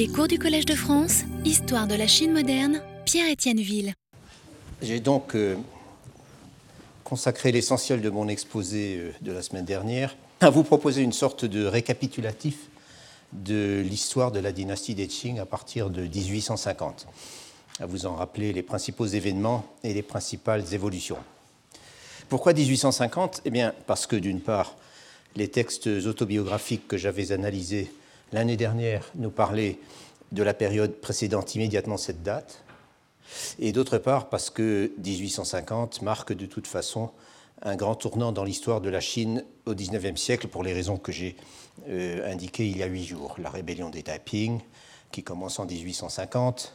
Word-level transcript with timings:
Les 0.00 0.08
cours 0.08 0.28
du 0.28 0.38
Collège 0.38 0.64
de 0.64 0.74
France, 0.74 1.24
Histoire 1.44 1.86
de 1.86 1.94
la 1.94 2.06
Chine 2.06 2.32
moderne, 2.32 2.80
Pierre-Étienne 3.04 3.60
Ville. 3.60 3.92
J'ai 4.80 4.98
donc 4.98 5.34
euh, 5.36 5.56
consacré 7.04 7.52
l'essentiel 7.52 8.00
de 8.00 8.08
mon 8.08 8.26
exposé 8.26 8.96
euh, 8.96 9.12
de 9.20 9.30
la 9.30 9.42
semaine 9.42 9.66
dernière 9.66 10.16
à 10.40 10.48
vous 10.48 10.62
proposer 10.62 11.02
une 11.02 11.12
sorte 11.12 11.44
de 11.44 11.66
récapitulatif 11.66 12.70
de 13.34 13.84
l'histoire 13.86 14.32
de 14.32 14.40
la 14.40 14.52
dynastie 14.52 14.94
des 14.94 15.06
Qing 15.06 15.38
à 15.38 15.44
partir 15.44 15.90
de 15.90 16.00
1850, 16.00 17.06
à 17.78 17.84
vous 17.84 18.06
en 18.06 18.14
rappeler 18.14 18.54
les 18.54 18.62
principaux 18.62 19.04
événements 19.04 19.66
et 19.84 19.92
les 19.92 20.02
principales 20.02 20.64
évolutions. 20.72 21.18
Pourquoi 22.30 22.54
1850 22.54 23.42
Eh 23.44 23.50
bien, 23.50 23.74
parce 23.86 24.06
que 24.06 24.16
d'une 24.16 24.40
part, 24.40 24.76
les 25.36 25.48
textes 25.48 25.88
autobiographiques 25.88 26.88
que 26.88 26.96
j'avais 26.96 27.32
analysés 27.32 27.92
l'année 28.32 28.56
dernière 28.56 29.10
nous 29.14 29.30
parlaient 29.30 29.78
de 30.32 30.42
la 30.42 30.54
période 30.54 31.00
précédente 31.00 31.54
immédiatement 31.54 31.96
cette 31.96 32.22
date, 32.22 32.62
et 33.58 33.72
d'autre 33.72 33.98
part 33.98 34.28
parce 34.28 34.50
que 34.50 34.92
1850 34.98 36.02
marque 36.02 36.32
de 36.32 36.46
toute 36.46 36.66
façon 36.66 37.10
un 37.62 37.76
grand 37.76 37.94
tournant 37.94 38.32
dans 38.32 38.44
l'histoire 38.44 38.80
de 38.80 38.88
la 38.88 39.00
Chine 39.00 39.44
au 39.66 39.74
XIXe 39.74 40.20
siècle 40.20 40.48
pour 40.48 40.62
les 40.62 40.72
raisons 40.72 40.96
que 40.96 41.12
j'ai 41.12 41.36
euh, 41.88 42.30
indiquées 42.30 42.68
il 42.68 42.78
y 42.78 42.82
a 42.82 42.86
huit 42.86 43.04
jours. 43.04 43.36
La 43.38 43.50
rébellion 43.50 43.90
des 43.90 44.02
Taiping, 44.02 44.60
qui 45.12 45.22
commence 45.22 45.58
en 45.58 45.66
1850 45.66 46.72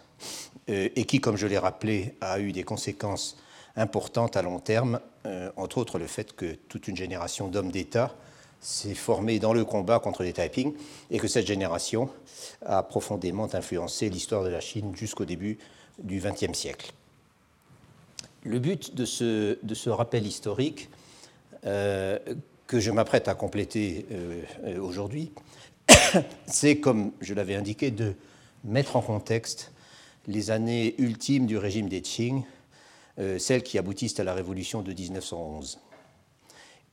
euh, 0.70 0.90
et 0.96 1.06
qui, 1.06 1.20
comme 1.20 1.38
je 1.38 1.48
l'ai 1.48 1.58
rappelé, 1.58 2.16
a 2.22 2.40
eu 2.40 2.52
des 2.52 2.64
conséquences 2.64 3.38
importantes 3.76 4.38
à 4.38 4.42
long 4.42 4.60
terme, 4.60 5.00
euh, 5.26 5.52
entre 5.58 5.80
autres 5.80 6.00
le 6.00 6.08
fait 6.08 6.36
que 6.36 6.54
toute 6.70 6.88
une 6.88 6.96
génération 6.96 7.48
d'hommes 7.48 7.72
d'État 7.72 8.16
s'est 8.60 8.96
formée 8.96 9.40
dans 9.40 9.54
le 9.54 9.64
combat 9.66 10.00
contre 10.00 10.24
les 10.24 10.34
Taiping 10.34 10.74
et 11.12 11.20
que 11.20 11.28
cette 11.28 11.46
génération 11.46 12.10
a 12.66 12.84
profondément 12.84 13.54
influencé 13.54 14.10
l'histoire 14.10 14.44
de 14.44 14.50
la 14.50 14.60
Chine 14.60 14.96
jusqu'au 14.96 15.26
début 15.26 15.58
du 16.00 16.20
XXe 16.20 16.58
siècle. 16.58 16.92
Le 18.44 18.60
but 18.60 18.96
de 18.96 19.06
ce, 19.06 19.90
rappel 19.90 20.26
historique, 20.26 20.90
euh, 21.66 22.20
que 22.68 22.80
je 22.80 22.92
m'apprête 22.92 23.28
à 23.28 23.36
compléter 23.36 24.06
euh, 24.12 24.80
aujourd'hui, 24.80 25.32
c'est, 26.48 26.78
comme 26.78 27.12
je 27.22 27.34
l'avais 27.34 27.56
indiqué, 27.56 27.92
de 27.92 28.16
mettre 28.64 28.96
en 28.96 29.02
contexte 29.02 29.72
les 30.28 30.52
années 30.52 30.96
ultimes 30.98 31.46
du 31.46 31.58
régime 31.58 31.88
des 31.90 32.02
Qing, 32.02 32.44
euh, 33.20 33.38
celles 33.38 33.64
qui 33.64 33.78
aboutissent 33.78 34.20
à 34.20 34.24
la 34.24 34.34
révolution 34.34 34.82
de 34.82 34.92
1911. 34.94 35.80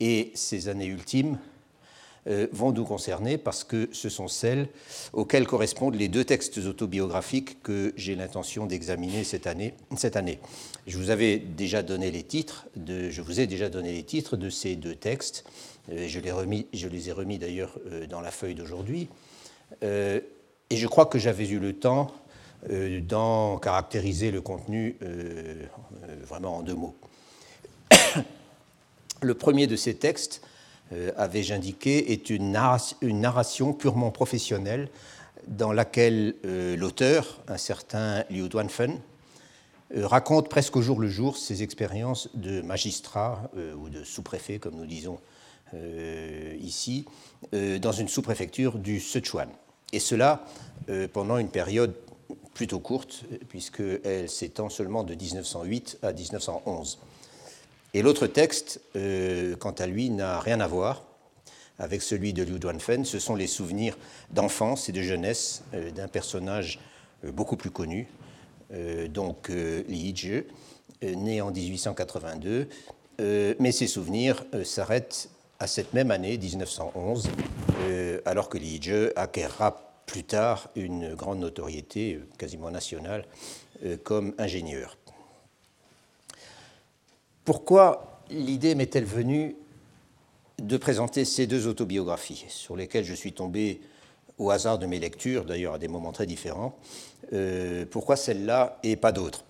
Et 0.01 0.33
ces 0.35 0.69
années 0.69 0.87
ultimes, 0.87 1.35
euh, 1.35 1.52
vont 2.27 2.71
nous 2.71 2.85
concerner 2.85 3.37
parce 3.37 3.65
que 3.65 3.89
ce 3.93 4.09
sont 4.09 4.29
celles 4.29 4.69
auxquelles 5.13 5.47
correspondent 5.47 5.97
les 5.97 6.09
deux 6.09 6.25
textes 6.25 6.59
autobiographiques 6.59 7.61
que 7.63 7.93
j'ai 7.97 8.15
l'intention 8.15 8.67
d'examiner 8.67 9.25
cette 9.25 9.49
année, 9.49 9.75
cette 9.97 10.17
année. 10.17 10.39
Je 10.87 10.99
vous 10.99 11.11
avais 11.11 11.39
déjà 11.39 11.83
donné 11.83 12.11
les 12.13 12.23
titres, 12.23 12.67
de, 12.77 13.11
je 13.11 13.23
vous 13.23 13.41
ai 13.41 13.47
déjà 13.47 13.69
donné 13.69 13.93
les 13.93 14.05
titres 14.05 14.37
de 14.37 14.51
ces 14.51 14.77
deux 14.77 14.95
textes. 14.95 15.45
Euh, 15.91 16.07
je, 16.07 16.21
les, 16.21 16.31
remis, 16.31 16.67
je 16.73 16.87
les 16.87 17.09
ai 17.09 17.13
remis 17.13 17.39
d'ailleurs 17.39 17.77
euh, 17.91 18.07
dans 18.07 18.21
la 18.21 18.31
feuille 18.31 18.55
d'aujourd'hui. 18.55 19.09
et 19.83 20.23
je 20.71 20.87
crois 20.87 21.07
que 21.07 21.19
j'avais 21.19 21.49
eu 21.49 21.59
le 21.59 21.73
temps 21.73 22.13
d'en 22.69 23.59
caractériser 23.59 24.31
le 24.31 24.41
contenu 24.41 24.97
vraiment 26.25 26.59
en 26.59 26.63
deux 26.63 26.77
mots. 26.77 26.95
Le 29.23 29.35
premier 29.35 29.67
de 29.67 29.77
ces 29.77 29.95
textes 29.95 30.43
euh, 30.45 30.52
avais-je 31.17 31.55
indiqué, 31.55 32.13
est 32.13 32.31
une 32.31 32.53
narration, 32.53 33.73
purement 33.73 34.11
professionnelle 34.11 34.89
dans 35.49 35.73
laquelle 35.73 36.35
euh, 36.45 36.77
l'auteur, 36.77 37.41
un 37.49 37.57
certain 37.57 38.25
Liu 38.31 38.49
Duanfen, 38.49 39.01
euh, 39.97 40.07
raconte 40.07 40.49
presque 40.49 40.77
au 40.77 40.83
jour 40.83 41.01
le 41.01 41.09
jour 41.09 41.37
ses 41.37 41.63
expériences 41.63 42.29
de 42.35 42.63
magistrat 42.63 43.51
ou 43.77 43.89
de 43.89 44.05
sous-préfet, 44.05 44.59
comme 44.59 44.77
nous 44.77 44.87
disons 44.87 45.19
ici, 46.61 47.07
dans 47.53 47.93
une 47.93 48.09
sous-préfecture 48.09 48.77
du 48.77 49.01
Sichuan. 49.01 49.49
Et 49.95 50.01
cela 50.01 50.45
pendant 51.15 51.39
une 51.39 51.49
période 51.49 51.95
plutôt 52.55 52.79
courte, 52.79 53.25
puisqu'elle 53.49 54.29
s'étend 54.29 54.69
seulement 54.69 55.03
de 55.03 55.15
1908 55.15 55.99
à 56.03 56.13
1911. 56.13 56.99
Et 57.95 58.01
l'autre 58.01 58.27
texte, 58.27 58.81
euh, 58.97 59.55
quant 59.57 59.73
à 59.73 59.87
lui, 59.87 60.09
n'a 60.09 60.41
rien 60.41 60.61
à 60.61 60.67
voir 60.67 61.03
avec 61.79 62.01
celui 62.01 62.33
de 62.33 62.43
Liu 62.43 62.59
Duanfen. 62.59 63.05
Ce 63.05 63.19
sont 63.19 63.35
les 63.35 63.47
souvenirs 63.47 63.99
d'enfance 64.31 64.89
et 64.89 64.93
de 64.93 65.03
jeunesse 65.03 65.63
euh, 65.75 65.91
d'un 65.91 66.09
personnage 66.09 66.81
euh, 67.25 67.33
beaucoup 67.33 67.57
plus 67.57 67.71
connu, 67.71 68.09
donc 69.11 69.51
Li 69.51 70.15
Zhe, 70.17 70.45
né 71.03 71.43
en 71.43 71.51
1882. 71.51 72.69
mais 73.19 73.71
ses 73.71 73.87
souvenirs 73.87 74.47
s'arrêtent 74.65 75.29
à 75.59 75.67
cette 75.67 75.93
même 75.93 76.11
année, 76.11 76.39
1911, 76.39 77.29
alors 78.25 78.49
que 78.49 78.57
Li 78.57 78.81
Zhe 78.83 79.13
acquérera 79.15 79.93
plus 80.07 80.25
tard 80.25 80.71
une 80.75 81.15
grande 81.15 81.41
notoriété 81.41 82.19
quasiment 82.39 82.71
nationale 82.71 83.27
comme 84.05 84.33
ingénieur. 84.39 84.97
Pourquoi 87.45 88.23
l'idée 88.31 88.77
m'est-elle 88.77 89.05
venue 89.05 89.57
de 90.61 90.77
présenter 90.77 91.25
ces 91.25 91.49
deux 91.49 91.67
autobiographies, 91.67 92.45
sur 92.49 92.77
lesquelles 92.77 93.05
je 93.05 93.15
suis 93.15 93.33
tombé 93.33 93.81
au 94.39 94.51
hasard 94.51 94.79
de 94.79 94.87
mes 94.87 95.01
lectures, 95.01 95.45
d'ailleurs 95.45 95.75
à 95.75 95.79
des 95.79 95.89
moments 95.89 96.13
très 96.13 96.27
différents 96.27 96.79
euh, 97.33 97.85
Pourquoi 97.91 98.15
celle-là 98.15 98.79
et 98.85 98.95
pas 98.95 99.11
d'autres? 99.11 99.45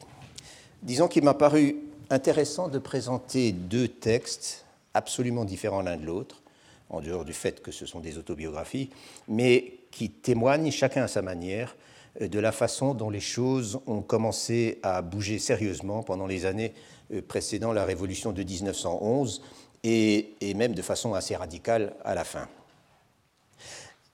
Disons 0.83 1.07
qu'il 1.07 1.23
m'a 1.23 1.35
paru 1.35 1.77
intéressant 2.09 2.69
de 2.69 2.79
présenter 2.79 3.53
deux 3.53 3.89
textes 3.89 4.65
absolument 4.95 5.45
différents 5.45 5.83
l'un 5.83 5.99
de 5.99 6.07
l'autre, 6.07 6.43
en 6.89 7.03
dehors 7.03 7.27
du 7.27 7.35
fait 7.35 7.63
que 7.63 7.73
ce 7.73 7.85
sont 7.85 8.01
des 8.01 8.17
autobiographies, 8.17 8.89
mais 9.29 9.75
qui 9.91 10.09
témoignent 10.09 10.71
chacun 10.71 11.05
à 11.05 11.09
sa 11.09 11.21
manière 11.21 11.77
de 12.19 12.39
la 12.39 12.53
façon 12.53 12.95
dont 12.95 13.11
les 13.11 13.21
choses 13.21 13.81
ont 13.87 14.01
commencé 14.01 14.79
à 14.83 15.03
bouger 15.03 15.39
sérieusement 15.39 16.03
pendant 16.03 16.27
les 16.27 16.47
années 16.47 16.73
euh, 16.75 16.92
précédant 17.21 17.73
la 17.73 17.85
révolution 17.85 18.33
de 18.33 18.43
1911 18.43 19.43
et, 19.85 20.55
même 20.55 20.75
de 20.75 20.83
façon 20.83 21.15
assez 21.15 21.37
radicale 21.37 21.95
à 22.05 22.15
la 22.15 22.25
fin. 22.25 22.49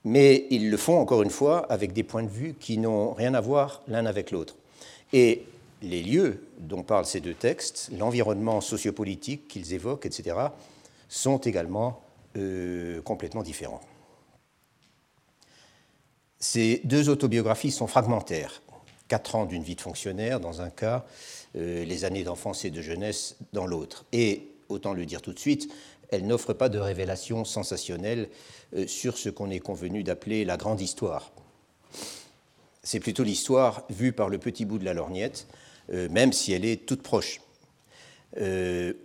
Mais 0.03 0.47
ils 0.49 0.69
le 0.69 0.77
font 0.77 0.97
encore 0.99 1.21
une 1.21 1.29
fois 1.29 1.71
avec 1.71 1.93
des 1.93 2.03
points 2.03 2.23
de 2.23 2.29
vue 2.29 2.55
qui 2.59 2.77
n'ont 2.77 3.13
rien 3.13 3.33
à 3.33 3.41
voir 3.41 3.81
l'un 3.87 4.05
avec 4.05 4.31
l'autre. 4.31 4.55
Et 5.13 5.45
les 5.81 6.01
lieux 6.01 6.43
dont 6.57 6.83
parlent 6.83 7.05
ces 7.05 7.19
deux 7.19 7.33
textes, 7.33 7.89
l'environnement 7.97 8.61
sociopolitique 8.61 9.47
qu'ils 9.47 9.73
évoquent, 9.73 10.05
etc., 10.05 10.35
sont 11.07 11.37
également 11.37 12.01
euh, 12.37 13.01
complètement 13.01 13.43
différents. 13.43 13.81
Ces 16.39 16.81
deux 16.85 17.09
autobiographies 17.09 17.71
sont 17.71 17.87
fragmentaires. 17.87 18.61
Quatre 19.07 19.35
ans 19.35 19.45
d'une 19.45 19.63
vie 19.63 19.75
de 19.75 19.81
fonctionnaire 19.81 20.39
dans 20.39 20.61
un 20.61 20.69
cas, 20.69 21.05
euh, 21.05 21.38
les 21.55 22.05
années 22.05 22.23
d'enfance 22.23 22.63
et 22.63 22.69
de 22.69 22.81
jeunesse 22.81 23.37
dans 23.53 23.65
l'autre. 23.65 24.05
Et, 24.13 24.49
autant 24.69 24.93
le 24.93 25.05
dire 25.05 25.21
tout 25.21 25.33
de 25.33 25.39
suite, 25.39 25.71
elles 26.09 26.25
n'offrent 26.25 26.53
pas 26.53 26.69
de 26.69 26.79
révélations 26.79 27.45
sensationnelles 27.45 28.29
euh, 28.75 28.87
sur 28.87 29.17
ce 29.17 29.29
qu'on 29.29 29.49
est 29.49 29.59
convenu 29.59 30.03
d'appeler 30.03 30.45
la 30.45 30.57
grande 30.57 30.81
histoire. 30.81 31.31
C'est 32.83 32.99
plutôt 32.99 33.23
l'histoire 33.23 33.83
vue 33.89 34.13
par 34.13 34.29
le 34.29 34.37
petit 34.37 34.65
bout 34.65 34.79
de 34.79 34.85
la 34.85 34.93
lorgnette, 34.93 35.47
euh, 35.91 36.09
même 36.09 36.33
si 36.33 36.53
elle 36.53 36.65
est 36.65 36.85
toute 36.85 37.03
proche. 37.03 37.41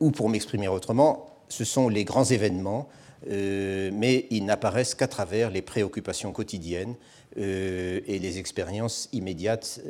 ou 0.00 0.10
pour 0.10 0.28
m'exprimer 0.28 0.68
autrement, 0.68 1.38
ce 1.48 1.64
sont 1.64 1.88
les 1.88 2.04
grands 2.04 2.24
événements, 2.24 2.90
mais 3.26 4.26
ils 4.28 4.44
n'apparaissent 4.44 4.94
qu'à 4.94 5.08
travers 5.08 5.50
les 5.50 5.62
préoccupations 5.62 6.30
quotidiennes 6.30 6.94
et 7.36 8.18
les 8.18 8.38
expériences 8.38 9.08
immédiates 9.12 9.80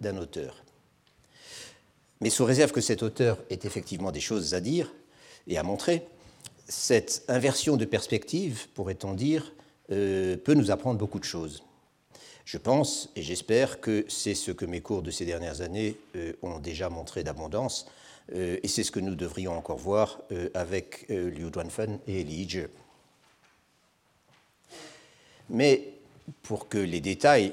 d'un 0.00 0.16
auteur. 0.16 0.61
Mais 2.22 2.30
sous 2.30 2.44
réserve 2.44 2.70
que 2.70 2.80
cet 2.80 3.02
auteur 3.02 3.36
ait 3.50 3.58
effectivement 3.64 4.12
des 4.12 4.20
choses 4.20 4.54
à 4.54 4.60
dire 4.60 4.94
et 5.48 5.58
à 5.58 5.64
montrer, 5.64 6.06
cette 6.68 7.24
inversion 7.26 7.76
de 7.76 7.84
perspective, 7.84 8.68
pourrait-on 8.74 9.14
dire, 9.14 9.52
euh, 9.90 10.36
peut 10.36 10.54
nous 10.54 10.70
apprendre 10.70 11.00
beaucoup 11.00 11.18
de 11.18 11.24
choses. 11.24 11.64
Je 12.44 12.58
pense 12.58 13.10
et 13.16 13.22
j'espère 13.22 13.80
que 13.80 14.04
c'est 14.06 14.36
ce 14.36 14.52
que 14.52 14.64
mes 14.64 14.80
cours 14.80 15.02
de 15.02 15.10
ces 15.10 15.24
dernières 15.24 15.62
années 15.62 15.96
euh, 16.14 16.32
ont 16.42 16.60
déjà 16.60 16.88
montré 16.88 17.24
d'abondance, 17.24 17.88
euh, 18.36 18.56
et 18.62 18.68
c'est 18.68 18.84
ce 18.84 18.92
que 18.92 19.00
nous 19.00 19.16
devrions 19.16 19.58
encore 19.58 19.78
voir 19.78 20.20
avec 20.54 21.06
Liu 21.08 21.50
Duanfen 21.50 21.98
et 22.06 22.22
Li 22.22 22.48
Zhe. 22.48 22.68
Mais 25.50 25.88
pour 26.44 26.68
que 26.68 26.78
les 26.78 27.00
détails, 27.00 27.52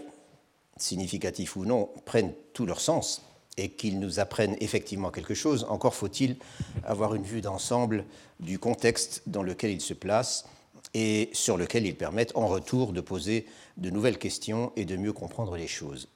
significatifs 0.77 1.55
ou 1.55 1.65
non, 1.65 1.89
prennent 2.05 2.33
tout 2.53 2.67
leur 2.67 2.81
sens, 2.81 3.23
et 3.59 3.69
qu'ils 3.69 3.99
nous 3.99 4.19
apprennent 4.19 4.55
effectivement 4.61 5.11
quelque 5.11 5.33
chose, 5.33 5.65
encore 5.69 5.93
faut-il 5.93 6.37
avoir 6.85 7.13
une 7.13 7.23
vue 7.23 7.41
d'ensemble 7.41 8.05
du 8.39 8.57
contexte 8.57 9.21
dans 9.27 9.43
lequel 9.43 9.71
ils 9.71 9.81
se 9.81 9.93
placent 9.93 10.45
et 10.93 11.29
sur 11.33 11.57
lequel 11.57 11.85
ils 11.85 11.95
permettent 11.95 12.35
en 12.35 12.47
retour 12.47 12.93
de 12.93 13.01
poser 13.01 13.45
de 13.77 13.89
nouvelles 13.89 14.17
questions 14.17 14.71
et 14.75 14.85
de 14.85 14.95
mieux 14.95 15.13
comprendre 15.13 15.57
les 15.57 15.67
choses. 15.67 16.07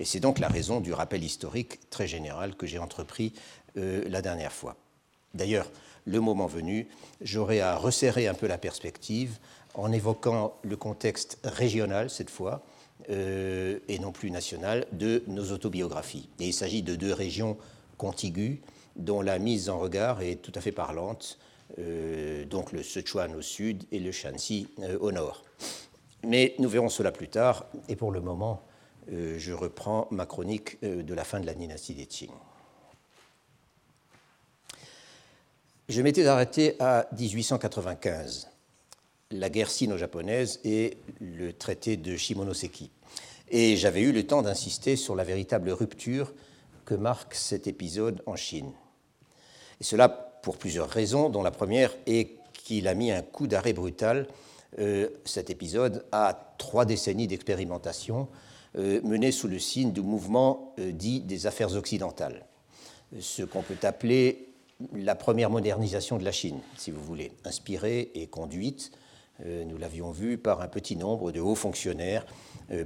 Et 0.00 0.04
c'est 0.04 0.20
donc 0.20 0.38
la 0.38 0.48
raison 0.48 0.80
du 0.80 0.92
rappel 0.92 1.22
historique 1.22 1.88
très 1.90 2.08
général 2.08 2.56
que 2.56 2.66
j'ai 2.66 2.78
entrepris 2.78 3.32
euh, 3.76 4.04
la 4.08 4.20
dernière 4.20 4.52
fois. 4.52 4.76
D'ailleurs, 5.34 5.70
le 6.06 6.20
moment 6.20 6.46
venu, 6.46 6.88
j'aurai 7.20 7.60
à 7.60 7.76
resserrer 7.76 8.26
un 8.26 8.34
peu 8.34 8.46
la 8.46 8.58
perspective 8.58 9.38
en 9.74 9.92
évoquant 9.92 10.56
le 10.62 10.76
contexte 10.76 11.38
régional 11.44 12.10
cette 12.10 12.30
fois, 12.30 12.62
euh, 13.10 13.78
et 13.88 13.98
non 13.98 14.12
plus 14.12 14.30
national, 14.30 14.86
de 14.92 15.22
nos 15.26 15.52
autobiographies. 15.52 16.28
Et 16.40 16.46
il 16.46 16.52
s'agit 16.52 16.82
de 16.82 16.96
deux 16.96 17.12
régions 17.12 17.56
contiguës 17.98 18.58
dont 18.96 19.20
la 19.20 19.38
mise 19.38 19.68
en 19.68 19.78
regard 19.78 20.22
est 20.22 20.36
tout 20.36 20.52
à 20.54 20.60
fait 20.60 20.72
parlante, 20.72 21.38
euh, 21.78 22.44
donc 22.44 22.72
le 22.72 22.82
Sichuan 22.82 23.34
au 23.34 23.42
sud 23.42 23.84
et 23.92 23.98
le 23.98 24.12
Shanxi 24.12 24.68
au 25.00 25.12
nord. 25.12 25.42
Mais 26.24 26.54
nous 26.58 26.68
verrons 26.68 26.88
cela 26.88 27.12
plus 27.12 27.28
tard, 27.28 27.66
et 27.88 27.96
pour 27.96 28.10
le 28.10 28.20
moment, 28.20 28.62
euh, 29.12 29.38
je 29.38 29.52
reprends 29.52 30.08
ma 30.10 30.26
chronique 30.26 30.78
euh, 30.82 31.02
de 31.02 31.14
la 31.14 31.24
fin 31.24 31.38
de 31.38 31.46
la 31.46 31.54
dynastie 31.54 31.94
des 31.94 32.06
Qing. 32.06 32.30
Je 35.88 36.02
m'étais 36.02 36.26
arrêté 36.26 36.74
à 36.80 37.06
1895, 37.16 38.48
la 39.30 39.50
guerre 39.50 39.70
sino-japonaise 39.70 40.60
et 40.64 40.98
le 41.20 41.52
traité 41.52 41.96
de 41.96 42.16
Shimonoseki. 42.16 42.90
Et 43.50 43.76
j'avais 43.76 44.02
eu 44.02 44.12
le 44.12 44.26
temps 44.26 44.42
d'insister 44.42 44.96
sur 44.96 45.14
la 45.14 45.24
véritable 45.24 45.70
rupture 45.70 46.32
que 46.84 46.94
marque 46.94 47.34
cet 47.34 47.66
épisode 47.66 48.22
en 48.26 48.36
Chine. 48.36 48.72
Et 49.80 49.84
cela 49.84 50.08
pour 50.08 50.56
plusieurs 50.58 50.88
raisons, 50.88 51.28
dont 51.28 51.42
la 51.42 51.50
première 51.50 51.92
est 52.06 52.36
qu'il 52.52 52.88
a 52.88 52.94
mis 52.94 53.10
un 53.10 53.22
coup 53.22 53.46
d'arrêt 53.46 53.72
brutal, 53.72 54.28
euh, 54.78 55.08
cet 55.24 55.50
épisode, 55.50 56.04
à 56.12 56.54
trois 56.58 56.84
décennies 56.84 57.26
d'expérimentation 57.26 58.28
euh, 58.76 59.00
menée 59.02 59.32
sous 59.32 59.48
le 59.48 59.58
signe 59.58 59.92
du 59.92 60.02
mouvement 60.02 60.74
euh, 60.78 60.92
dit 60.92 61.20
des 61.20 61.46
affaires 61.46 61.74
occidentales, 61.74 62.46
ce 63.18 63.42
qu'on 63.42 63.62
peut 63.62 63.78
appeler 63.82 64.50
la 64.92 65.14
première 65.14 65.50
modernisation 65.50 66.18
de 66.18 66.24
la 66.24 66.32
Chine, 66.32 66.60
si 66.76 66.90
vous 66.90 67.02
voulez, 67.02 67.32
inspirée 67.44 68.10
et 68.14 68.26
conduite, 68.26 68.92
nous 69.44 69.76
l'avions 69.76 70.10
vu, 70.10 70.38
par 70.38 70.62
un 70.62 70.68
petit 70.68 70.96
nombre 70.96 71.30
de 71.30 71.40
hauts 71.40 71.54
fonctionnaires 71.54 72.24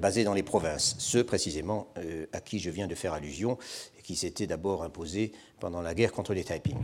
basés 0.01 0.25
dans 0.25 0.35
les 0.35 0.43
provinces, 0.43 0.97
ceux 0.99 1.23
précisément 1.23 1.87
à 2.33 2.41
qui 2.41 2.59
je 2.59 2.71
viens 2.71 2.89
de 2.89 2.95
faire 2.95 3.13
allusion 3.13 3.57
et 3.99 4.03
qui 4.03 4.17
s'étaient 4.17 4.49
d'abord 4.49 4.83
imposés 4.83 5.33
pendant 5.61 5.81
la 5.81 5.95
guerre 5.95 6.13
contre 6.13 6.35
les 6.35 6.43
Taiping. 6.43 6.77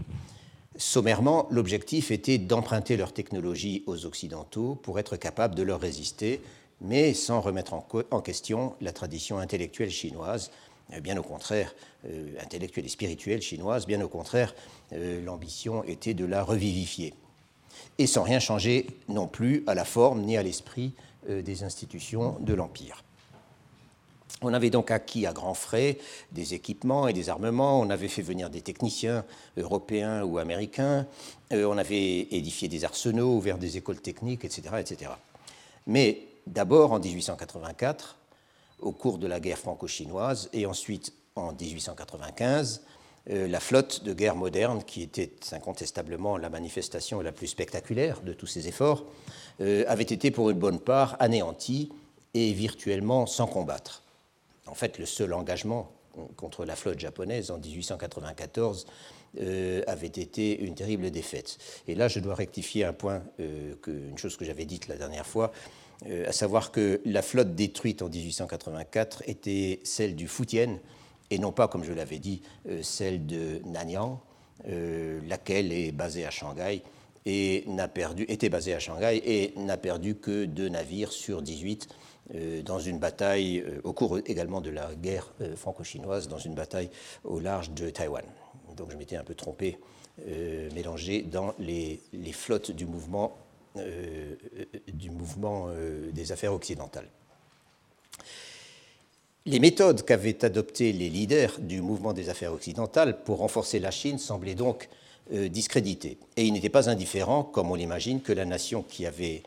Sommairement, 0.76 1.48
l'objectif 1.50 2.10
était 2.10 2.38
d'emprunter 2.38 2.96
leur 2.96 3.12
technologie 3.12 3.82
aux 3.86 4.06
Occidentaux 4.06 4.76
pour 4.76 4.98
être 4.98 5.16
capables 5.16 5.54
de 5.54 5.62
leur 5.62 5.80
résister 5.80 6.40
mais 6.80 7.14
sans 7.14 7.40
remettre 7.40 7.74
en, 7.74 8.20
question 8.20 8.74
la 8.80 8.92
tradition 8.92 9.38
intellectuelle 9.38 9.90
chinoise, 9.90 10.50
euh, 10.92 11.00
bien 11.00 11.16
au 11.16 11.22
contraire, 11.22 11.74
euh, 12.06 12.34
intellectuelle 12.40 12.86
et 12.86 12.90
spirituelle 12.90 13.42
chinoise, 13.42 13.86
bien 13.86 14.00
au 14.02 14.08
contraire, 14.08 14.54
euh, 14.92 15.24
l'ambition 15.24 15.84
était 15.84 16.14
de 16.14 16.24
la 16.24 16.42
revivifier. 16.42 17.14
Et 17.98 18.06
sans 18.06 18.22
rien 18.22 18.40
changer 18.40 18.86
non 19.08 19.26
plus 19.26 19.64
à 19.66 19.74
la 19.74 19.84
forme 19.84 20.22
ni 20.22 20.36
à 20.36 20.42
l'esprit 20.42 20.92
des 21.28 21.64
institutions 21.64 22.36
de 22.40 22.54
l'Empire. 22.54 23.02
On 24.42 24.52
avait 24.52 24.70
donc 24.70 24.90
acquis 24.90 25.26
à 25.26 25.32
grands 25.32 25.54
frais 25.54 25.98
des 26.30 26.52
équipements 26.52 27.08
et 27.08 27.14
des 27.14 27.30
armements, 27.30 27.80
on 27.80 27.88
avait 27.88 28.08
fait 28.08 28.22
venir 28.22 28.50
des 28.50 28.60
techniciens 28.60 29.24
européens 29.56 30.22
ou 30.24 30.38
américains, 30.38 31.06
on 31.50 31.78
avait 31.78 32.28
édifié 32.30 32.68
des 32.68 32.84
arsenaux, 32.84 33.34
ouvert 33.34 33.56
des 33.56 33.78
écoles 33.78 34.00
techniques, 34.00 34.44
etc. 34.44 34.76
etc. 34.78 35.10
Mais 35.86 36.20
d'abord 36.46 36.92
en 36.92 36.98
1884, 36.98 38.16
au 38.80 38.92
cours 38.92 39.18
de 39.18 39.26
la 39.26 39.40
guerre 39.40 39.58
franco-chinoise, 39.58 40.50
et 40.52 40.66
ensuite 40.66 41.14
en 41.34 41.52
1895, 41.52 42.82
euh, 42.82 42.95
la 43.28 43.60
flotte 43.60 44.04
de 44.04 44.12
guerre 44.12 44.36
moderne, 44.36 44.84
qui 44.84 45.02
était 45.02 45.32
incontestablement 45.52 46.36
la 46.36 46.48
manifestation 46.48 47.20
la 47.20 47.32
plus 47.32 47.48
spectaculaire 47.48 48.20
de 48.20 48.32
tous 48.32 48.46
ces 48.46 48.68
efforts, 48.68 49.04
euh, 49.60 49.84
avait 49.88 50.02
été 50.02 50.30
pour 50.30 50.50
une 50.50 50.58
bonne 50.58 50.78
part 50.78 51.16
anéantie 51.18 51.90
et 52.34 52.52
virtuellement 52.52 53.26
sans 53.26 53.46
combattre. 53.46 54.02
En 54.66 54.74
fait, 54.74 54.98
le 54.98 55.06
seul 55.06 55.32
engagement 55.32 55.90
contre 56.36 56.64
la 56.64 56.76
flotte 56.76 56.98
japonaise 56.98 57.50
en 57.50 57.58
1894 57.58 58.86
euh, 59.40 59.82
avait 59.86 60.06
été 60.06 60.60
une 60.60 60.74
terrible 60.74 61.10
défaite. 61.10 61.58
Et 61.88 61.94
là, 61.94 62.08
je 62.08 62.20
dois 62.20 62.34
rectifier 62.34 62.84
un 62.84 62.92
point, 62.92 63.22
une 63.38 64.18
chose 64.18 64.36
que 64.36 64.44
j'avais 64.44 64.66
dite 64.66 64.88
la 64.88 64.96
dernière 64.96 65.26
fois, 65.26 65.52
euh, 66.06 66.28
à 66.28 66.32
savoir 66.32 66.70
que 66.70 67.00
la 67.06 67.22
flotte 67.22 67.54
détruite 67.54 68.02
en 68.02 68.10
1884 68.10 69.22
était 69.26 69.80
celle 69.84 70.14
du 70.14 70.28
Fujian 70.28 70.78
et 71.30 71.38
non 71.38 71.52
pas, 71.52 71.68
comme 71.68 71.84
je 71.84 71.92
l'avais 71.92 72.18
dit, 72.18 72.42
euh, 72.68 72.82
celle 72.82 73.26
de 73.26 73.60
Nanyang, 73.64 74.18
euh, 74.68 75.20
laquelle 75.28 75.72
est 75.72 75.92
basée 75.92 76.26
à 76.26 76.30
Shanghai 76.30 76.82
et 77.24 77.64
n'a 77.66 77.88
perdu, 77.88 78.24
était 78.28 78.48
basée 78.48 78.74
à 78.74 78.78
Shanghai 78.78 79.20
et 79.24 79.52
n'a 79.56 79.76
perdu 79.76 80.14
que 80.14 80.44
deux 80.44 80.68
navires 80.68 81.12
sur 81.12 81.42
18 81.42 81.88
dans 82.64 82.80
une 82.80 82.98
bataille, 82.98 83.64
au 83.84 83.92
cours 83.92 84.18
également 84.26 84.60
de 84.60 84.70
la 84.70 84.96
guerre 84.96 85.32
franco-chinoise, 85.54 86.26
dans 86.26 86.38
une 86.38 86.54
bataille 86.54 86.90
au 87.22 87.38
large 87.38 87.70
de 87.70 87.88
Taïwan. 87.88 88.24
Donc 88.76 88.90
je 88.90 88.96
m'étais 88.96 89.14
un 89.14 89.22
peu 89.22 89.36
trompé, 89.36 89.78
mélangé 90.74 91.22
dans 91.22 91.54
les, 91.60 92.00
flottes 92.32 92.72
du 92.72 92.84
mouvement 92.84 93.36
euh, 93.78 94.34
euh, 95.68 96.10
des 96.12 96.32
affaires 96.32 96.52
occidentales. 96.52 97.08
Les 99.48 99.60
méthodes 99.60 100.04
qu'avaient 100.04 100.44
adoptées 100.44 100.92
les 100.92 101.08
leaders 101.08 101.60
du 101.60 101.80
mouvement 101.80 102.12
des 102.12 102.30
affaires 102.30 102.52
occidentales 102.52 103.22
pour 103.22 103.38
renforcer 103.38 103.78
la 103.78 103.92
Chine 103.92 104.18
semblaient 104.18 104.56
donc 104.56 104.88
euh, 105.32 105.48
discréditées. 105.48 106.18
Et 106.36 106.44
il 106.44 106.52
n'était 106.52 106.68
pas 106.68 106.90
indifférent, 106.90 107.44
comme 107.44 107.70
on 107.70 107.76
l'imagine, 107.76 108.20
que 108.20 108.32
la 108.32 108.44
nation 108.44 108.82
qui 108.82 109.06
avait, 109.06 109.44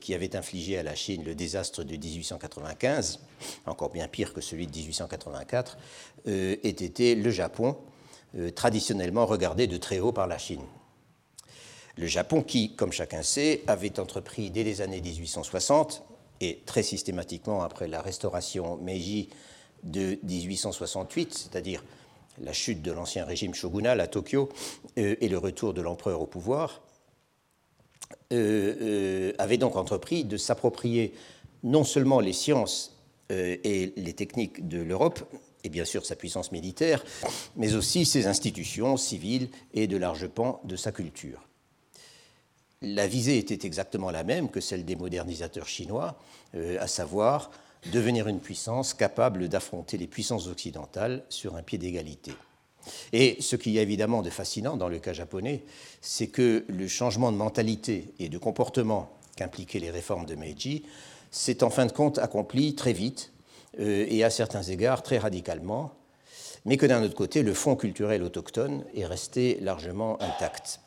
qui 0.00 0.14
avait 0.14 0.36
infligé 0.36 0.78
à 0.78 0.82
la 0.82 0.94
Chine 0.94 1.22
le 1.22 1.34
désastre 1.34 1.84
de 1.84 1.96
1895, 1.96 3.20
encore 3.66 3.90
bien 3.90 4.08
pire 4.08 4.32
que 4.32 4.40
celui 4.40 4.66
de 4.66 4.74
1884, 4.74 5.76
ait 6.26 6.52
été 6.62 7.14
le 7.14 7.30
Japon, 7.30 7.76
traditionnellement 8.54 9.26
regardé 9.26 9.66
de 9.66 9.76
très 9.76 10.00
haut 10.00 10.12
par 10.12 10.28
la 10.28 10.38
Chine. 10.38 10.62
Le 11.98 12.06
Japon 12.06 12.42
qui, 12.42 12.74
comme 12.74 12.92
chacun 12.92 13.22
sait, 13.22 13.60
avait 13.66 14.00
entrepris 14.00 14.50
dès 14.50 14.64
les 14.64 14.80
années 14.80 15.02
1860 15.02 16.04
et 16.42 16.58
très 16.66 16.82
systématiquement 16.82 17.62
après 17.62 17.86
la 17.86 18.02
restauration 18.02 18.76
Meiji 18.78 19.30
de 19.84 20.18
1868, 20.24 21.32
c'est-à-dire 21.34 21.84
la 22.40 22.52
chute 22.52 22.82
de 22.82 22.90
l'ancien 22.90 23.24
régime 23.24 23.54
shogunal 23.54 24.00
à 24.00 24.08
Tokyo 24.08 24.48
euh, 24.98 25.14
et 25.20 25.28
le 25.28 25.38
retour 25.38 25.72
de 25.72 25.80
l'empereur 25.80 26.20
au 26.20 26.26
pouvoir, 26.26 26.82
euh, 28.32 28.74
euh, 28.80 29.32
avait 29.38 29.56
donc 29.56 29.76
entrepris 29.76 30.24
de 30.24 30.36
s'approprier 30.36 31.14
non 31.62 31.84
seulement 31.84 32.20
les 32.20 32.32
sciences 32.32 32.98
et 33.30 33.94
les 33.96 34.12
techniques 34.12 34.68
de 34.68 34.82
l'Europe, 34.82 35.20
et 35.64 35.70
bien 35.70 35.86
sûr 35.86 36.04
sa 36.04 36.16
puissance 36.16 36.52
militaire, 36.52 37.02
mais 37.56 37.74
aussi 37.74 38.04
ses 38.04 38.26
institutions 38.26 38.98
civiles 38.98 39.48
et 39.72 39.86
de 39.86 39.96
larges 39.96 40.28
pans 40.28 40.60
de 40.64 40.76
sa 40.76 40.92
culture 40.92 41.48
la 42.82 43.06
visée 43.06 43.38
était 43.38 43.66
exactement 43.66 44.10
la 44.10 44.24
même 44.24 44.48
que 44.48 44.60
celle 44.60 44.84
des 44.84 44.96
modernisateurs 44.96 45.68
chinois, 45.68 46.16
euh, 46.54 46.76
à 46.80 46.86
savoir 46.86 47.50
devenir 47.92 48.28
une 48.28 48.40
puissance 48.40 48.94
capable 48.94 49.48
d'affronter 49.48 49.96
les 49.96 50.06
puissances 50.06 50.48
occidentales 50.48 51.24
sur 51.28 51.56
un 51.56 51.62
pied 51.62 51.78
d'égalité. 51.78 52.32
Et 53.12 53.36
ce 53.40 53.56
qui 53.56 53.78
est 53.78 53.82
évidemment 53.82 54.22
de 54.22 54.30
fascinant 54.30 54.76
dans 54.76 54.88
le 54.88 54.98
cas 54.98 55.12
japonais, 55.12 55.62
c'est 56.00 56.26
que 56.26 56.64
le 56.68 56.88
changement 56.88 57.30
de 57.30 57.36
mentalité 57.36 58.12
et 58.18 58.28
de 58.28 58.38
comportement 58.38 59.10
qu'impliquaient 59.36 59.78
les 59.78 59.90
réformes 59.90 60.26
de 60.26 60.34
Meiji 60.34 60.84
s'est 61.30 61.62
en 61.62 61.70
fin 61.70 61.86
de 61.86 61.92
compte 61.92 62.18
accompli 62.18 62.74
très 62.74 62.92
vite 62.92 63.32
euh, 63.80 64.06
et 64.08 64.24
à 64.24 64.30
certains 64.30 64.62
égards 64.62 65.02
très 65.02 65.18
radicalement, 65.18 65.92
mais 66.64 66.76
que 66.76 66.86
d'un 66.86 67.02
autre 67.02 67.14
côté, 67.14 67.42
le 67.42 67.54
fond 67.54 67.76
culturel 67.76 68.22
autochtone 68.22 68.84
est 68.94 69.06
resté 69.06 69.58
largement 69.60 70.20
intact. 70.20 70.80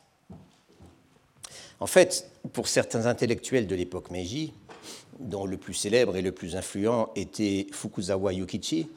En 1.80 1.86
fait, 1.86 2.30
pour 2.52 2.68
certains 2.68 3.06
intellectuels 3.06 3.66
de 3.66 3.74
l'époque 3.74 4.10
Meiji, 4.10 4.52
dont 5.20 5.46
le 5.46 5.56
plus 5.56 5.74
célèbre 5.74 6.16
et 6.16 6.22
le 6.22 6.32
plus 6.32 6.56
influent 6.56 7.10
était 7.16 7.66
Fukuzawa 7.72 8.32
Yukichi, 8.32 8.88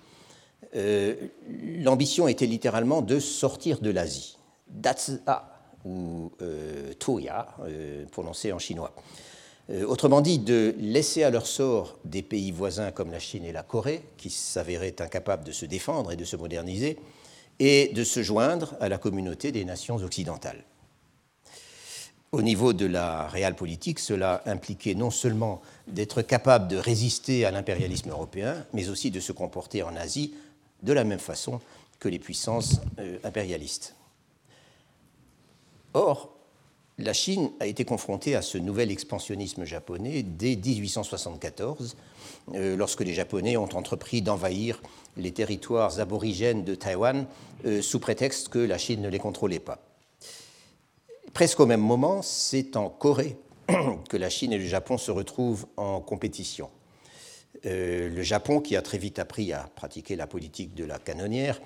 euh, 0.76 1.16
l'ambition 1.48 2.28
était 2.28 2.46
littéralement 2.46 3.02
de 3.02 3.20
sortir 3.20 3.80
de 3.80 3.90
l'Asie, 3.90 4.38
Datsu'a 4.68 5.56
ou 5.86 6.32
euh, 6.42 6.94
Toya, 6.94 7.48
euh, 7.62 8.06
prononcé 8.12 8.52
en 8.52 8.60
chinois. 8.60 8.94
autrement 9.88 10.22
dit, 10.22 10.40
de 10.40 10.76
laisser 10.80 11.24
à 11.24 11.30
leur 11.30 11.48
sort 11.48 12.00
des 12.06 12.22
pays 12.22 12.52
voisins 12.52 12.92
comme 12.92 13.12
la 13.12 13.20
Chine 13.20 13.46
et 13.46 13.52
la 13.52 13.64
Corée, 13.64 14.04
qui 14.18 14.30
s'avéraient 14.30 15.02
incapables 15.02 15.44
de 15.44 15.52
se 15.52 15.66
défendre 15.66 16.12
et 16.12 16.16
de 16.16 16.26
se 16.26 16.36
moderniser, 16.36 16.98
et 17.60 17.90
de 17.94 18.04
se 18.04 18.24
joindre 18.24 18.76
à 18.80 18.90
la 18.90 18.98
communauté 18.98 19.52
des 19.52 19.66
nations 19.66 19.98
occidentales. 19.98 20.64
Au 22.32 22.44
niveau 22.44 22.74
de 22.74 22.86
la 22.86 23.28
réelle 23.28 23.56
politique, 23.56 23.98
cela 23.98 24.44
impliquait 24.46 24.94
non 24.94 25.10
seulement 25.10 25.62
d'être 25.88 26.22
capable 26.22 26.68
de 26.68 26.78
résister 26.78 27.44
à 27.44 27.52
l'impérialisme 27.52 28.12
européen, 28.12 28.66
mais 28.72 28.90
aussi 28.90 29.10
de 29.10 29.20
se 29.20 29.32
comporter 29.32 29.82
en 29.82 29.96
Asie 29.96 30.36
de 30.84 30.94
la 30.94 31.04
même 31.04 31.20
façon 31.20 31.60
que 32.00 32.08
les 32.08 32.20
puissances 32.20 32.82
euh, 33.00 33.18
impérialistes. 33.24 33.96
Or, 35.96 36.30
la 37.00 37.14
Chine 37.14 37.50
a 37.60 37.66
été 37.66 37.84
confrontée 37.84 38.36
à 38.36 38.44
ce 38.44 38.60
nouvel 38.60 38.92
expansionnisme 38.92 39.64
japonais 39.64 40.22
dès 40.22 40.56
1874, 40.56 41.96
euh, 42.54 42.76
lorsque 42.78 43.02
les 43.02 43.14
Japonais 43.14 43.58
ont 43.58 43.76
entrepris 43.76 44.22
d'envahir 44.22 44.82
les 45.18 45.32
territoires 45.32 46.00
aborigènes 46.00 46.64
de 46.64 46.76
Taïwan 46.76 47.26
euh, 47.66 47.82
sous 47.82 48.00
prétexte 48.00 48.50
que 48.50 48.60
la 48.60 48.78
Chine 48.78 49.02
ne 49.02 49.10
les 49.10 49.20
contrôlait 49.20 49.60
pas. 49.60 49.89
Presque 51.34 51.60
au 51.60 51.66
même 51.66 51.82
moment, 51.82 52.22
c'est 52.22 52.76
en 52.76 52.90
Corée 52.90 53.38
que 54.10 54.18
la 54.18 54.30
Chine 54.30 54.52
et 54.52 54.58
le 54.58 54.66
Japon 54.66 54.98
se 54.98 55.12
retrouvent 55.12 55.68
en 55.78 56.02
compétition. 56.02 56.70
Euh, 57.66 58.10
le 58.10 58.22
Japon, 58.22 58.62
qui 58.62 58.76
a 58.76 58.82
très 58.82 58.98
vite 58.98 59.20
appris 59.20 59.54
à 59.54 59.70
pratiquer 59.76 60.16
la 60.16 60.28
politique 60.28 60.74
de 60.76 60.86
la 60.86 60.98
canonnière, 60.98 61.60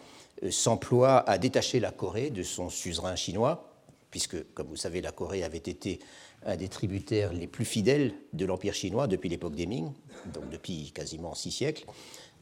euh, 0.43 0.51
s'emploie 0.51 1.27
à 1.29 1.38
détacher 1.38 1.79
la 1.79 1.91
Corée 1.91 2.29
de 2.29 2.43
son 2.43 2.70
suzerain 2.70 3.15
chinois, 3.15 3.70
puisque, 4.12 4.53
comme 4.53 4.67
vous 4.67 4.75
savez, 4.75 5.01
la 5.01 5.12
Corée 5.12 5.43
avait 5.43 5.58
été 5.58 6.00
un 6.46 6.58
des 6.58 6.67
tributaires 6.67 7.32
les 7.32 7.48
plus 7.48 7.65
fidèles 7.65 8.13
de 8.34 8.46
l'Empire 8.46 8.74
chinois 8.74 9.08
depuis 9.08 9.29
l'époque 9.29 9.55
des 9.55 9.65
Ming, 9.65 9.91
donc 10.34 10.50
depuis 10.50 10.91
quasiment 10.91 11.36
six 11.36 11.51
siècles, 11.51 11.86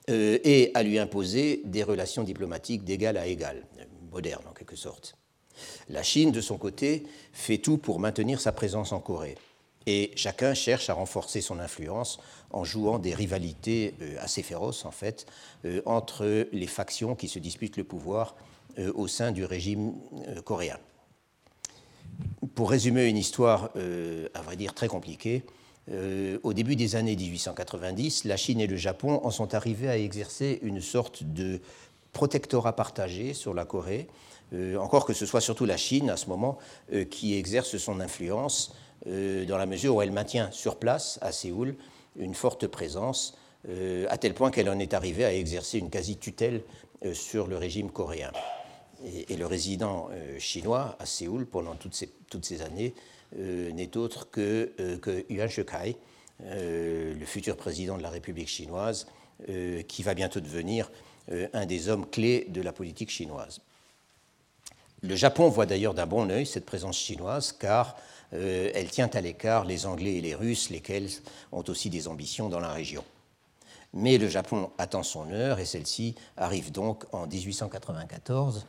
euh, 0.10 0.40
et 0.44 0.72
à 0.74 0.82
lui 0.82 0.98
imposer 0.98 1.62
des 1.66 1.84
relations 1.84 2.24
diplomatiques 2.24 2.84
d'égal 2.84 3.18
à 3.18 3.28
égal, 3.28 3.68
modernes 4.12 4.48
en 4.50 4.54
quelque 4.54 4.76
sorte. 4.76 5.18
La 5.90 6.04
Chine, 6.04 6.32
de 6.32 6.42
son 6.42 6.58
côté, 6.58 7.04
fait 7.34 7.58
tout 7.58 7.78
pour 7.78 8.00
maintenir 8.00 8.40
sa 8.40 8.52
présence 8.52 8.92
en 8.92 9.00
Corée. 9.00 9.38
Et 9.88 10.12
chacun 10.16 10.54
cherche 10.54 10.90
à 10.90 10.94
renforcer 10.94 11.42
son 11.42 11.60
influence 11.60 12.20
en 12.52 12.64
jouant 12.64 13.00
des 13.00 13.16
rivalités 13.16 13.96
euh, 14.02 14.16
assez 14.20 14.44
féroces, 14.44 14.86
en 14.86 14.92
fait, 14.92 15.26
euh, 15.66 15.82
entre 15.86 16.48
les 16.52 16.68
factions 16.68 17.16
qui 17.16 17.28
se 17.28 17.40
disputent 17.40 17.78
le 17.78 17.84
pouvoir 17.84 18.36
euh, 18.78 18.92
au 18.94 19.08
sein 19.08 19.32
du 19.32 19.44
régime 19.44 19.94
coréen. 20.46 20.78
Pour 22.54 22.70
résumer 22.70 23.06
une 23.06 23.18
histoire, 23.18 23.70
à 24.34 24.42
vrai 24.42 24.56
dire, 24.58 24.74
très 24.74 24.88
compliquée, 24.88 25.44
au 26.44 26.54
début 26.54 26.76
des 26.76 26.96
années 26.96 27.16
1890, 27.16 28.26
la 28.26 28.38
Chine 28.38 28.60
et 28.60 28.68
le 28.68 28.76
Japon 28.76 29.22
en 29.24 29.32
sont 29.32 29.56
arrivés 29.56 29.90
à 29.90 29.98
exercer 29.98 30.60
une 30.62 30.82
sorte 30.82 31.24
de 31.24 31.62
protectorat 32.12 32.76
partagé 32.76 33.34
sur 33.34 33.54
la 33.54 33.66
Corée, 33.66 34.08
encore 34.80 35.06
que 35.06 35.14
ce 35.14 35.26
soit 35.26 35.42
surtout 35.42 35.66
la 35.66 35.78
Chine 35.78 36.10
à 36.10 36.18
ce 36.18 36.28
moment 36.28 36.58
euh, 36.94 37.06
qui 37.06 37.36
exerce 37.36 37.78
son 37.78 38.00
influence 38.00 38.76
euh, 39.08 39.46
dans 39.46 39.58
la 39.58 39.66
mesure 39.66 39.96
où 39.96 40.02
elle 40.02 40.12
maintient 40.12 40.52
sur 40.52 40.78
place, 40.78 41.20
à 41.22 41.32
Séoul, 41.32 41.76
une 42.18 42.36
forte 42.36 42.68
présence, 42.68 43.38
à 44.10 44.18
tel 44.18 44.34
point 44.34 44.50
qu'elle 44.50 44.70
en 44.70 44.80
est 44.80 44.96
arrivée 44.96 45.24
à 45.24 45.34
exercer 45.34 45.78
une 45.78 45.92
quasi-tutelle 45.92 46.64
sur 47.14 47.46
le 47.46 47.56
régime 47.58 47.92
coréen. 47.92 48.32
Et, 49.30 49.38
le 49.38 49.46
résident 49.46 50.10
chinois 50.40 50.98
à 51.00 51.06
Séoul 51.06 51.46
pendant 51.46 51.76
toutes 51.76 51.94
ces, 51.94 52.10
toutes 52.30 52.44
ces 52.44 52.64
années 52.64 52.96
n'est 53.38 53.96
autre 53.98 54.30
que, 54.32 54.74
que 55.02 55.24
Yuan 55.30 55.48
Shikai, 55.48 55.96
le 56.44 57.26
futur 57.26 57.56
président 57.56 57.98
de 57.98 58.04
la 58.04 58.10
République 58.10 58.50
chinoise, 58.50 59.06
qui 59.88 60.04
va 60.04 60.16
bientôt 60.16 60.40
devenir 60.40 60.92
un 61.54 61.66
des 61.68 61.88
hommes 61.88 62.10
clés 62.10 62.48
de 62.50 62.62
la 62.62 62.74
politique 62.74 63.12
chinoise. 63.12 63.62
Le 65.04 65.16
Japon 65.16 65.50
voit 65.50 65.66
d'ailleurs 65.66 65.96
d'un 65.96 66.06
bon 66.06 66.30
œil 66.30 66.46
cette 66.46 66.66
présence 66.66 66.96
chinoise 66.96 67.54
car 67.54 67.96
euh, 68.34 68.70
elle 68.76 68.92
tient 68.92 69.10
à 69.14 69.22
l'écart 69.22 69.66
les 69.66 69.88
Anglais 69.88 70.18
et 70.18 70.22
les 70.22 70.36
Russes, 70.36 70.70
lesquels 70.70 71.10
ont 71.52 71.64
aussi 71.68 71.90
des 71.90 72.08
ambitions 72.08 72.50
dans 72.50 72.60
la 72.60 72.72
région. 72.72 73.04
Mais 73.94 74.20
le 74.20 74.30
Japon 74.30 74.70
attend 74.78 75.02
son 75.02 75.32
heure 75.32 75.60
et 75.60 75.66
celle-ci 75.66 76.14
arrive 76.38 76.72
donc 76.72 77.04
en 77.14 77.26
1894, 77.26 78.68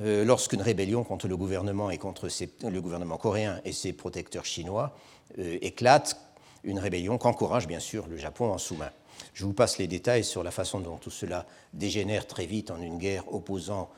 euh, 0.00 0.24
lorsqu'une 0.24 0.62
rébellion 0.62 1.04
contre 1.04 1.28
le 1.28 1.36
gouvernement 1.36 1.90
et 1.90 1.98
contre 1.98 2.28
le 2.62 2.80
gouvernement 2.80 3.18
coréen 3.18 3.60
et 3.66 3.72
ses 3.72 3.92
protecteurs 3.92 4.46
chinois 4.46 4.96
euh, 5.38 5.58
éclate, 5.60 6.18
une 6.64 6.78
rébellion 6.78 7.18
qu'encourage 7.18 7.66
bien 7.66 7.80
sûr 7.80 8.06
le 8.06 8.16
Japon 8.16 8.50
en 8.50 8.56
sous-main. 8.58 8.90
Je 9.34 9.44
vous 9.44 9.52
passe 9.52 9.76
les 9.76 9.86
détails 9.86 10.24
sur 10.24 10.42
la 10.42 10.50
façon 10.50 10.80
dont 10.80 10.96
tout 10.96 11.10
cela 11.10 11.44
dégénère 11.74 12.26
très 12.26 12.46
vite 12.46 12.70
en 12.70 12.80
une 12.80 12.98
guerre 12.98 13.32
opposant 13.32 13.90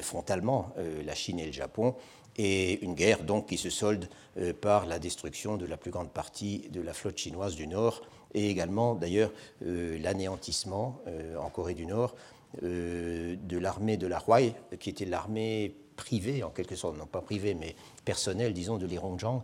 frontalement 0.00 0.72
euh, 0.78 1.02
la 1.04 1.14
Chine 1.14 1.38
et 1.38 1.46
le 1.46 1.52
Japon, 1.52 1.94
et 2.36 2.82
une 2.84 2.94
guerre 2.94 3.22
donc 3.24 3.46
qui 3.46 3.56
se 3.56 3.70
solde 3.70 4.08
euh, 4.38 4.52
par 4.52 4.86
la 4.86 4.98
destruction 4.98 5.56
de 5.56 5.66
la 5.66 5.76
plus 5.76 5.90
grande 5.90 6.10
partie 6.10 6.68
de 6.70 6.80
la 6.80 6.92
flotte 6.92 7.18
chinoise 7.18 7.54
du 7.54 7.66
Nord, 7.66 8.02
et 8.34 8.50
également 8.50 8.94
d'ailleurs 8.94 9.30
l'anéantissement 9.62 11.00
en 11.40 11.48
Corée 11.48 11.72
du 11.72 11.86
Nord 11.86 12.14
de 12.60 13.58
l'armée 13.58 13.96
de 13.96 14.06
la 14.06 14.22
Huai, 14.28 14.52
qui 14.78 14.90
était 14.90 15.06
l'armée 15.06 15.74
privée 15.96 16.42
en 16.42 16.50
quelque 16.50 16.76
sorte, 16.76 16.98
non 16.98 17.06
pas 17.06 17.22
privée 17.22 17.54
mais 17.54 17.76
personnelle, 18.04 18.52
disons, 18.52 18.76
de 18.76 18.86
l'Irongjang, 18.86 19.42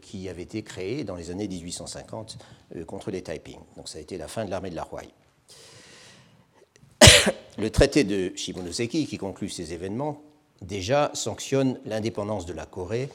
qui 0.00 0.30
avait 0.30 0.44
été 0.44 0.62
créée 0.62 1.04
dans 1.04 1.16
les 1.16 1.30
années 1.30 1.48
1850 1.48 2.38
contre 2.86 3.10
les 3.10 3.22
Taiping. 3.22 3.58
Donc 3.76 3.88
ça 3.88 3.98
a 3.98 4.00
été 4.00 4.16
la 4.16 4.28
fin 4.28 4.46
de 4.46 4.50
l'armée 4.50 4.70
de 4.70 4.76
la 4.76 4.88
Huai. 4.90 5.10
Le 7.58 7.68
traité 7.68 8.02
de 8.02 8.32
Shimonoseki, 8.34 9.06
qui 9.06 9.18
conclut 9.18 9.50
ces 9.50 9.74
événements, 9.74 10.22
déjà 10.62 11.10
sanctionne 11.12 11.78
l'indépendance 11.84 12.46
de 12.46 12.54
la 12.54 12.64
Corée, 12.64 13.10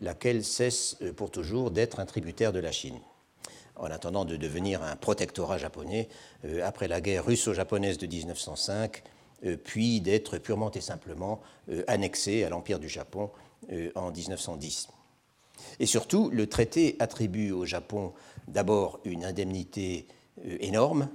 laquelle 0.00 0.42
cesse 0.42 0.96
euh, 1.02 1.12
pour 1.12 1.30
toujours 1.30 1.70
d'être 1.70 2.00
un 2.00 2.06
tributaire 2.06 2.52
de 2.54 2.60
la 2.60 2.72
Chine, 2.72 2.98
en 3.76 3.86
attendant 3.86 4.24
de 4.24 4.36
devenir 4.36 4.82
un 4.82 4.96
protectorat 4.96 5.58
japonais 5.58 6.08
euh, 6.46 6.66
après 6.66 6.88
la 6.88 7.02
guerre 7.02 7.26
russo-japonaise 7.26 7.98
de 7.98 8.06
1905, 8.06 9.02
euh, 9.44 9.58
puis 9.62 10.00
d'être 10.00 10.38
purement 10.38 10.70
et 10.70 10.80
simplement 10.80 11.42
annexé 11.86 12.42
à 12.44 12.48
l'Empire 12.48 12.78
du 12.78 12.88
Japon 12.88 13.30
en 13.94 14.10
1910. 14.10 14.88
Et 15.80 15.86
surtout, 15.86 16.28
le 16.30 16.46
traité 16.46 16.96
attribue 16.98 17.52
au 17.52 17.64
Japon 17.64 18.12
d'abord 18.48 19.00
une 19.04 19.24
indemnité 19.24 20.06
énorme, 20.60 21.08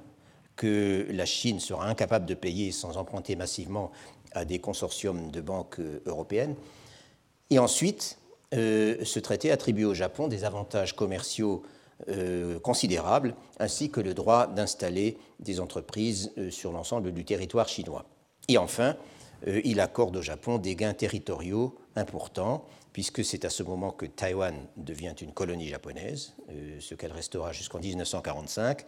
que 0.59 1.07
la 1.09 1.25
Chine 1.25 1.61
sera 1.61 1.87
incapable 1.87 2.25
de 2.25 2.33
payer 2.33 2.73
sans 2.73 2.97
emprunter 2.97 3.37
massivement 3.37 3.91
à 4.33 4.43
des 4.43 4.59
consortiums 4.59 5.31
de 5.31 5.39
banques 5.39 5.79
euh, 5.79 6.01
européennes. 6.05 6.53
Et 7.49 7.59
ensuite, 7.59 8.19
euh, 8.53 8.97
ce 9.05 9.19
traité 9.19 9.51
attribue 9.51 9.85
au 9.85 9.93
Japon 9.93 10.27
des 10.27 10.43
avantages 10.43 10.97
commerciaux 10.97 11.63
euh, 12.09 12.59
considérables, 12.59 13.35
ainsi 13.57 13.89
que 13.89 14.01
le 14.01 14.13
droit 14.13 14.47
d'installer 14.47 15.17
des 15.39 15.61
entreprises 15.61 16.33
sur 16.49 16.73
l'ensemble 16.73 17.13
du 17.13 17.23
territoire 17.23 17.69
chinois. 17.69 18.03
Et 18.49 18.57
enfin, 18.57 18.97
il 19.47 19.79
accorde 19.79 20.17
au 20.17 20.21
Japon 20.21 20.57
des 20.57 20.75
gains 20.75 20.93
territoriaux 20.93 21.77
importants, 21.95 22.65
puisque 22.91 23.23
c'est 23.23 23.45
à 23.45 23.49
ce 23.49 23.63
moment 23.63 23.91
que 23.91 24.05
Taïwan 24.05 24.55
devient 24.75 25.13
une 25.21 25.31
colonie 25.31 25.67
japonaise, 25.67 26.33
ce 26.79 26.95
qu'elle 26.95 27.13
restera 27.13 27.53
jusqu'en 27.53 27.79
1945. 27.79 28.85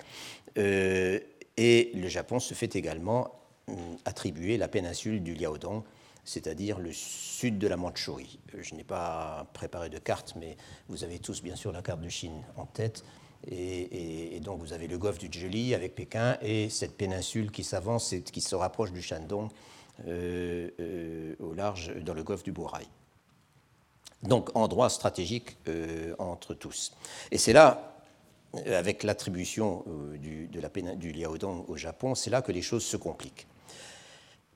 Et 1.58 1.92
le 1.94 2.08
Japon 2.08 2.40
se 2.40 2.54
fait 2.54 2.76
également 2.76 3.32
hum, 3.68 3.98
attribuer 4.06 4.58
la 4.58 4.68
péninsule 4.68 5.22
du 5.22 5.34
Liaodong, 5.34 5.84
c'est-à-dire 6.24 6.80
le 6.80 6.92
sud 6.94 7.58
de 7.58 7.68
la 7.68 7.78
Mandchourie. 7.78 8.40
Euh, 8.56 8.60
je 8.62 8.76
n'ai 8.76 8.84
pas 8.84 9.48
préparé 9.54 9.90
de 9.90 10.00
carte, 10.00 10.36
mais 10.40 10.58
vous 10.88 11.04
avez 11.04 11.20
tous 11.20 11.42
bien 11.42 11.56
sûr 11.56 11.72
la 11.72 11.82
carte 11.82 12.02
de 12.02 12.10
Chine 12.10 12.44
en 12.58 12.66
tête. 12.66 13.04
Et, 13.50 14.40
donc 14.42 14.60
vous 14.60 14.74
avez 14.74 14.88
le 14.88 15.00
golfe 15.00 15.18
du 15.18 15.28
Zhili 15.32 15.74
avec 15.74 15.96
Pékin 15.96 16.38
et 16.42 16.70
cette 16.70 16.96
péninsule 16.96 17.52
qui 17.52 17.64
s'avance 17.64 18.14
et 18.14 18.22
qui 18.22 18.40
se 18.40 18.54
rapproche 18.54 18.92
du 18.92 19.02
Shandong 19.02 19.50
euh, 20.08 20.70
euh, 20.80 21.36
au 21.40 21.54
large 21.54 21.92
dans 22.04 22.14
le 22.14 22.24
golfe 22.24 22.44
du 22.44 22.52
Bouraï. 22.52 22.88
Donc 24.22 24.56
endroit 24.56 24.90
stratégique 24.90 25.58
entre 26.20 26.54
tous. 26.54 26.94
Et 27.32 27.40
c'est 27.40 27.54
là 27.54 27.91
avec 28.54 29.04
l'attribution 29.04 29.86
euh, 29.88 30.18
du, 30.18 30.48
de 30.48 30.60
la 30.60 30.70
du 30.96 31.12
Liaodong 31.12 31.66
au 31.68 31.78
Japon, 31.78 32.16
c'est 32.16 32.30
là 32.30 32.42
que 32.42 32.52
les 32.52 32.62
choses 32.62 32.84
se 32.84 32.98
compliquent. 32.98 33.48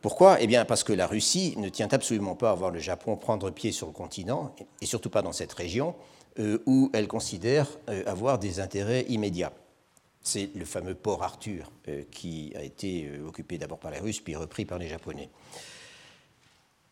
Pourquoi? 0.01 0.41
Eh 0.41 0.47
bien 0.47 0.65
parce 0.65 0.83
que 0.83 0.93
la 0.93 1.07
Russie 1.07 1.55
ne 1.57 1.69
tient 1.69 1.87
absolument 1.91 2.35
pas 2.35 2.51
à 2.51 2.55
voir 2.55 2.71
le 2.71 2.79
Japon 2.79 3.15
prendre 3.15 3.49
pied 3.49 3.71
sur 3.71 3.87
le 3.87 3.93
continent, 3.93 4.53
et 4.81 4.85
surtout 4.85 5.09
pas 5.09 5.21
dans 5.21 5.31
cette 5.31 5.53
région, 5.53 5.95
euh, 6.39 6.59
où 6.65 6.91
elle 6.93 7.07
considère 7.07 7.67
avoir 8.05 8.37
des 8.37 8.59
intérêts 8.59 9.05
immédiats. 9.07 9.53
C'est 10.21 10.49
le 10.55 10.65
fameux 10.65 10.95
port 10.95 11.23
Arthur 11.23 11.71
qui 12.09 12.51
a 12.55 12.63
été 12.63 13.11
occupé 13.27 13.59
d'abord 13.59 13.77
par 13.77 13.91
les 13.91 13.99
Russes, 13.99 14.21
puis 14.21 14.35
repris 14.35 14.65
par 14.65 14.79
les 14.79 14.87
Japonais. 14.87 15.29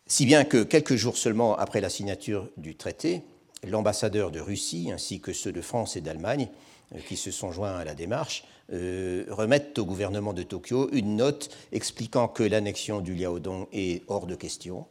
Si 0.05 0.27
bien 0.27 0.43
que 0.43 0.63
quelques 0.63 0.95
jours 0.95 1.17
seulement 1.17 1.57
après 1.57 1.81
la 1.81 1.89
signature 1.89 2.47
du 2.57 2.75
traité, 2.75 3.23
l'ambassadeur 3.67 4.31
de 4.31 4.39
Russie 4.39 4.91
ainsi 4.93 5.19
que 5.19 5.33
ceux 5.33 5.51
de 5.51 5.61
France 5.61 5.95
et 5.95 6.01
d'Allemagne 6.01 6.47
euh, 6.49 6.72
qui 7.07 7.17
se 7.17 7.31
sont 7.31 7.51
joints 7.51 7.75
à 7.75 7.83
la 7.83 7.95
démarche, 7.95 8.43
euh, 8.71 9.25
remettent 9.29 9.77
au 9.79 9.85
gouvernement 9.85 10.33
de 10.33 10.43
Tokyo 10.43 10.89
une 10.91 11.15
note 11.17 11.49
expliquant 11.71 12.27
que 12.27 12.43
l'annexion 12.43 13.01
du 13.01 13.15
Liaodong 13.15 13.67
est 13.73 14.03
hors 14.07 14.25
de 14.25 14.35
question 14.35 14.85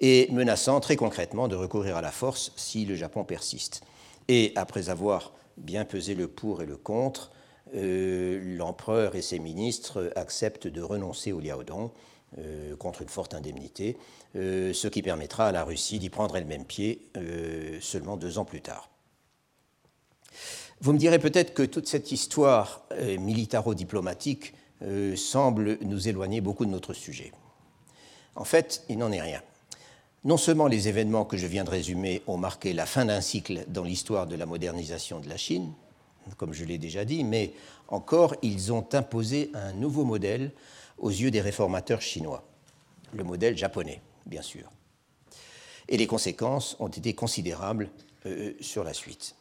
et 0.00 0.28
menaçant 0.32 0.80
très 0.80 0.96
concrètement 0.96 1.48
de 1.48 1.56
recourir 1.56 1.96
à 1.96 2.02
la 2.02 2.10
force 2.10 2.52
si 2.56 2.84
le 2.84 2.94
Japon 2.94 3.24
persiste. 3.24 3.82
Et 4.28 4.52
après 4.56 4.88
avoir 4.88 5.32
bien 5.56 5.84
pesé 5.84 6.14
le 6.14 6.28
pour 6.28 6.62
et 6.62 6.66
le 6.66 6.76
contre, 6.76 7.30
euh, 7.74 8.56
l'empereur 8.56 9.16
et 9.16 9.22
ses 9.22 9.38
ministres 9.38 10.12
acceptent 10.16 10.66
de 10.66 10.82
renoncer 10.82 11.32
au 11.32 11.40
Liaodong 11.40 11.90
euh, 12.38 12.76
contre 12.76 13.02
une 13.02 13.08
forte 13.08 13.34
indemnité, 13.34 13.96
euh, 14.36 14.72
ce 14.72 14.88
qui 14.88 15.02
permettra 15.02 15.46
à 15.46 15.52
la 15.52 15.64
Russie 15.64 15.98
d'y 15.98 16.10
prendre 16.10 16.36
elle-même 16.36 16.64
pied 16.64 17.08
seulement 17.80 18.16
deux 18.16 18.38
ans 18.38 18.44
plus 18.44 18.60
tard. 18.60 18.93
Vous 20.80 20.92
me 20.92 20.98
direz 20.98 21.18
peut-être 21.18 21.54
que 21.54 21.62
toute 21.62 21.86
cette 21.86 22.12
histoire 22.12 22.82
militaro-diplomatique 23.18 24.54
semble 25.16 25.78
nous 25.82 26.08
éloigner 26.08 26.40
beaucoup 26.40 26.66
de 26.66 26.70
notre 26.70 26.92
sujet. 26.92 27.32
En 28.36 28.44
fait, 28.44 28.84
il 28.88 28.98
n'en 28.98 29.12
est 29.12 29.22
rien. 29.22 29.40
Non 30.24 30.36
seulement 30.36 30.66
les 30.66 30.88
événements 30.88 31.24
que 31.24 31.36
je 31.36 31.46
viens 31.46 31.64
de 31.64 31.70
résumer 31.70 32.22
ont 32.26 32.38
marqué 32.38 32.72
la 32.72 32.86
fin 32.86 33.04
d'un 33.04 33.20
cycle 33.20 33.64
dans 33.68 33.84
l'histoire 33.84 34.26
de 34.26 34.36
la 34.36 34.46
modernisation 34.46 35.20
de 35.20 35.28
la 35.28 35.36
Chine, 35.36 35.72
comme 36.38 36.54
je 36.54 36.64
l'ai 36.64 36.78
déjà 36.78 37.04
dit, 37.04 37.24
mais 37.24 37.52
encore, 37.88 38.34
ils 38.42 38.72
ont 38.72 38.86
imposé 38.94 39.50
un 39.52 39.74
nouveau 39.74 40.04
modèle 40.04 40.52
aux 40.96 41.10
yeux 41.10 41.30
des 41.30 41.42
réformateurs 41.42 42.00
chinois, 42.00 42.42
le 43.12 43.24
modèle 43.24 43.58
japonais, 43.58 44.00
bien 44.24 44.40
sûr. 44.40 44.70
Et 45.88 45.98
les 45.98 46.06
conséquences 46.06 46.76
ont 46.80 46.88
été 46.88 47.12
considérables 47.12 47.90
euh, 48.24 48.54
sur 48.60 48.84
la 48.84 48.94
suite. 48.94 49.34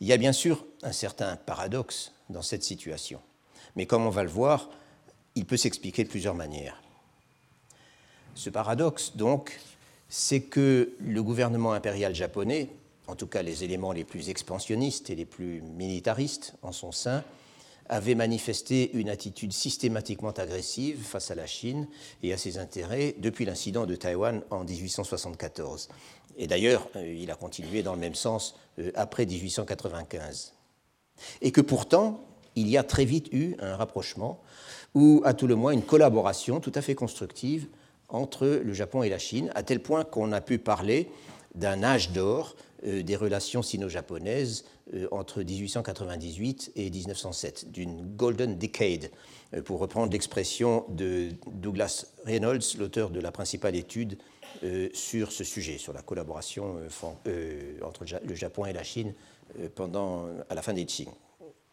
Il 0.00 0.06
y 0.06 0.12
a 0.12 0.16
bien 0.16 0.32
sûr 0.32 0.64
un 0.82 0.92
certain 0.92 1.36
paradoxe 1.36 2.12
dans 2.28 2.42
cette 2.42 2.64
situation, 2.64 3.20
mais 3.76 3.86
comme 3.86 4.06
on 4.06 4.10
va 4.10 4.22
le 4.22 4.28
voir, 4.28 4.70
il 5.34 5.44
peut 5.44 5.56
s'expliquer 5.56 6.04
de 6.04 6.08
plusieurs 6.08 6.34
manières. 6.34 6.82
Ce 8.34 8.50
paradoxe, 8.50 9.16
donc, 9.16 9.58
c'est 10.08 10.42
que 10.42 10.94
le 11.00 11.22
gouvernement 11.22 11.72
impérial 11.72 12.14
japonais 12.14 12.70
en 13.08 13.14
tout 13.14 13.26
cas 13.26 13.42
les 13.42 13.64
éléments 13.64 13.92
les 13.92 14.04
plus 14.04 14.30
expansionnistes 14.30 15.10
et 15.10 15.14
les 15.14 15.24
plus 15.24 15.62
militaristes 15.62 16.54
en 16.62 16.72
son 16.72 16.92
sein, 16.92 17.22
avaient 17.88 18.14
manifesté 18.14 18.92
une 18.94 19.08
attitude 19.08 19.52
systématiquement 19.52 20.30
agressive 20.30 21.02
face 21.02 21.30
à 21.30 21.34
la 21.34 21.46
Chine 21.46 21.86
et 22.22 22.32
à 22.32 22.36
ses 22.36 22.58
intérêts 22.58 23.14
depuis 23.18 23.44
l'incident 23.44 23.86
de 23.86 23.96
Taïwan 23.96 24.42
en 24.50 24.64
1874. 24.64 25.88
Et 26.36 26.46
d'ailleurs, 26.46 26.88
euh, 26.96 27.14
il 27.14 27.30
a 27.30 27.34
continué 27.34 27.82
dans 27.82 27.94
le 27.94 28.00
même 28.00 28.14
sens 28.14 28.56
euh, 28.78 28.90
après 28.94 29.26
1895. 29.26 30.52
Et 31.40 31.50
que 31.50 31.60
pourtant, 31.60 32.20
il 32.56 32.68
y 32.68 32.76
a 32.76 32.82
très 32.82 33.04
vite 33.04 33.28
eu 33.32 33.56
un 33.60 33.76
rapprochement, 33.76 34.42
ou 34.94 35.22
à 35.24 35.34
tout 35.34 35.46
le 35.46 35.56
moins 35.56 35.72
une 35.72 35.82
collaboration 35.82 36.60
tout 36.60 36.72
à 36.74 36.82
fait 36.82 36.94
constructive 36.94 37.68
entre 38.08 38.46
le 38.46 38.72
Japon 38.72 39.02
et 39.02 39.08
la 39.08 39.18
Chine, 39.18 39.50
à 39.54 39.62
tel 39.62 39.80
point 39.80 40.04
qu'on 40.04 40.32
a 40.32 40.40
pu 40.40 40.58
parler 40.58 41.10
d'un 41.54 41.82
âge 41.82 42.12
d'or 42.12 42.54
euh, 42.86 43.02
des 43.02 43.16
relations 43.16 43.62
sino-japonaises 43.62 44.64
entre 45.10 45.42
1898 45.42 46.72
et 46.76 46.90
1907, 46.90 47.72
d'une 47.72 48.16
Golden 48.16 48.56
Decade, 48.56 49.10
euh, 49.54 49.62
pour 49.62 49.80
reprendre 49.80 50.12
l'expression 50.12 50.84
de 50.88 51.30
Douglas 51.46 52.06
Reynolds, 52.24 52.76
l'auteur 52.78 53.10
de 53.10 53.20
la 53.20 53.32
principale 53.32 53.76
étude 53.76 54.18
sur 54.94 55.32
ce 55.32 55.44
sujet, 55.44 55.76
sur 55.76 55.92
la 55.92 56.00
collaboration 56.00 56.76
entre 57.82 58.06
le 58.26 58.34
Japon 58.34 58.64
et 58.64 58.72
la 58.72 58.82
Chine 58.82 59.12
pendant, 59.74 60.24
à 60.48 60.54
la 60.54 60.62
fin 60.62 60.72
des 60.72 60.86
Qing. 60.86 61.10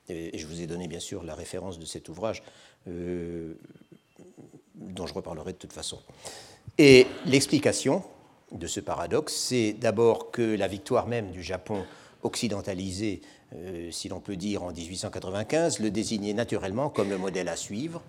Je 0.09 0.45
vous 0.45 0.59
ai 0.59 0.67
donné 0.67 0.89
bien 0.89 0.99
sûr 0.99 1.23
la 1.23 1.33
référence 1.33 1.79
de 1.79 1.85
cet 1.85 2.09
ouvrage 2.09 2.43
dont 2.85 3.55
je 5.07 5.13
reparlerai 5.13 5.53
de 5.53 5.57
toute 5.57 5.71
façon. 5.71 6.01
Et 6.77 7.07
l'explication, 7.25 8.03
de 8.53 8.67
ce 8.67 8.79
paradoxe, 8.79 9.33
c'est 9.33 9.73
d'abord 9.73 10.31
que 10.31 10.55
la 10.55 10.67
victoire 10.67 11.07
même 11.07 11.31
du 11.31 11.43
Japon 11.43 11.83
occidentalisé, 12.23 13.21
euh, 13.55 13.91
si 13.91 14.09
l'on 14.09 14.19
peut 14.19 14.35
dire, 14.35 14.63
en 14.63 14.71
1895, 14.71 15.79
le 15.79 15.91
désignait 15.91 16.33
naturellement 16.33 16.89
comme 16.89 17.09
le 17.09 17.17
modèle 17.17 17.49
à 17.49 17.55
suivre. 17.55 18.01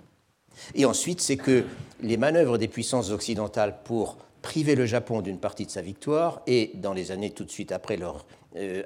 Et 0.75 0.85
ensuite, 0.85 1.21
c'est 1.21 1.37
que 1.37 1.65
les 2.01 2.17
manœuvres 2.17 2.59
des 2.59 2.69
puissances 2.69 3.11
occidentales 3.11 3.79
pour 3.85 4.17
priver 4.41 4.75
le 4.75 4.87
Japon 4.87 5.21
d'une 5.21 5.39
partie 5.39 5.67
de 5.67 5.71
sa 5.71 5.83
victoire, 5.83 6.43
et 6.47 6.71
dans 6.75 6.93
les 6.93 7.11
années 7.11 7.31
tout 7.31 7.45
de 7.45 7.51
suite 7.51 7.73
après 7.73 7.97
leur, 7.97 8.25
euh, 8.57 8.83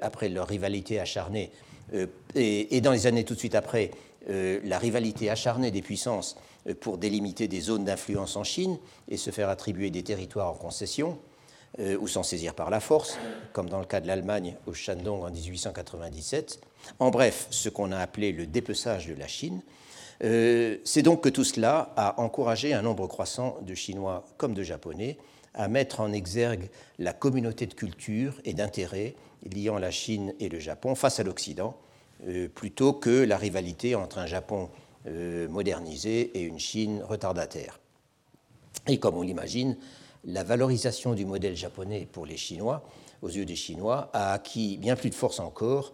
rivalité 0.47 0.99
acharnée, 0.99 1.51
euh, 1.93 2.07
et, 2.33 2.81
dans 2.81 2.91
les 2.91 3.07
années 3.07 3.23
tout 3.23 3.35
de 3.35 3.39
suite 3.39 3.55
après 3.55 3.91
la 4.27 4.77
rivalité 4.77 5.31
acharnée 5.31 5.71
des 5.71 5.81
puissances 5.81 6.37
pour 6.81 6.99
délimiter 6.99 7.47
des 7.47 7.61
zones 7.61 7.85
d'influence 7.85 8.35
en 8.35 8.43
Chine 8.43 8.77
et 9.07 9.17
se 9.17 9.31
faire 9.31 9.49
attribuer 9.49 9.89
des 9.89 10.03
territoires 10.03 10.51
en 10.51 10.53
concession, 10.53 11.17
euh, 11.77 11.97
ou 11.99 12.07
s'en 12.07 12.23
saisir 12.23 12.55
par 12.55 12.71
la 12.71 12.79
force, 12.79 13.19
comme 13.53 13.69
dans 13.69 13.79
le 13.79 13.85
cas 13.85 14.01
de 14.01 14.07
l'Allemagne 14.07 14.55
au 14.65 14.73
Shandong 14.73 15.23
en 15.23 15.29
1897. 15.29 16.59
En 16.97 17.11
bref, 17.11 17.45
ce 17.51 17.69
qu'on 17.69 17.91
a 17.91 17.99
appelé 17.99 18.31
le 18.31 18.47
dépeçage 18.47 19.07
de 19.07 19.13
la 19.13 19.27
Chine. 19.27 19.61
Euh, 20.23 20.77
c'est 20.83 21.03
donc 21.03 21.21
que 21.21 21.29
tout 21.29 21.43
cela 21.43 21.93
a 21.95 22.19
encouragé 22.19 22.73
un 22.73 22.81
nombre 22.81 23.05
croissant 23.05 23.59
de 23.61 23.75
Chinois 23.75 24.25
comme 24.37 24.55
de 24.55 24.63
Japonais 24.63 25.17
à 25.53 25.67
mettre 25.67 25.99
en 25.99 26.11
exergue 26.11 26.69
la 26.97 27.13
communauté 27.13 27.67
de 27.67 27.75
culture 27.75 28.41
et 28.45 28.53
d'intérêts 28.53 29.13
liant 29.55 29.77
la 29.77 29.91
Chine 29.91 30.33
et 30.39 30.49
le 30.49 30.59
Japon 30.59 30.95
face 30.95 31.19
à 31.19 31.23
l'Occident, 31.23 31.77
euh, 32.27 32.47
plutôt 32.49 32.93
que 32.93 33.23
la 33.23 33.37
rivalité 33.37 33.93
entre 33.93 34.17
un 34.17 34.25
Japon 34.25 34.69
modernisé 35.49 36.29
et 36.37 36.41
une 36.41 36.59
Chine 36.59 37.01
retardataire. 37.07 37.79
Et 38.87 38.99
comme 38.99 39.15
on 39.15 39.21
l'imagine, 39.21 39.77
la 40.25 40.43
valorisation 40.43 41.13
du 41.13 41.25
modèle 41.25 41.55
japonais 41.55 42.07
pour 42.11 42.25
les 42.25 42.37
Chinois, 42.37 42.83
aux 43.21 43.29
yeux 43.29 43.45
des 43.45 43.55
Chinois, 43.55 44.09
a 44.13 44.33
acquis 44.33 44.77
bien 44.77 44.95
plus 44.95 45.09
de 45.09 45.15
force 45.15 45.39
encore 45.39 45.93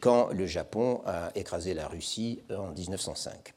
quand 0.00 0.28
le 0.32 0.46
Japon 0.46 1.00
a 1.06 1.30
écrasé 1.34 1.74
la 1.74 1.86
Russie 1.86 2.40
en 2.50 2.72
1905. 2.72 3.54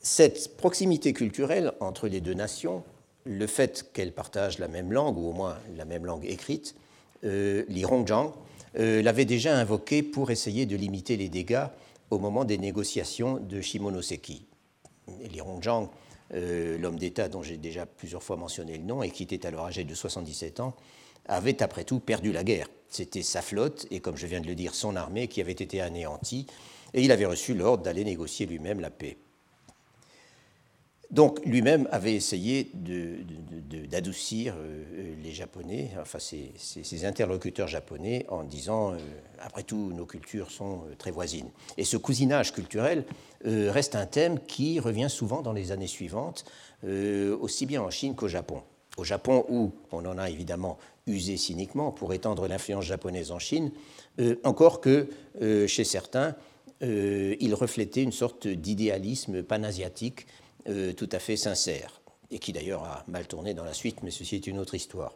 Cette 0.00 0.56
proximité 0.56 1.12
culturelle 1.12 1.72
entre 1.80 2.08
les 2.08 2.20
deux 2.20 2.34
nations, 2.34 2.82
le 3.24 3.46
fait 3.46 3.92
qu'elles 3.92 4.12
partagent 4.12 4.58
la 4.58 4.68
même 4.68 4.92
langue, 4.92 5.16
ou 5.16 5.28
au 5.28 5.32
moins 5.32 5.56
la 5.76 5.84
même 5.84 6.06
langue 6.06 6.24
écrite, 6.24 6.74
euh, 7.24 7.64
l'Irongjang, 7.68 8.32
euh, 8.78 9.00
l'avait 9.02 9.24
déjà 9.24 9.56
invoqué 9.56 10.02
pour 10.02 10.30
essayer 10.30 10.66
de 10.66 10.76
limiter 10.76 11.16
les 11.16 11.28
dégâts 11.28 11.66
au 12.10 12.18
moment 12.18 12.44
des 12.44 12.58
négociations 12.58 13.38
de 13.38 13.60
Shimonoseki. 13.60 14.44
L'Irongjang 15.30 15.88
euh, 16.34 16.78
l'homme 16.78 16.98
d'État 16.98 17.28
dont 17.28 17.42
j'ai 17.42 17.56
déjà 17.56 17.86
plusieurs 17.86 18.22
fois 18.22 18.36
mentionné 18.36 18.76
le 18.78 18.84
nom 18.84 19.02
et 19.02 19.10
qui 19.10 19.22
était 19.22 19.46
alors 19.46 19.66
âgé 19.66 19.84
de 19.84 19.94
77 19.94 20.60
ans, 20.60 20.74
avait 21.26 21.62
après 21.62 21.84
tout 21.84 22.00
perdu 22.00 22.32
la 22.32 22.44
guerre. 22.44 22.68
C'était 22.88 23.22
sa 23.22 23.42
flotte 23.42 23.86
et, 23.90 24.00
comme 24.00 24.16
je 24.16 24.26
viens 24.26 24.40
de 24.40 24.46
le 24.46 24.54
dire, 24.54 24.74
son 24.74 24.96
armée 24.96 25.28
qui 25.28 25.40
avait 25.40 25.52
été 25.52 25.80
anéantie, 25.80 26.46
et 26.94 27.02
il 27.02 27.12
avait 27.12 27.26
reçu 27.26 27.54
l'ordre 27.54 27.82
d'aller 27.82 28.04
négocier 28.04 28.46
lui-même 28.46 28.80
la 28.80 28.90
paix. 28.90 29.16
Donc 31.12 31.44
lui-même 31.44 31.86
avait 31.92 32.14
essayé 32.14 32.70
d'adoucir 33.90 34.54
euh, 34.56 35.14
les 35.22 35.32
Japonais, 35.32 35.90
enfin 36.00 36.18
ses, 36.18 37.04
interlocuteurs 37.04 37.68
japonais, 37.68 38.24
en 38.30 38.44
disant, 38.44 38.92
euh, 38.92 38.96
après 39.38 39.62
tout, 39.62 39.92
nos 39.94 40.06
cultures 40.06 40.50
sont 40.50 40.84
euh, 40.86 40.94
très 40.96 41.10
voisines. 41.10 41.50
Et 41.76 41.84
ce 41.84 41.98
cousinage 41.98 42.52
culturel 42.52 43.04
reste 43.44 43.96
un 43.96 44.06
thème 44.06 44.38
qui 44.46 44.78
revient 44.78 45.08
souvent 45.10 45.42
dans 45.42 45.52
les 45.52 45.72
années 45.72 45.88
suivantes, 45.88 46.44
aussi 46.84 47.66
bien 47.66 47.82
en 47.82 47.90
Chine 47.90 48.14
qu'au 48.14 48.28
Japon. 48.28 48.62
Au 48.96 49.02
Japon, 49.02 49.44
où 49.48 49.72
on 49.90 50.04
en 50.06 50.16
a 50.16 50.30
évidemment 50.30 50.78
usé 51.08 51.36
cyniquement 51.36 51.90
pour 51.90 52.14
étendre 52.14 52.46
l'influence 52.46 52.84
japonaise 52.84 53.32
en 53.32 53.40
Chine, 53.40 53.72
encore 54.44 54.80
que 54.80 55.08
chez 55.66 55.82
certains, 55.82 56.36
il 56.82 57.52
reflétait 57.54 58.04
une 58.04 58.12
sorte 58.12 58.46
d'idéalisme 58.46 59.42
panasiatique 59.42 60.28
euh, 60.68 60.92
tout 60.92 61.08
à 61.12 61.18
fait 61.18 61.36
sincère, 61.36 62.00
et 62.30 62.38
qui 62.38 62.52
d'ailleurs 62.52 62.84
a 62.84 63.04
mal 63.08 63.26
tourné 63.26 63.54
dans 63.54 63.64
la 63.64 63.74
suite, 63.74 64.02
mais 64.02 64.10
ceci 64.10 64.36
est 64.36 64.46
une 64.46 64.58
autre 64.58 64.74
histoire. 64.74 65.12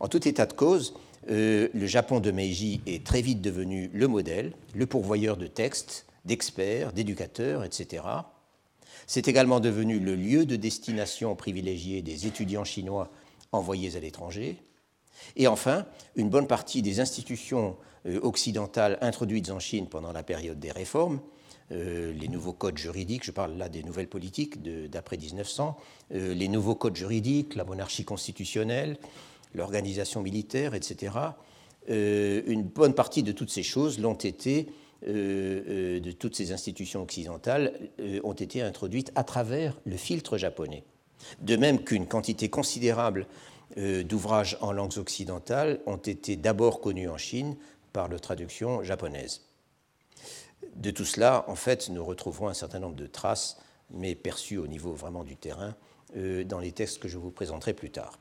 En 0.00 0.08
tout 0.08 0.26
état 0.26 0.46
de 0.46 0.52
cause, 0.52 0.94
euh, 1.30 1.68
le 1.72 1.86
Japon 1.86 2.20
de 2.20 2.30
Meiji 2.30 2.80
est 2.86 3.04
très 3.04 3.22
vite 3.22 3.40
devenu 3.40 3.90
le 3.92 4.08
modèle, 4.08 4.52
le 4.74 4.86
pourvoyeur 4.86 5.36
de 5.36 5.46
textes, 5.46 6.06
d'experts, 6.24 6.92
d'éducateurs, 6.92 7.64
etc. 7.64 8.04
C'est 9.06 9.28
également 9.28 9.60
devenu 9.60 9.98
le 9.98 10.14
lieu 10.14 10.46
de 10.46 10.56
destination 10.56 11.34
privilégié 11.34 12.02
des 12.02 12.26
étudiants 12.26 12.64
chinois 12.64 13.10
envoyés 13.50 13.96
à 13.96 14.00
l'étranger. 14.00 14.56
Et 15.36 15.46
enfin, 15.46 15.86
une 16.16 16.30
bonne 16.30 16.46
partie 16.46 16.82
des 16.82 17.00
institutions 17.00 17.76
euh, 18.06 18.20
occidentales 18.22 18.98
introduites 19.00 19.50
en 19.50 19.58
Chine 19.58 19.88
pendant 19.88 20.12
la 20.12 20.22
période 20.22 20.58
des 20.58 20.72
réformes 20.72 21.20
euh, 21.70 22.12
les 22.12 22.28
nouveaux 22.28 22.52
codes 22.52 22.78
juridiques, 22.78 23.24
je 23.24 23.30
parle 23.30 23.56
là 23.56 23.68
des 23.68 23.82
nouvelles 23.82 24.08
politiques 24.08 24.62
d'après 24.90 25.16
1900, 25.16 25.76
euh, 26.14 26.34
les 26.34 26.48
nouveaux 26.48 26.74
codes 26.74 26.96
juridiques, 26.96 27.54
la 27.54 27.64
monarchie 27.64 28.04
constitutionnelle, 28.04 28.98
l'organisation 29.54 30.22
militaire, 30.22 30.74
etc. 30.74 31.16
Euh, 31.90 32.42
une 32.46 32.62
bonne 32.62 32.94
partie 32.94 33.22
de 33.22 33.32
toutes 33.32 33.50
ces 33.50 33.62
choses 33.62 33.98
l'ont 33.98 34.14
été, 34.14 34.68
de 35.04 36.12
toutes 36.12 36.36
ces 36.36 36.52
institutions 36.52 37.02
occidentales, 37.02 37.72
ont 38.22 38.34
été 38.34 38.62
introduites 38.62 39.10
à 39.16 39.24
travers 39.24 39.76
le 39.84 39.96
filtre 39.96 40.38
japonais. 40.38 40.84
De 41.40 41.56
même 41.56 41.82
qu'une 41.82 42.06
quantité 42.06 42.48
considérable 42.48 43.26
d'ouvrages 43.76 44.56
en 44.60 44.70
langues 44.70 44.98
occidentales 44.98 45.80
ont 45.86 45.96
été 45.96 46.36
d'abord 46.36 46.80
connus 46.80 47.08
en 47.08 47.16
Chine 47.16 47.56
par 47.92 48.06
la 48.06 48.20
traduction 48.20 48.84
japonaise. 48.84 49.40
De 50.76 50.90
tout 50.90 51.04
cela, 51.04 51.44
en 51.48 51.54
fait, 51.54 51.90
nous 51.90 52.04
retrouverons 52.04 52.48
un 52.48 52.54
certain 52.54 52.78
nombre 52.78 52.96
de 52.96 53.06
traces, 53.06 53.58
mais 53.90 54.14
perçues 54.14 54.58
au 54.58 54.66
niveau 54.66 54.94
vraiment 54.94 55.24
du 55.24 55.36
terrain, 55.36 55.74
euh, 56.16 56.44
dans 56.44 56.58
les 56.58 56.72
textes 56.72 56.98
que 56.98 57.08
je 57.08 57.18
vous 57.18 57.30
présenterai 57.30 57.74
plus 57.74 57.90
tard. 57.90 58.18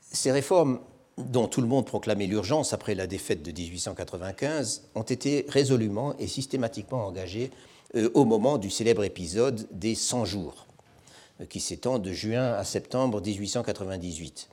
Ces 0.00 0.32
réformes, 0.32 0.80
dont 1.18 1.46
tout 1.46 1.60
le 1.60 1.66
monde 1.66 1.86
proclamait 1.86 2.26
l'urgence 2.26 2.72
après 2.72 2.94
la 2.94 3.06
défaite 3.06 3.42
de 3.42 3.52
1895, 3.52 4.88
ont 4.94 5.02
été 5.02 5.46
résolument 5.48 6.16
et 6.18 6.26
systématiquement 6.26 7.06
engagées 7.06 7.50
euh, 7.94 8.10
au 8.14 8.24
moment 8.24 8.58
du 8.58 8.70
célèbre 8.70 9.04
épisode 9.04 9.66
des 9.70 9.94
100 9.94 10.24
jours, 10.24 10.66
euh, 11.40 11.46
qui 11.46 11.60
s'étend 11.60 11.98
de 11.98 12.12
juin 12.12 12.52
à 12.52 12.64
septembre 12.64 13.20
1898. 13.20 14.48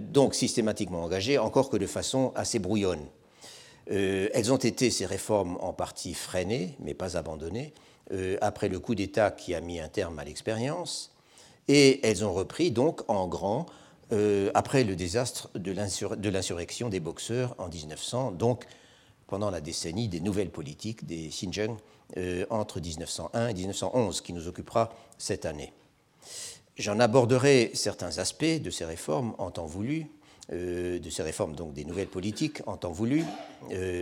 donc 0.00 0.34
systématiquement 0.34 1.04
engagées, 1.04 1.38
encore 1.38 1.68
que 1.70 1.76
de 1.76 1.86
façon 1.86 2.32
assez 2.34 2.58
brouillonne. 2.58 3.04
Elles 3.90 4.52
ont 4.52 4.58
été, 4.58 4.90
ces 4.90 5.06
réformes, 5.06 5.56
en 5.60 5.72
partie 5.72 6.14
freinées, 6.14 6.76
mais 6.80 6.94
pas 6.94 7.16
abandonnées, 7.16 7.72
euh, 8.12 8.38
après 8.40 8.68
le 8.68 8.80
coup 8.80 8.94
d'État 8.94 9.30
qui 9.30 9.54
a 9.54 9.60
mis 9.60 9.80
un 9.80 9.88
terme 9.88 10.18
à 10.18 10.24
l'expérience, 10.24 11.12
et 11.68 12.06
elles 12.06 12.24
ont 12.24 12.32
repris 12.32 12.70
donc 12.70 13.02
en 13.08 13.28
grand 13.28 13.66
euh, 14.12 14.50
après 14.54 14.84
le 14.84 14.96
désastre 14.96 15.50
de 15.54 16.30
l'insurrection 16.30 16.88
des 16.88 17.00
boxeurs 17.00 17.54
en 17.58 17.68
1900, 17.68 18.32
donc 18.32 18.64
pendant 19.26 19.50
la 19.50 19.60
décennie 19.60 20.08
des 20.08 20.20
nouvelles 20.20 20.48
politiques 20.48 21.06
des 21.06 21.28
Xinjiang 21.28 21.76
euh, 22.16 22.46
entre 22.48 22.80
1901 22.80 23.48
et 23.48 23.54
1911, 23.54 24.22
qui 24.22 24.32
nous 24.32 24.48
occupera 24.48 24.90
cette 25.18 25.44
année. 25.44 25.74
J'en 26.78 27.00
aborderai 27.00 27.72
certains 27.74 28.16
aspects 28.16 28.62
de 28.62 28.70
ces 28.70 28.86
réformes 28.86 29.34
en 29.36 29.50
temps 29.50 29.66
voulu, 29.66 30.06
de 30.50 31.10
ces 31.10 31.22
réformes 31.22 31.54
donc 31.54 31.74
des 31.74 31.84
nouvelles 31.84 32.08
politiques 32.08 32.62
en 32.66 32.76
temps 32.76 32.92
voulu, 32.92 33.24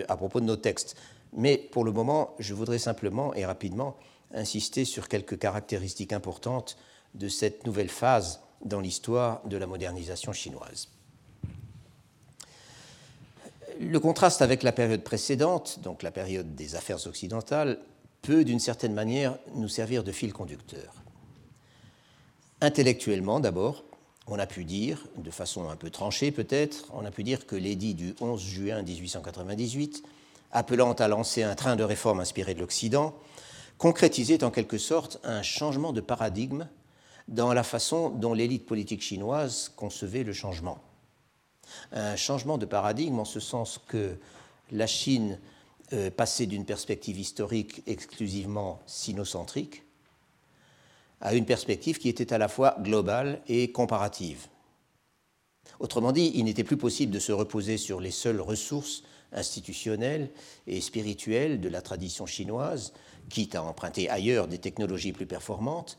à 0.08 0.16
propos 0.16 0.40
de 0.40 0.46
nos 0.46 0.56
textes. 0.56 0.96
Mais 1.32 1.56
pour 1.56 1.84
le 1.84 1.92
moment, 1.92 2.34
je 2.38 2.54
voudrais 2.54 2.78
simplement 2.78 3.34
et 3.34 3.44
rapidement 3.44 3.96
insister 4.32 4.84
sur 4.84 5.08
quelques 5.08 5.38
caractéristiques 5.38 6.12
importantes 6.12 6.76
de 7.14 7.28
cette 7.28 7.66
nouvelle 7.66 7.88
phase 7.88 8.40
dans 8.64 8.80
l'histoire 8.80 9.42
de 9.46 9.56
la 9.56 9.66
modernisation 9.66 10.32
chinoise. 10.32 10.88
Le 13.80 14.00
contraste 14.00 14.40
avec 14.40 14.62
la 14.62 14.72
période 14.72 15.02
précédente, 15.02 15.80
donc 15.82 16.02
la 16.02 16.10
période 16.10 16.54
des 16.54 16.76
affaires 16.76 17.06
occidentales, 17.06 17.78
peut 18.22 18.44
d'une 18.44 18.60
certaine 18.60 18.94
manière 18.94 19.38
nous 19.54 19.68
servir 19.68 20.02
de 20.02 20.12
fil 20.12 20.32
conducteur. 20.32 20.94
Intellectuellement 22.60 23.38
d'abord, 23.38 23.84
on 24.26 24.38
a 24.38 24.46
pu 24.46 24.64
dire, 24.64 25.06
de 25.16 25.30
façon 25.30 25.68
un 25.68 25.76
peu 25.76 25.90
tranchée 25.90 26.32
peut-être, 26.32 26.86
on 26.92 27.04
a 27.04 27.10
pu 27.10 27.22
dire 27.22 27.46
que 27.46 27.56
l'édit 27.56 27.94
du 27.94 28.14
11 28.20 28.40
juin 28.40 28.82
1898 28.82 30.02
appelant 30.52 30.92
à 30.94 31.08
lancer 31.08 31.42
un 31.42 31.54
train 31.54 31.76
de 31.76 31.84
réforme 31.84 32.20
inspiré 32.20 32.54
de 32.54 32.60
l'Occident, 32.60 33.14
concrétisait 33.78 34.42
en 34.42 34.50
quelque 34.50 34.78
sorte 34.78 35.20
un 35.22 35.42
changement 35.42 35.92
de 35.92 36.00
paradigme 36.00 36.66
dans 37.28 37.52
la 37.52 37.62
façon 37.62 38.10
dont 38.10 38.32
l'élite 38.32 38.66
politique 38.66 39.02
chinoise 39.02 39.72
concevait 39.76 40.22
le 40.22 40.32
changement. 40.32 40.78
Un 41.92 42.16
changement 42.16 42.58
de 42.58 42.66
paradigme 42.66 43.18
en 43.18 43.24
ce 43.24 43.40
sens 43.40 43.80
que 43.86 44.16
la 44.70 44.86
Chine 44.86 45.38
euh, 45.92 46.10
passait 46.10 46.46
d'une 46.46 46.64
perspective 46.64 47.18
historique 47.18 47.82
exclusivement 47.86 48.80
sinocentrique 48.86 49.85
à 51.20 51.34
une 51.34 51.46
perspective 51.46 51.98
qui 51.98 52.08
était 52.08 52.32
à 52.32 52.38
la 52.38 52.48
fois 52.48 52.76
globale 52.80 53.40
et 53.48 53.72
comparative. 53.72 54.48
Autrement 55.80 56.12
dit, 56.12 56.32
il 56.34 56.44
n'était 56.44 56.64
plus 56.64 56.76
possible 56.76 57.12
de 57.12 57.18
se 57.18 57.32
reposer 57.32 57.76
sur 57.76 58.00
les 58.00 58.10
seules 58.10 58.40
ressources 58.40 59.02
institutionnelle 59.32 60.30
et 60.66 60.80
spirituelle 60.80 61.60
de 61.60 61.68
la 61.68 61.82
tradition 61.82 62.26
chinoise, 62.26 62.92
quitte 63.28 63.54
à 63.54 63.62
emprunter 63.62 64.08
ailleurs 64.08 64.48
des 64.48 64.58
technologies 64.58 65.12
plus 65.12 65.26
performantes, 65.26 65.98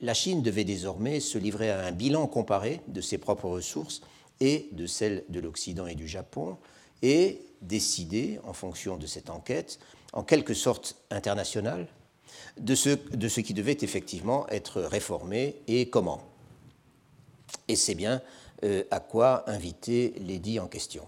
la 0.00 0.12
Chine 0.12 0.42
devait 0.42 0.64
désormais 0.64 1.20
se 1.20 1.38
livrer 1.38 1.70
à 1.70 1.86
un 1.86 1.92
bilan 1.92 2.26
comparé 2.26 2.82
de 2.88 3.00
ses 3.00 3.16
propres 3.16 3.48
ressources 3.48 4.02
et 4.40 4.68
de 4.72 4.86
celles 4.86 5.24
de 5.30 5.40
l'Occident 5.40 5.86
et 5.86 5.94
du 5.94 6.06
Japon, 6.06 6.58
et 7.02 7.40
décider, 7.62 8.38
en 8.44 8.52
fonction 8.52 8.98
de 8.98 9.06
cette 9.06 9.30
enquête, 9.30 9.78
en 10.12 10.22
quelque 10.22 10.54
sorte 10.54 10.96
internationale, 11.10 11.88
de 12.58 12.74
ce, 12.74 12.90
de 12.90 13.28
qui 13.28 13.54
devait 13.54 13.78
effectivement 13.80 14.48
être 14.48 14.80
réformé 14.80 15.56
et 15.66 15.88
comment. 15.90 16.22
Et 17.68 17.76
c'est 17.76 17.94
bien 17.94 18.22
euh, 18.64 18.84
à 18.90 19.00
quoi 19.00 19.48
inviter 19.50 20.14
l'édit 20.20 20.58
en 20.58 20.66
question. 20.66 21.06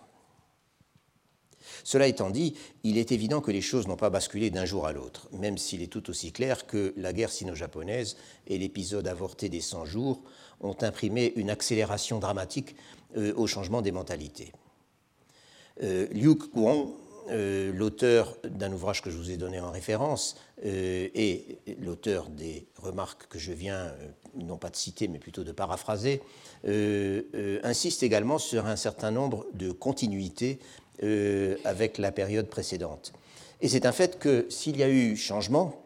Cela 1.84 2.06
étant 2.06 2.30
dit, 2.30 2.54
il 2.82 2.98
est 2.98 3.12
évident 3.12 3.40
que 3.40 3.50
les 3.50 3.60
choses 3.60 3.86
n'ont 3.86 3.96
pas 3.96 4.10
basculé 4.10 4.50
d'un 4.50 4.64
jour 4.64 4.86
à 4.86 4.92
l'autre, 4.92 5.28
même 5.32 5.58
s'il 5.58 5.82
est 5.82 5.92
tout 5.92 6.10
aussi 6.10 6.32
clair 6.32 6.66
que 6.66 6.92
la 6.96 7.12
guerre 7.12 7.30
sino-japonaise 7.30 8.16
et 8.46 8.58
l'épisode 8.58 9.06
avorté 9.06 9.48
des 9.48 9.60
100 9.60 9.84
jours 9.84 10.22
ont 10.60 10.76
imprimé 10.80 11.32
une 11.36 11.50
accélération 11.50 12.18
dramatique 12.18 12.74
euh, 13.16 13.32
au 13.36 13.46
changement 13.46 13.82
des 13.82 13.92
mentalités. 13.92 14.52
Euh, 15.82 16.08
Liu 16.08 16.34
euh, 17.30 17.72
l'auteur 17.72 18.36
d'un 18.44 18.72
ouvrage 18.72 19.02
que 19.02 19.10
je 19.10 19.16
vous 19.16 19.30
ai 19.30 19.36
donné 19.36 19.60
en 19.60 19.70
référence 19.70 20.36
et 20.64 21.58
l'auteur 21.80 22.28
des 22.30 22.66
remarques 22.76 23.28
que 23.28 23.38
je 23.38 23.52
viens 23.52 23.92
non 24.34 24.56
pas 24.56 24.70
de 24.70 24.76
citer 24.76 25.06
mais 25.06 25.20
plutôt 25.20 25.44
de 25.44 25.52
paraphraser, 25.52 26.20
insiste 27.62 28.02
également 28.02 28.38
sur 28.38 28.66
un 28.66 28.74
certain 28.74 29.12
nombre 29.12 29.46
de 29.54 29.70
continuités 29.70 30.58
euh, 31.04 31.56
avec 31.62 31.96
la 31.96 32.10
période 32.10 32.48
précédente. 32.48 33.12
Et 33.60 33.68
c'est 33.68 33.86
un 33.86 33.92
fait 33.92 34.18
que 34.18 34.46
s'il 34.48 34.76
y 34.76 34.82
a 34.82 34.88
eu 34.88 35.16
changement 35.16 35.80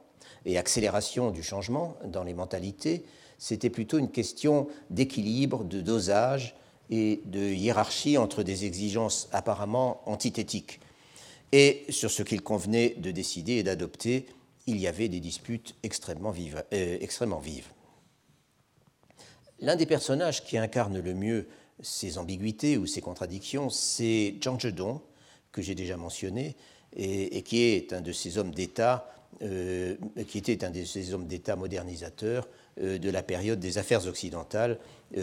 et 0.46 0.56
accélération 0.56 1.30
du 1.30 1.42
changement 1.42 1.98
dans 2.06 2.24
les 2.24 2.32
mentalités, 2.32 3.04
c'était 3.36 3.68
plutôt 3.68 3.98
une 3.98 4.10
question 4.10 4.68
d'équilibre, 4.88 5.64
de 5.64 5.82
dosage 5.82 6.56
et 6.88 7.20
de 7.26 7.40
hiérarchie 7.40 8.16
entre 8.16 8.42
des 8.42 8.64
exigences 8.64 9.28
apparemment 9.32 10.00
antithétiques. 10.06 10.80
Et 11.52 11.84
sur 11.90 12.10
ce 12.10 12.22
qu'il 12.22 12.42
convenait 12.42 12.94
de 12.96 13.10
décider 13.10 13.54
et 13.54 13.62
d'adopter, 13.62 14.26
il 14.66 14.78
y 14.78 14.86
avait 14.86 15.08
des 15.08 15.20
disputes 15.20 15.74
extrêmement 15.82 16.30
vives. 16.30 16.64
Euh. 16.72 16.98
L'un 19.60 19.76
des 19.76 19.86
personnages 19.86 20.44
qui 20.44 20.56
incarne 20.56 20.98
le 20.98 21.14
mieux 21.14 21.46
ces 21.80 22.18
ambiguïtés 22.18 22.76
ou 22.78 22.86
ces 22.86 23.00
contradictions, 23.00 23.68
c'est 23.70 24.34
Zhang 24.42 24.60
Zhedong, 24.60 25.00
que 25.50 25.62
j'ai 25.62 25.74
déjà 25.74 25.96
mentionné, 25.96 26.56
et, 26.96 27.42
qui 27.42 27.62
est 27.62 27.92
un 27.92 28.00
de 28.00 28.12
ces 28.12 28.38
hommes 28.38 28.52
d'État, 28.52 29.08
euh, 29.42 29.96
était 30.16 30.64
un 30.64 30.70
de 30.70 30.84
ces 30.84 31.14
hommes 31.14 31.26
d'État 31.26 31.56
modernisateurs 31.56 32.48
euh, 32.80 32.98
de 32.98 33.10
la 33.10 33.22
période 33.22 33.60
des 33.60 33.78
affaires 33.78 34.06
occidentales, 34.06 34.78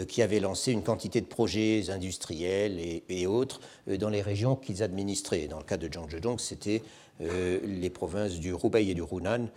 qui 0.08 0.22
avait 0.22 0.40
lancé 0.40 0.72
une 0.72 0.82
quantité 0.82 1.20
de 1.20 1.26
projets 1.26 1.90
industriels 1.90 2.78
et, 2.78 3.26
autres 3.26 3.60
dans 3.86 4.08
les 4.08 4.22
régions 4.22 4.54
qu'ils 4.54 4.82
administraient. 4.82 5.48
Dans 5.48 5.58
le 5.58 5.64
cas 5.64 5.76
de 5.76 5.92
Zhang 5.92 6.08
Zhedong, 6.08 6.38
c'était 6.38 6.82
les 7.20 7.90
provinces 7.90 8.38
du 8.38 8.52
Hubei 8.52 8.88
et 8.88 8.94
du 8.94 9.02
Hunan, 9.02 9.48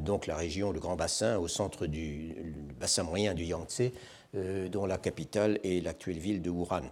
donc 0.00 0.26
la 0.26 0.36
région, 0.36 0.72
le 0.72 0.80
grand 0.80 0.96
bassin 0.96 1.36
au 1.36 1.48
centre 1.48 1.86
du 1.86 2.34
bassin 2.80 3.02
moyen 3.02 3.34
du 3.34 3.44
Yangtze, 3.44 3.90
euh, 4.36 4.68
dont 4.68 4.84
la 4.84 4.98
capitale 4.98 5.58
est 5.64 5.82
l'actuelle 5.82 6.18
ville 6.18 6.42
de 6.42 6.50
Wuhan. 6.50 6.82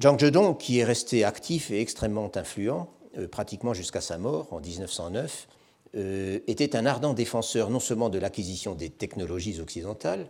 Zhang 0.00 0.18
Zhedong, 0.18 0.56
qui 0.56 0.78
est 0.78 0.84
resté 0.84 1.24
actif 1.24 1.70
et 1.70 1.78
extrêmement 1.78 2.34
influent, 2.36 2.88
euh, 3.18 3.28
pratiquement 3.28 3.74
jusqu'à 3.74 4.00
sa 4.00 4.16
mort 4.16 4.50
en 4.50 4.60
1909, 4.60 5.46
euh, 5.96 6.38
était 6.46 6.74
un 6.74 6.86
ardent 6.86 7.12
défenseur 7.12 7.68
non 7.68 7.80
seulement 7.80 8.08
de 8.08 8.18
l'acquisition 8.18 8.74
des 8.74 8.88
technologies 8.88 9.60
occidentales, 9.60 10.26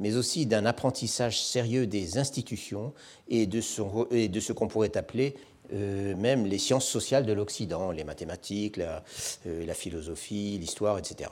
mais 0.00 0.16
aussi 0.16 0.46
d'un 0.46 0.66
apprentissage 0.66 1.40
sérieux 1.40 1.86
des 1.86 2.18
institutions 2.18 2.92
et 3.28 3.46
de, 3.46 3.60
ce 3.60 4.52
qu'on 4.52 4.68
pourrait 4.68 4.96
appeler 4.96 5.34
même 5.72 6.44
les 6.44 6.58
sciences 6.58 6.86
sociales 6.86 7.24
de 7.24 7.32
l'Occident, 7.32 7.90
les 7.90 8.04
mathématiques, 8.04 8.76
la 8.76 9.74
philosophie, 9.74 10.58
l'histoire, 10.60 10.98
etc. 10.98 11.30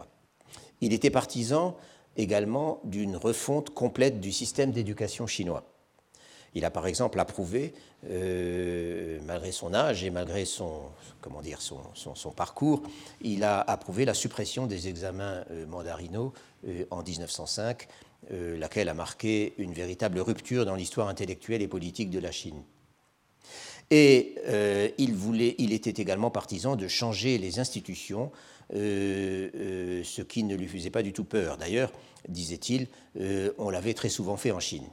Il 0.81 0.92
était 0.92 1.11
partisan 1.11 1.77
également 2.16 2.81
d'une 2.85 3.16
refonte 3.16 3.70
complète 3.70 4.20
du 4.20 4.33
système 4.33 4.72
d'éducation 4.72 5.27
chinois. 5.27 5.64
Il 6.55 6.64
a 6.66 6.70
par 6.70 6.87
exemple 6.87 7.18
approuvé, 7.18 7.72
euh, 8.11 9.18
malgré 9.25 9.53
son 9.53 9.72
âge 9.72 10.05
et 10.05 10.11
malgré 10.11 10.44
son, 10.44 10.83
comment 11.22 11.40
dire, 11.40 11.61
son, 11.62 12.31
parcours, 12.37 12.83
il 13.22 13.42
a 13.42 13.61
approuvé 13.61 14.05
la 14.05 14.12
suppression 14.12 14.66
des 14.66 14.88
examens 14.88 15.44
euh, 15.51 15.66
mandarinaux 15.66 16.35
euh, 16.66 16.85
en 16.90 17.03
1905, 17.03 17.88
laquelle 18.31 18.89
a 18.89 18.95
marqué 18.95 19.53
une 19.59 19.73
véritable 19.73 20.21
rupture 20.21 20.65
dans 20.65 20.75
l'histoire 20.75 21.09
intellectuelle 21.09 21.61
et 21.63 21.69
politique 21.69 22.11
de 22.11 22.19
la 22.19 22.31
Chine. 22.31 22.63
Et 23.93 24.37
euh, 24.47 24.89
il, 24.97 25.15
voulait, 25.15 25.55
il 25.59 25.75
était 25.75 26.01
également 26.01 26.31
partisan 26.31 26.77
de 26.77 26.89
changer 26.89 27.37
les 27.37 27.59
institutions, 27.59 28.33
euh, 28.75 29.51
euh, 29.55 30.03
ce 30.03 30.23
qui 30.23 30.45
ne 30.45 30.57
lui 30.57 30.67
faisait 30.67 30.89
pas 30.89 31.03
du 31.03 31.13
tout 31.13 31.25
peur. 31.25 31.59
D'ailleurs, 31.59 31.93
disait-il, 32.27 32.89
on 33.59 33.69
l'avait 33.69 33.93
très 33.93 34.09
souvent 34.09 34.39
fait 34.39 34.51
en 34.51 34.61
Chine. 34.61 34.87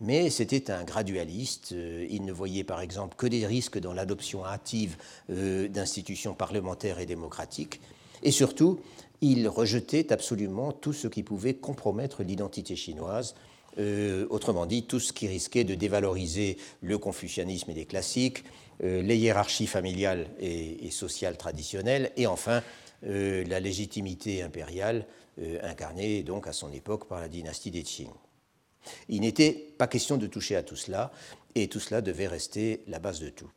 Mais 0.00 0.30
c'était 0.30 0.70
un 0.70 0.82
gradualiste. 0.82 1.72
Il 1.72 2.24
ne 2.24 2.32
voyait 2.32 2.64
par 2.64 2.80
exemple 2.80 3.16
que 3.16 3.26
des 3.26 3.46
risques 3.46 3.78
dans 3.78 3.92
l'adoption 3.92 4.46
hâtive 4.46 4.96
d'institutions 5.28 6.34
parlementaires 6.34 7.00
et 7.00 7.06
démocratiques. 7.06 7.80
Et 8.22 8.30
surtout, 8.30 8.80
il 9.24 9.48
rejetait 9.48 10.12
absolument 10.12 10.72
tout 10.72 10.92
ce 10.92 11.08
qui 11.08 11.22
pouvait 11.22 11.54
compromettre 11.54 12.22
l'identité 12.22 12.76
chinoise, 12.76 13.34
euh, 13.78 14.26
autrement 14.28 14.66
dit, 14.66 14.84
tout 14.84 15.00
ce 15.00 15.14
qui 15.14 15.26
risquait 15.26 15.64
de 15.64 15.74
dévaloriser 15.74 16.58
le 16.82 16.98
confucianisme 16.98 17.70
et 17.70 17.74
les 17.74 17.86
classiques, 17.86 18.44
euh, 18.82 19.00
les 19.00 19.16
hiérarchies 19.16 19.66
familiales 19.66 20.26
et, 20.40 20.90
sociales 20.90 21.38
traditionnelles, 21.38 22.12
et 22.16 22.26
enfin 22.26 22.62
euh, 23.06 23.44
la 23.44 23.60
légitimité 23.60 24.42
impériale 24.42 25.06
incarnée 25.62 26.22
donc 26.22 26.46
à 26.46 26.52
son 26.52 26.72
époque 26.72 27.08
par 27.08 27.20
la 27.20 27.26
dynastie 27.26 27.72
des 27.72 27.82
Qing. 27.82 28.10
Il 29.08 29.22
n'était 29.22 29.50
pas 29.50 29.88
question 29.88 30.16
de 30.16 30.28
toucher 30.28 30.54
à 30.54 30.62
tout 30.62 30.76
cela, 30.76 31.10
et 31.56 31.66
tout 31.66 31.80
cela 31.80 32.02
devait 32.02 32.28
rester 32.28 32.84
la 32.86 33.00
base 33.00 33.18
de 33.18 33.30
tout. 33.30 33.50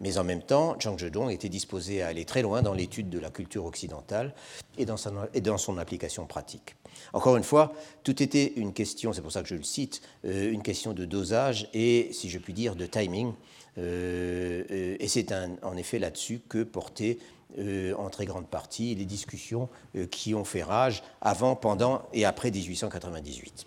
Mais 0.00 0.18
en 0.18 0.24
même 0.24 0.42
temps, 0.42 0.76
Zhang 0.80 0.98
Zhedong 0.98 1.30
était 1.30 1.48
disposé 1.48 2.02
à 2.02 2.08
aller 2.08 2.24
très 2.24 2.42
loin 2.42 2.62
dans 2.62 2.74
l'étude 2.74 3.10
de 3.10 3.18
la 3.18 3.30
culture 3.30 3.64
occidentale 3.64 4.34
et 4.78 4.84
dans, 4.84 4.96
son, 4.96 5.78
application 5.78 6.26
pratique. 6.26 6.76
Encore 7.12 7.36
une 7.36 7.42
fois, 7.42 7.72
tout 8.02 8.22
était 8.22 8.52
une 8.56 8.72
question, 8.72 9.12
c'est 9.12 9.22
pour 9.22 9.32
ça 9.32 9.42
que 9.42 9.48
je 9.48 9.54
le 9.54 9.62
cite, 9.62 10.00
euh, 10.24 10.50
une 10.50 10.62
question 10.62 10.92
de 10.92 11.04
dosage 11.04 11.68
et, 11.74 12.10
si 12.12 12.30
je 12.30 12.38
puis 12.38 12.52
dire, 12.52 12.76
de 12.76 12.86
timing. 12.86 13.32
Euh, 13.78 14.64
euh, 14.70 14.96
et 14.98 15.08
c'est 15.08 15.32
en 15.62 15.76
effet 15.76 15.98
là-dessus 15.98 16.40
que 16.48 16.62
portaient 16.62 17.18
en 17.98 18.10
très 18.10 18.26
grande 18.26 18.46
partie 18.46 18.94
les 18.94 19.04
discussions 19.04 19.68
qui 20.12 20.36
ont 20.36 20.44
fait 20.44 20.62
rage 20.62 21.02
avant, 21.20 21.56
pendant 21.56 22.02
et 22.12 22.24
après 22.24 22.52
1898. 22.52 23.66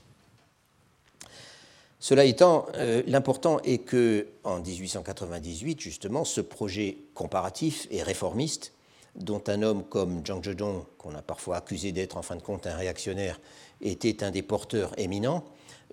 Cela 2.03 2.25
étant, 2.25 2.65
euh, 2.75 3.01
l'important 3.07 3.61
est 3.61 3.77
que, 3.77 4.27
en 4.43 4.59
1898, 4.59 5.79
justement, 5.79 6.25
ce 6.25 6.41
projet 6.41 6.97
comparatif 7.13 7.87
et 7.91 8.03
réformiste, 8.03 8.73
dont 9.15 9.41
un 9.47 9.61
homme 9.61 9.85
comme 9.85 10.21
Zhang 10.25 10.43
Zedong, 10.43 10.83
qu'on 10.97 11.15
a 11.15 11.21
parfois 11.21 11.55
accusé 11.55 11.93
d'être 11.93 12.17
en 12.17 12.21
fin 12.21 12.35
de 12.35 12.41
compte 12.41 12.67
un 12.67 12.75
réactionnaire, 12.75 13.39
était 13.79 14.21
un 14.21 14.31
des 14.31 14.41
porteurs 14.41 14.91
éminents, 14.99 15.45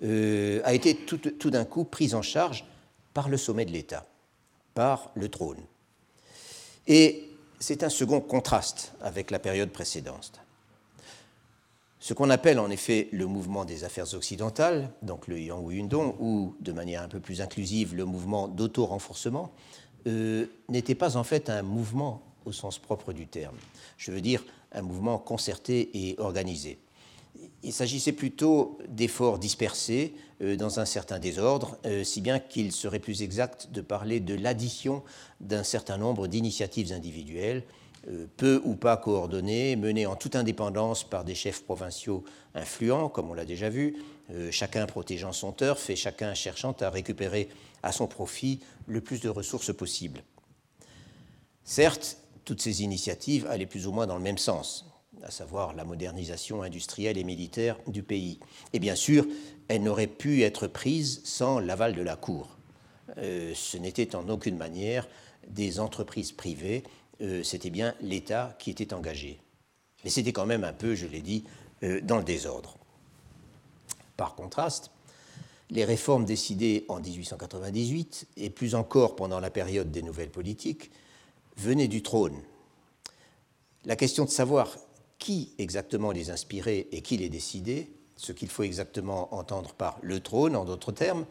euh, 0.03 0.59
a 0.65 0.73
été 0.73 0.97
tout, 0.97 1.17
tout 1.17 1.49
d'un 1.49 1.63
coup 1.63 1.85
pris 1.85 2.13
en 2.13 2.21
charge 2.21 2.65
par 3.13 3.29
le 3.29 3.37
sommet 3.37 3.63
de 3.63 3.71
l'État, 3.71 4.05
par 4.73 5.11
le 5.15 5.29
trône. 5.29 5.63
Et 6.87 7.29
c'est 7.57 7.83
un 7.83 7.89
second 7.89 8.19
contraste 8.19 8.91
avec 8.99 9.31
la 9.31 9.39
période 9.39 9.69
précédente. 9.69 10.40
Ce 12.03 12.15
qu'on 12.15 12.31
appelle 12.31 12.57
en 12.57 12.71
effet 12.71 13.09
le 13.11 13.27
mouvement 13.27 13.63
des 13.63 13.83
affaires 13.83 14.11
occidentales, 14.15 14.89
donc 15.03 15.27
le 15.27 15.39
Yang 15.39 15.71
Yundong, 15.71 16.15
ou 16.19 16.55
de 16.59 16.71
manière 16.71 17.03
un 17.03 17.07
peu 17.07 17.19
plus 17.19 17.41
inclusive 17.41 17.93
le 17.93 18.05
mouvement 18.05 18.47
d'auto-renforcement, 18.47 19.51
euh, 20.07 20.47
n'était 20.67 20.95
pas 20.95 21.15
en 21.15 21.23
fait 21.23 21.51
un 21.51 21.61
mouvement 21.61 22.23
au 22.45 22.51
sens 22.51 22.79
propre 22.79 23.13
du 23.13 23.27
terme. 23.27 23.55
Je 23.97 24.09
veux 24.09 24.19
dire 24.19 24.43
un 24.71 24.81
mouvement 24.81 25.19
concerté 25.19 25.91
et 25.93 26.15
organisé. 26.17 26.79
Il 27.61 27.71
s'agissait 27.71 28.13
plutôt 28.13 28.79
d'efforts 28.89 29.37
dispersés 29.37 30.15
euh, 30.41 30.55
dans 30.55 30.79
un 30.79 30.85
certain 30.85 31.19
désordre, 31.19 31.77
euh, 31.85 32.03
si 32.03 32.19
bien 32.19 32.39
qu'il 32.39 32.71
serait 32.71 32.97
plus 32.97 33.21
exact 33.21 33.69
de 33.71 33.81
parler 33.81 34.19
de 34.19 34.33
l'addition 34.33 35.03
d'un 35.39 35.63
certain 35.63 35.99
nombre 35.99 36.25
d'initiatives 36.25 36.93
individuelles 36.93 37.61
peu 38.37 38.61
ou 38.65 38.75
pas 38.75 38.97
coordonnées, 38.97 39.75
menées 39.75 40.05
en 40.05 40.15
toute 40.15 40.35
indépendance 40.35 41.03
par 41.03 41.23
des 41.23 41.35
chefs 41.35 41.63
provinciaux 41.63 42.23
influents, 42.55 43.09
comme 43.09 43.29
on 43.29 43.33
l'a 43.33 43.45
déjà 43.45 43.69
vu, 43.69 43.95
euh, 44.31 44.49
chacun 44.51 44.85
protégeant 44.85 45.33
son 45.33 45.51
turf 45.51 45.89
et 45.89 45.95
chacun 45.95 46.33
cherchant 46.33 46.75
à 46.79 46.89
récupérer 46.89 47.49
à 47.83 47.91
son 47.91 48.07
profit 48.07 48.59
le 48.87 49.01
plus 49.01 49.21
de 49.21 49.29
ressources 49.29 49.73
possible. 49.73 50.23
Certes, 51.63 52.17
toutes 52.43 52.61
ces 52.61 52.81
initiatives 52.81 53.45
allaient 53.47 53.65
plus 53.65 53.87
ou 53.87 53.91
moins 53.91 54.07
dans 54.07 54.17
le 54.17 54.23
même 54.23 54.37
sens, 54.37 54.87
à 55.23 55.31
savoir 55.31 55.73
la 55.73 55.85
modernisation 55.85 56.63
industrielle 56.63 57.17
et 57.17 57.23
militaire 57.23 57.77
du 57.87 58.03
pays. 58.03 58.39
Et 58.73 58.79
bien 58.79 58.95
sûr, 58.95 59.25
elles 59.67 59.83
n'auraient 59.83 60.07
pu 60.07 60.41
être 60.41 60.67
prises 60.67 61.21
sans 61.23 61.59
l'aval 61.59 61.93
de 61.93 62.01
la 62.01 62.15
Cour. 62.15 62.57
Euh, 63.17 63.53
ce 63.53 63.77
n'était 63.77 64.15
en 64.15 64.27
aucune 64.29 64.57
manière 64.57 65.07
des 65.47 65.79
entreprises 65.79 66.31
privées 66.31 66.83
euh, 67.21 67.43
c'était 67.43 67.69
bien 67.69 67.95
l'État 68.01 68.55
qui 68.59 68.71
était 68.71 68.93
engagé. 68.93 69.39
Mais 70.03 70.09
c'était 70.09 70.33
quand 70.33 70.45
même 70.45 70.63
un 70.63 70.73
peu, 70.73 70.95
je 70.95 71.07
l'ai 71.07 71.21
dit, 71.21 71.43
euh, 71.83 72.01
dans 72.01 72.17
le 72.17 72.23
désordre. 72.23 72.77
Par 74.17 74.35
contraste, 74.35 74.91
les 75.69 75.85
réformes 75.85 76.25
décidées 76.25 76.85
en 76.89 76.99
1898, 76.99 78.27
et 78.37 78.49
plus 78.49 78.75
encore 78.75 79.15
pendant 79.15 79.39
la 79.39 79.49
période 79.49 79.91
des 79.91 80.01
nouvelles 80.01 80.29
politiques, 80.29 80.91
venaient 81.57 81.87
du 81.87 82.03
trône. 82.03 82.37
La 83.85 83.95
question 83.95 84.25
de 84.25 84.29
savoir 84.29 84.77
qui 85.17 85.53
exactement 85.59 86.11
les 86.11 86.29
inspirait 86.29 86.87
et 86.91 87.01
qui 87.01 87.17
les 87.17 87.29
décidait, 87.29 87.89
ce 88.17 88.31
qu'il 88.31 88.49
faut 88.49 88.63
exactement 88.63 89.33
entendre 89.33 89.73
par 89.73 89.97
le 90.01 90.19
trône, 90.19 90.55
en 90.55 90.65
d'autres 90.65 90.91
termes, 90.91 91.25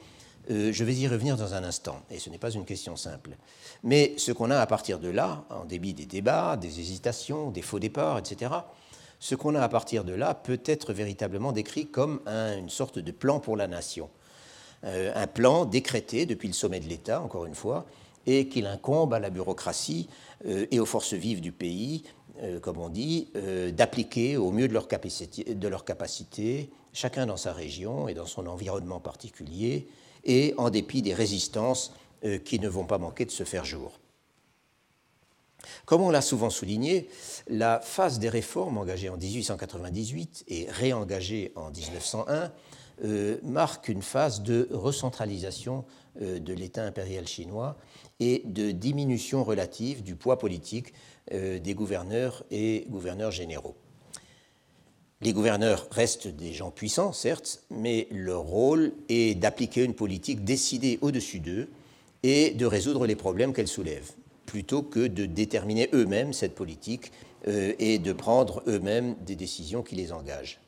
euh, 0.50 0.72
je 0.72 0.84
vais 0.84 0.94
y 0.94 1.06
revenir 1.06 1.36
dans 1.36 1.54
un 1.54 1.62
instant, 1.62 2.00
et 2.10 2.18
ce 2.18 2.28
n'est 2.28 2.38
pas 2.38 2.50
une 2.50 2.64
question 2.64 2.96
simple. 2.96 3.36
Mais 3.84 4.14
ce 4.16 4.32
qu'on 4.32 4.50
a 4.50 4.58
à 4.58 4.66
partir 4.66 4.98
de 4.98 5.08
là, 5.08 5.44
en 5.50 5.64
débit 5.64 5.94
des 5.94 6.06
débats, 6.06 6.56
des 6.56 6.80
hésitations, 6.80 7.50
des 7.50 7.62
faux 7.62 7.78
départs, 7.78 8.18
etc., 8.18 8.52
ce 9.20 9.34
qu'on 9.34 9.54
a 9.54 9.60
à 9.60 9.68
partir 9.68 10.02
de 10.02 10.12
là 10.12 10.34
peut 10.34 10.60
être 10.64 10.92
véritablement 10.92 11.52
décrit 11.52 11.86
comme 11.86 12.20
une 12.26 12.70
sorte 12.70 12.98
de 12.98 13.12
plan 13.12 13.38
pour 13.38 13.56
la 13.56 13.68
nation. 13.68 14.08
Euh, 14.84 15.12
un 15.14 15.26
plan 15.26 15.66
décrété 15.66 16.24
depuis 16.24 16.48
le 16.48 16.54
sommet 16.54 16.80
de 16.80 16.88
l'État, 16.88 17.20
encore 17.20 17.44
une 17.44 17.54
fois, 17.54 17.84
et 18.26 18.48
qu'il 18.48 18.66
incombe 18.66 19.12
à 19.12 19.18
la 19.18 19.30
bureaucratie 19.30 20.08
euh, 20.46 20.66
et 20.70 20.80
aux 20.80 20.86
forces 20.86 21.12
vives 21.12 21.40
du 21.40 21.52
pays, 21.52 22.04
comme 22.62 22.78
on 22.78 22.88
dit, 22.88 23.28
d'appliquer 23.76 24.38
au 24.38 24.50
mieux 24.50 24.66
de 24.66 24.72
leur, 24.72 24.88
capacité, 24.88 25.54
de 25.54 25.68
leur 25.68 25.84
capacité, 25.84 26.70
chacun 26.94 27.26
dans 27.26 27.36
sa 27.36 27.52
région 27.52 28.08
et 28.08 28.14
dans 28.14 28.24
son 28.24 28.46
environnement 28.46 28.98
particulier, 28.98 29.88
et 30.24 30.54
en 30.56 30.70
dépit 30.70 31.02
des 31.02 31.14
résistances 31.14 31.92
euh, 32.24 32.38
qui 32.38 32.59
ne 32.59 32.68
vont 32.68 32.85
pas 32.85 32.98
manquer 32.98 33.24
de 33.24 33.30
se 33.30 33.44
faire 33.44 33.64
jour. 33.64 33.98
Comme 35.85 36.02
on 36.02 36.11
l'a 36.11 36.22
souvent 36.22 36.50
souligné, 36.50 37.09
la 37.48 37.80
phase 37.80 38.18
des 38.18 38.28
réformes 38.28 38.78
engagées 38.78 39.09
en 39.09 39.16
1898 39.16 40.44
et 40.48 40.66
réengagées 40.70 41.52
en 41.56 41.70
1901 41.70 42.52
euh, 43.04 43.38
marque 43.42 43.88
une 43.88 44.02
phase 44.02 44.42
de 44.42 44.68
recentralisation 44.70 45.85
euh, 46.20 46.38
de 46.38 46.52
l'État 46.52 46.85
impérial 46.85 47.26
chinois 47.26 47.76
et 48.20 48.42
de 48.44 48.70
diminution 48.70 49.44
relative 49.44 50.02
du 50.02 50.14
poids 50.16 50.38
politique 50.38 50.92
des 51.30 51.74
gouverneurs 51.74 52.42
et 52.50 52.87
gouverneurs 52.90 53.30
généraux. 53.30 53.76
Les 55.22 55.35
gouverneurs 55.35 55.87
restent 55.90 56.28
des 56.28 56.54
gens 56.54 56.70
puissants, 56.70 57.12
certes, 57.12 57.62
mais 57.68 58.09
leur 58.11 58.40
rôle 58.40 58.92
est 59.11 59.38
d'appliquer 59.38 59.85
une 59.85 59.92
politique 59.92 60.44
décidée 60.44 60.98
au-dessus 61.02 61.40
d'eux 61.40 61.68
et 62.22 62.52
de 62.52 62.64
résoudre 62.64 63.06
les 63.06 63.16
problèmes 63.16 63.52
qu'elle 63.52 63.68
soulève, 63.68 64.12
plutôt 64.46 64.83
que 64.83 65.06
de 65.06 65.26
déterminer 65.26 65.90
eux-mêmes 65.92 66.33
cette 66.33 66.54
politique 66.54 67.12
euh, 67.48 67.74
et 67.78 67.98
de 67.98 68.14
prendre 68.14 68.62
eux-mêmes 68.66 69.14
des 69.26 69.37
décisions 69.37 69.83
qui 69.83 69.94
les 69.94 70.11
engagent. 70.11 70.59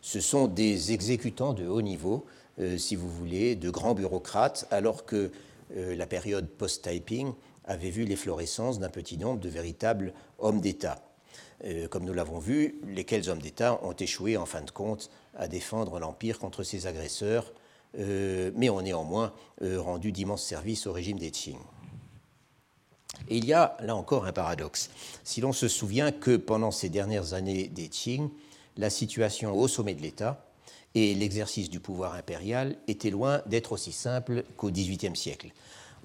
Ce 0.00 0.20
sont 0.20 0.46
des 0.46 0.92
exécutants 0.92 1.52
de 1.52 1.66
haut 1.66 1.82
niveau, 1.82 2.24
euh, 2.60 2.78
si 2.78 2.94
vous 2.94 3.10
voulez, 3.10 3.56
de 3.56 3.70
grands 3.70 3.94
bureaucrates, 3.94 4.68
alors 4.70 5.04
que 5.04 5.32
euh, 5.76 5.96
la 5.96 6.06
période 6.06 6.48
post-typing 6.48 7.32
avait 7.64 7.90
vu 7.90 8.04
l'efflorescence 8.04 8.78
d'un 8.78 8.90
petit 8.90 9.18
nombre 9.18 9.40
de 9.40 9.48
véritables 9.48 10.12
hommes 10.38 10.60
d'État. 10.60 11.02
Euh, 11.64 11.88
comme 11.88 12.04
nous 12.04 12.12
l'avons 12.12 12.38
vu, 12.38 12.78
lesquels 12.86 13.28
hommes 13.30 13.40
d'État 13.40 13.80
ont 13.82 13.94
échoué 13.94 14.36
en 14.36 14.46
fin 14.46 14.62
de 14.62 14.70
compte 14.70 15.10
à 15.36 15.48
défendre 15.48 15.98
l'Empire 15.98 16.38
contre 16.38 16.62
ses 16.62 16.86
agresseurs, 16.86 17.52
euh, 17.98 18.50
mais 18.54 18.68
ont 18.68 18.82
néanmoins 18.82 19.32
euh, 19.62 19.80
rendu 19.80 20.12
d'immenses 20.12 20.44
services 20.44 20.86
au 20.86 20.92
régime 20.92 21.18
des 21.18 21.30
Qing. 21.30 21.58
Et 23.28 23.38
il 23.38 23.46
y 23.46 23.54
a 23.54 23.76
là 23.80 23.96
encore 23.96 24.26
un 24.26 24.32
paradoxe. 24.32 24.90
Si 25.24 25.40
l'on 25.40 25.52
se 25.52 25.68
souvient 25.68 26.12
que 26.12 26.36
pendant 26.36 26.70
ces 26.70 26.90
dernières 26.90 27.32
années 27.32 27.68
des 27.68 27.88
Qing, 27.88 28.28
la 28.76 28.90
situation 28.90 29.56
au 29.58 29.68
sommet 29.68 29.94
de 29.94 30.02
l'État 30.02 30.44
et 30.94 31.14
l'exercice 31.14 31.70
du 31.70 31.80
pouvoir 31.80 32.14
impérial 32.14 32.76
étaient 32.88 33.10
loin 33.10 33.42
d'être 33.46 33.72
aussi 33.72 33.92
simples 33.92 34.44
qu'au 34.56 34.70
XVIIIe 34.70 35.16
siècle. 35.16 35.52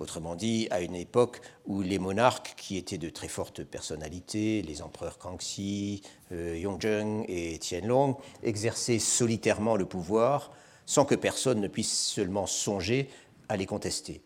Autrement 0.02 0.34
dit, 0.34 0.68
à 0.72 0.82
une 0.82 0.96
époque 0.96 1.42
où 1.68 1.84
les 1.84 2.00
monarques, 2.00 2.56
qui 2.58 2.76
étaient 2.76 2.98
de 2.98 3.10
très 3.10 3.28
fortes 3.28 3.64
personnalités, 3.64 4.64
les 4.64 4.82
empereurs 4.82 5.20
Kangxi, 5.20 6.02
euh, 6.32 6.58
Yongzheng 6.58 7.24
et 7.28 7.60
Tianlong, 7.60 8.16
exerçaient 8.42 8.98
solitairement 8.98 9.76
le 9.76 9.86
pouvoir 9.86 10.50
sans 10.88 11.06
que 11.06 11.14
personne 11.14 11.62
ne 11.62 11.68
puisse 11.68 11.96
seulement 11.96 12.48
songer 12.48 13.10
à 13.48 13.58
les 13.58 13.68
contester. 13.68 14.24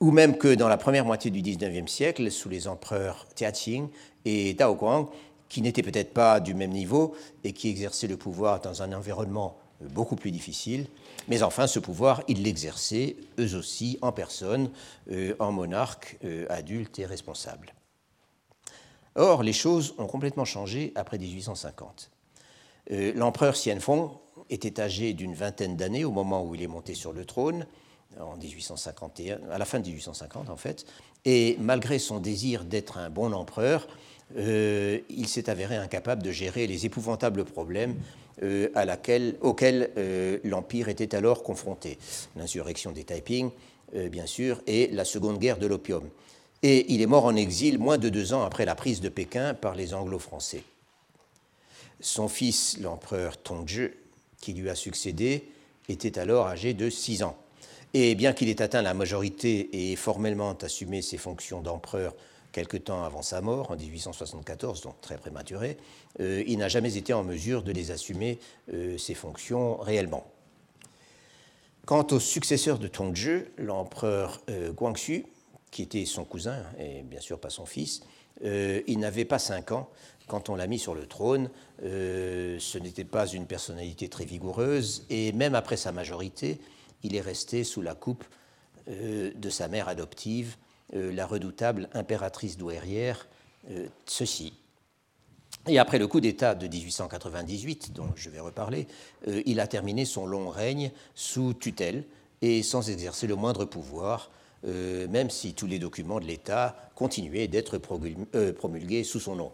Ou 0.00 0.10
même 0.10 0.36
que 0.36 0.54
dans 0.54 0.68
la 0.68 0.76
première 0.76 1.06
moitié 1.06 1.30
du 1.30 1.40
XIXe 1.40 1.90
siècle, 1.90 2.30
sous 2.30 2.50
les 2.50 2.68
empereurs 2.68 3.26
Tianqing 3.34 3.88
et 4.26 4.52
Daoguang, 4.52 5.08
qui 5.48 5.62
n'étaient 5.62 5.82
peut-être 5.82 6.12
pas 6.12 6.38
du 6.38 6.52
même 6.52 6.70
niveau 6.70 7.14
et 7.44 7.54
qui 7.54 7.70
exerçaient 7.70 8.08
le 8.08 8.18
pouvoir 8.18 8.60
dans 8.60 8.82
un 8.82 8.92
environnement 8.92 9.56
beaucoup 9.80 10.16
plus 10.16 10.32
difficile, 10.32 10.86
mais 11.28 11.42
enfin 11.42 11.66
ce 11.66 11.78
pouvoir, 11.78 12.22
ils 12.28 12.42
l'exerçaient 12.42 13.16
eux 13.38 13.56
aussi 13.56 13.98
en 14.02 14.12
personne, 14.12 14.70
euh, 15.10 15.34
en 15.38 15.52
monarque 15.52 16.18
euh, 16.24 16.46
adulte 16.48 16.98
et 16.98 17.06
responsable. 17.06 17.74
Or, 19.14 19.42
les 19.42 19.52
choses 19.52 19.94
ont 19.98 20.06
complètement 20.06 20.44
changé 20.44 20.92
après 20.94 21.18
1850. 21.18 22.10
Euh, 22.90 23.12
l'empereur 23.14 23.54
Xianfeng 23.54 24.10
était 24.50 24.80
âgé 24.80 25.12
d'une 25.12 25.34
vingtaine 25.34 25.76
d'années 25.76 26.04
au 26.04 26.10
moment 26.10 26.44
où 26.44 26.54
il 26.54 26.62
est 26.62 26.68
monté 26.68 26.94
sur 26.94 27.12
le 27.12 27.24
trône, 27.24 27.66
en 28.20 28.36
1851, 28.36 29.40
à 29.50 29.58
la 29.58 29.64
fin 29.64 29.80
de 29.80 29.86
1850 29.86 30.50
en 30.50 30.56
fait, 30.56 30.84
et 31.24 31.56
malgré 31.60 31.98
son 31.98 32.18
désir 32.18 32.64
d'être 32.64 32.98
un 32.98 33.08
bon 33.08 33.32
empereur, 33.32 33.86
euh, 34.36 34.98
il 35.08 35.28
s'est 35.28 35.50
avéré 35.50 35.76
incapable 35.76 36.22
de 36.22 36.30
gérer 36.30 36.66
les 36.66 36.86
épouvantables 36.86 37.44
problèmes 37.44 37.96
euh, 38.42 38.68
à 38.74 38.84
laquelle, 38.84 39.36
auxquels 39.40 39.90
l'Empire 40.44 40.88
était 40.88 41.14
alors 41.14 41.42
confronté. 41.42 41.98
L'insurrection 42.36 42.92
des 42.92 43.04
Taiping, 43.04 43.50
bien 44.10 44.26
sûr, 44.26 44.62
et 44.66 44.88
la 44.88 45.04
Seconde 45.04 45.38
Guerre 45.38 45.58
de 45.58 45.66
l'opium. 45.66 46.08
Et 46.62 46.92
il 46.92 47.02
est 47.02 47.06
mort 47.06 47.24
en 47.24 47.34
exil 47.34 47.78
moins 47.78 47.98
de 47.98 48.08
deux 48.08 48.32
ans 48.32 48.42
après 48.42 48.64
la 48.64 48.74
prise 48.74 49.00
de 49.00 49.08
Pékin 49.08 49.52
par 49.52 49.74
les 49.74 49.94
Anglo-Français. 49.94 50.62
Son 52.00 52.28
fils, 52.28 52.78
l'empereur 52.80 53.36
Tongzhi, 53.36 53.88
qui 54.40 54.52
lui 54.52 54.70
a 54.70 54.74
succédé, 54.74 55.48
était 55.88 56.18
alors 56.18 56.46
âgé 56.46 56.74
de 56.74 56.88
6 56.88 57.22
ans. 57.22 57.36
Et 57.94 58.14
bien 58.14 58.32
qu'il 58.32 58.48
ait 58.48 58.62
atteint 58.62 58.82
la 58.82 58.94
majorité 58.94 59.90
et 59.90 59.96
formellement 59.96 60.56
assumé 60.62 61.02
ses 61.02 61.18
fonctions 61.18 61.60
d'empereur 61.60 62.14
quelque 62.52 62.76
temps 62.76 63.02
avant 63.02 63.22
sa 63.22 63.40
mort, 63.40 63.70
en 63.70 63.76
1874, 63.76 64.82
donc 64.82 65.00
très 65.00 65.16
prématuré, 65.16 65.78
euh, 66.20 66.44
il 66.46 66.58
n'a 66.58 66.68
jamais 66.68 66.96
été 66.96 67.12
en 67.12 67.24
mesure 67.24 67.62
de 67.62 67.72
les 67.72 67.90
assumer, 67.90 68.38
euh, 68.72 68.96
ses 68.98 69.14
fonctions, 69.14 69.78
réellement. 69.78 70.26
Quant 71.86 72.06
au 72.12 72.20
successeur 72.20 72.78
de 72.78 72.86
Tongzhi, 72.86 73.44
l'empereur 73.58 74.40
euh, 74.50 74.72
Guangxu, 74.72 75.26
qui 75.70 75.82
était 75.82 76.04
son 76.04 76.24
cousin 76.24 76.62
et 76.78 77.02
bien 77.02 77.20
sûr 77.20 77.40
pas 77.40 77.50
son 77.50 77.66
fils, 77.66 78.02
il 78.44 78.98
n'avait 78.98 79.24
pas 79.24 79.38
cinq 79.38 79.70
ans 79.70 79.88
quand 80.26 80.48
on 80.48 80.56
l'a 80.56 80.66
mis 80.66 80.78
sur 80.78 80.94
le 80.94 81.06
trône, 81.06 81.48
ce 81.80 82.78
n'était 82.78 83.04
pas 83.04 83.26
une 83.26 83.46
personnalité 83.46 84.08
très 84.08 84.24
vigoureuse, 84.24 85.06
et 85.10 85.32
même 85.32 85.54
après 85.54 85.76
sa 85.76 85.92
majorité, 85.92 86.60
il 87.04 87.14
est 87.14 87.20
resté 87.20 87.62
sous 87.62 87.82
la 87.82 87.94
coupe 87.94 88.24
de 88.88 89.50
sa 89.50 89.68
mère 89.68 89.88
adoptive, 89.88 90.56
la 90.92 91.26
redoutable 91.26 91.88
impératrice 91.94 92.56
douairière 92.56 93.26
ceci. 94.06 94.54
Et 95.68 95.78
après 95.78 95.98
le 95.98 96.06
coup 96.06 96.20
d'État 96.20 96.54
de 96.54 96.66
1898, 96.66 97.92
dont 97.92 98.08
je 98.16 98.28
vais 98.28 98.40
reparler, 98.40 98.86
il 99.46 99.60
a 99.60 99.66
terminé 99.66 100.04
son 100.04 100.26
long 100.26 100.50
règne 100.50 100.90
sous 101.14 101.54
tutelle 101.54 102.04
et 102.42 102.62
sans 102.62 102.90
exercer 102.90 103.26
le 103.26 103.36
moindre 103.36 103.64
pouvoir, 103.64 104.30
même 104.64 105.30
si 105.30 105.54
tous 105.54 105.68
les 105.68 105.78
documents 105.78 106.18
de 106.18 106.26
l'État 106.26 106.76
continuaient 106.96 107.48
d'être 107.48 107.78
promulgués 107.78 109.04
sous 109.04 109.20
son 109.20 109.36
nom. 109.36 109.52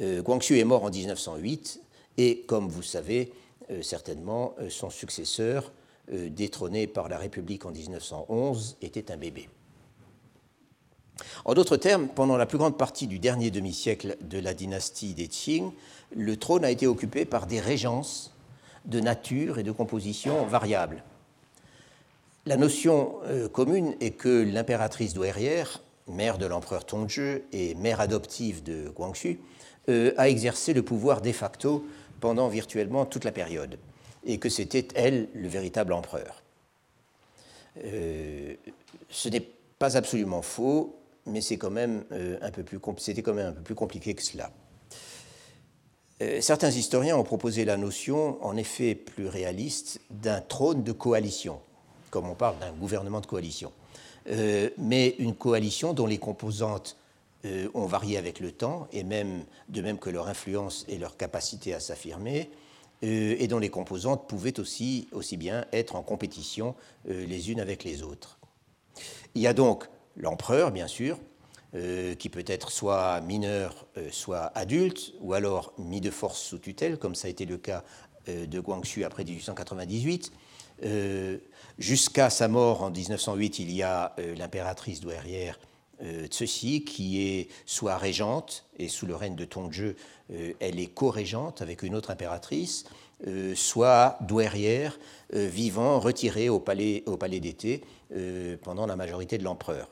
Euh, 0.00 0.22
Guangxu 0.22 0.58
est 0.58 0.64
mort 0.64 0.84
en 0.84 0.90
1908 0.90 1.80
et, 2.18 2.42
comme 2.46 2.68
vous 2.68 2.82
savez 2.82 3.32
euh, 3.70 3.82
certainement, 3.82 4.54
euh, 4.60 4.70
son 4.70 4.90
successeur, 4.90 5.72
détrôné 6.10 6.86
par 6.86 7.10
la 7.10 7.18
République 7.18 7.66
en 7.66 7.70
1911, 7.70 8.78
était 8.80 9.12
un 9.12 9.18
bébé. 9.18 9.50
En 11.44 11.54
d'autres 11.54 11.76
termes, 11.76 12.08
pendant 12.08 12.36
la 12.36 12.46
plus 12.46 12.58
grande 12.58 12.76
partie 12.76 13.06
du 13.06 13.18
dernier 13.18 13.50
demi-siècle 13.50 14.16
de 14.20 14.38
la 14.38 14.54
dynastie 14.54 15.14
des 15.14 15.28
Qing, 15.28 15.72
le 16.14 16.36
trône 16.36 16.64
a 16.64 16.70
été 16.70 16.86
occupé 16.86 17.24
par 17.24 17.46
des 17.46 17.60
régences 17.60 18.34
de 18.84 19.00
nature 19.00 19.58
et 19.58 19.62
de 19.62 19.72
composition 19.72 20.46
variables. 20.46 21.02
La 22.46 22.56
notion 22.56 23.16
commune 23.52 23.94
est 24.00 24.12
que 24.12 24.42
l'impératrice 24.42 25.12
douairière, 25.12 25.82
mère 26.08 26.38
de 26.38 26.46
l'empereur 26.46 26.84
Tongzhi 26.84 27.42
et 27.52 27.74
mère 27.74 28.00
adoptive 28.00 28.62
de 28.62 28.88
Guangxu, 28.88 29.38
euh, 29.88 30.12
a 30.16 30.28
exercé 30.28 30.74
le 30.74 30.82
pouvoir 30.82 31.22
de 31.22 31.32
facto 31.32 31.86
pendant 32.20 32.48
virtuellement 32.48 33.06
toute 33.06 33.24
la 33.24 33.32
période, 33.32 33.78
et 34.24 34.38
que 34.38 34.48
c'était 34.48 34.86
elle 34.94 35.28
le 35.34 35.48
véritable 35.48 35.92
empereur. 35.92 36.42
Euh, 37.84 38.54
ce 39.08 39.28
n'est 39.28 39.48
pas 39.78 39.96
absolument 39.96 40.42
faux, 40.42 40.96
mais 41.28 41.40
c'est 41.40 41.56
quand 41.56 41.70
même 41.70 42.04
euh, 42.12 42.38
un 42.42 42.50
peu 42.50 42.62
plus 42.62 42.78
c'était 42.98 43.22
quand 43.22 43.34
même 43.34 43.48
un 43.48 43.52
peu 43.52 43.62
plus 43.62 43.74
compliqué 43.74 44.14
que 44.14 44.22
cela. 44.22 44.50
certains 46.40 46.70
historiens 46.70 47.16
ont 47.16 47.24
proposé 47.24 47.64
la 47.64 47.76
notion, 47.76 48.42
en 48.44 48.56
effet 48.56 48.94
plus 48.94 49.28
réaliste, 49.28 50.00
d'un 50.10 50.40
trône 50.40 50.82
de 50.82 50.92
coalition, 50.92 51.60
comme 52.10 52.28
on 52.28 52.34
parle 52.34 52.58
d'un 52.58 52.72
gouvernement 52.72 53.20
de 53.20 53.26
coalition, 53.26 53.72
mais 54.78 55.14
une 55.18 55.34
coalition 55.34 55.92
dont 55.94 56.06
les 56.06 56.18
composantes 56.18 56.96
euh, 57.44 57.68
ont 57.72 57.86
varié 57.86 58.18
avec 58.18 58.40
le 58.40 58.50
temps, 58.50 58.88
et 58.92 59.04
même, 59.04 59.44
de 59.68 59.80
même 59.80 60.00
que 60.00 60.10
leur 60.10 60.26
influence 60.26 60.84
et 60.88 60.98
leur 60.98 61.16
capacité 61.16 61.72
à 61.72 61.78
s'affirmer, 61.78 62.50
euh, 63.04 63.36
et 63.38 63.46
dont 63.46 63.60
les 63.60 63.68
composantes 63.68 64.26
pouvaient 64.26 64.58
aussi, 64.58 65.06
aussi 65.12 65.36
bien 65.36 65.64
être 65.72 65.94
en 65.94 66.02
compétition 66.02 66.74
euh, 67.08 67.24
les 67.26 67.52
unes 67.52 67.60
avec 67.60 67.84
les 67.84 68.02
autres. 68.02 68.40
Il 69.36 69.42
y 69.42 69.46
a 69.46 69.52
donc 69.52 69.84
l'empereur, 70.18 70.70
bien 70.70 70.86
sûr, 70.86 71.18
qui 72.18 72.28
peut 72.30 72.44
être 72.46 72.70
soit 72.70 73.20
mineur, 73.20 73.86
soit 74.10 74.50
adulte, 74.54 75.12
ou 75.20 75.34
alors 75.34 75.72
mis 75.78 76.00
de 76.00 76.10
force 76.10 76.40
sous 76.40 76.58
tutelle, 76.58 76.98
comme 76.98 77.14
ça 77.14 77.28
a 77.28 77.30
été 77.30 77.44
le 77.44 77.58
cas 77.58 77.84
de 78.26 78.60
Guangxu 78.60 79.04
après 79.04 79.24
1898. 79.24 80.32
Jusqu'à 81.78 82.30
sa 82.30 82.48
mort 82.48 82.82
en 82.82 82.90
1908, 82.90 83.58
il 83.58 83.70
y 83.70 83.82
a 83.82 84.16
l'impératrice 84.36 85.00
douairière 85.00 85.58
euh, 86.02 86.26
ceci, 86.30 86.84
qui 86.84 87.22
est 87.22 87.48
soit 87.66 87.96
régente, 87.96 88.66
et 88.78 88.88
sous 88.88 89.06
le 89.06 89.16
règne 89.16 89.34
de 89.34 89.44
Tongzhi, 89.44 89.94
euh, 90.30 90.52
elle 90.60 90.78
est 90.78 90.86
co-régente 90.86 91.60
avec 91.60 91.82
une 91.82 91.96
autre 91.96 92.10
impératrice, 92.10 92.84
euh, 93.26 93.54
soit 93.56 94.16
douairière, 94.20 94.98
vivant, 95.30 96.00
retirée 96.00 96.48
au 96.48 96.58
palais 96.58 97.02
d'été 97.40 97.82
pendant 98.62 98.86
la 98.86 98.96
majorité 98.96 99.36
de 99.36 99.44
l'empereur, 99.44 99.90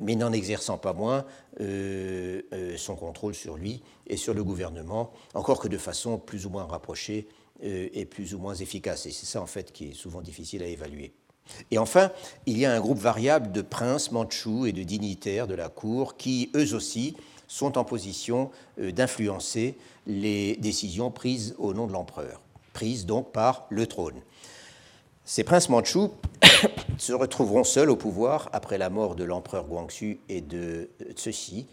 mais 0.00 0.14
n'en 0.14 0.32
exerçant 0.32 0.78
pas 0.78 0.92
moins 0.92 1.24
son 1.58 2.96
contrôle 2.96 3.34
sur 3.34 3.56
lui 3.56 3.82
et 4.06 4.16
sur 4.16 4.34
le 4.34 4.44
gouvernement, 4.44 5.12
encore 5.34 5.58
que 5.60 5.68
de 5.68 5.78
façon 5.78 6.18
plus 6.18 6.46
ou 6.46 6.50
moins 6.50 6.64
rapprochée 6.64 7.26
et 7.62 8.04
plus 8.04 8.34
ou 8.34 8.38
moins 8.38 8.54
efficace. 8.54 9.06
Et 9.06 9.10
c'est 9.10 9.26
ça, 9.26 9.40
en 9.40 9.46
fait, 9.46 9.72
qui 9.72 9.90
est 9.90 9.94
souvent 9.94 10.22
difficile 10.22 10.62
à 10.62 10.66
évaluer. 10.66 11.12
Et 11.70 11.78
enfin, 11.78 12.10
il 12.46 12.58
y 12.58 12.64
a 12.64 12.72
un 12.72 12.80
groupe 12.80 12.98
variable 12.98 13.52
de 13.52 13.62
princes 13.62 14.12
mandchous 14.12 14.66
et 14.66 14.72
de 14.72 14.82
dignitaires 14.82 15.46
de 15.46 15.54
la 15.54 15.68
cour 15.68 16.16
qui, 16.16 16.50
eux 16.54 16.74
aussi, 16.74 17.16
sont 17.48 17.76
en 17.78 17.84
position 17.84 18.50
euh, 18.80 18.92
d'influencer 18.92 19.76
les 20.06 20.56
décisions 20.56 21.10
prises 21.10 21.54
au 21.58 21.74
nom 21.74 21.86
de 21.86 21.92
l'empereur, 21.92 22.40
prises 22.72 23.06
donc 23.06 23.32
par 23.32 23.66
le 23.70 23.86
trône. 23.86 24.20
Ces 25.24 25.44
princes 25.44 25.68
mandchous 25.68 26.12
se 26.98 27.12
retrouveront 27.12 27.64
seuls 27.64 27.90
au 27.90 27.96
pouvoir 27.96 28.48
après 28.52 28.78
la 28.78 28.90
mort 28.90 29.14
de 29.14 29.24
l'empereur 29.24 29.66
Guangxu 29.66 30.20
et 30.28 30.40
de 30.40 30.90
Ceci, 31.16 31.66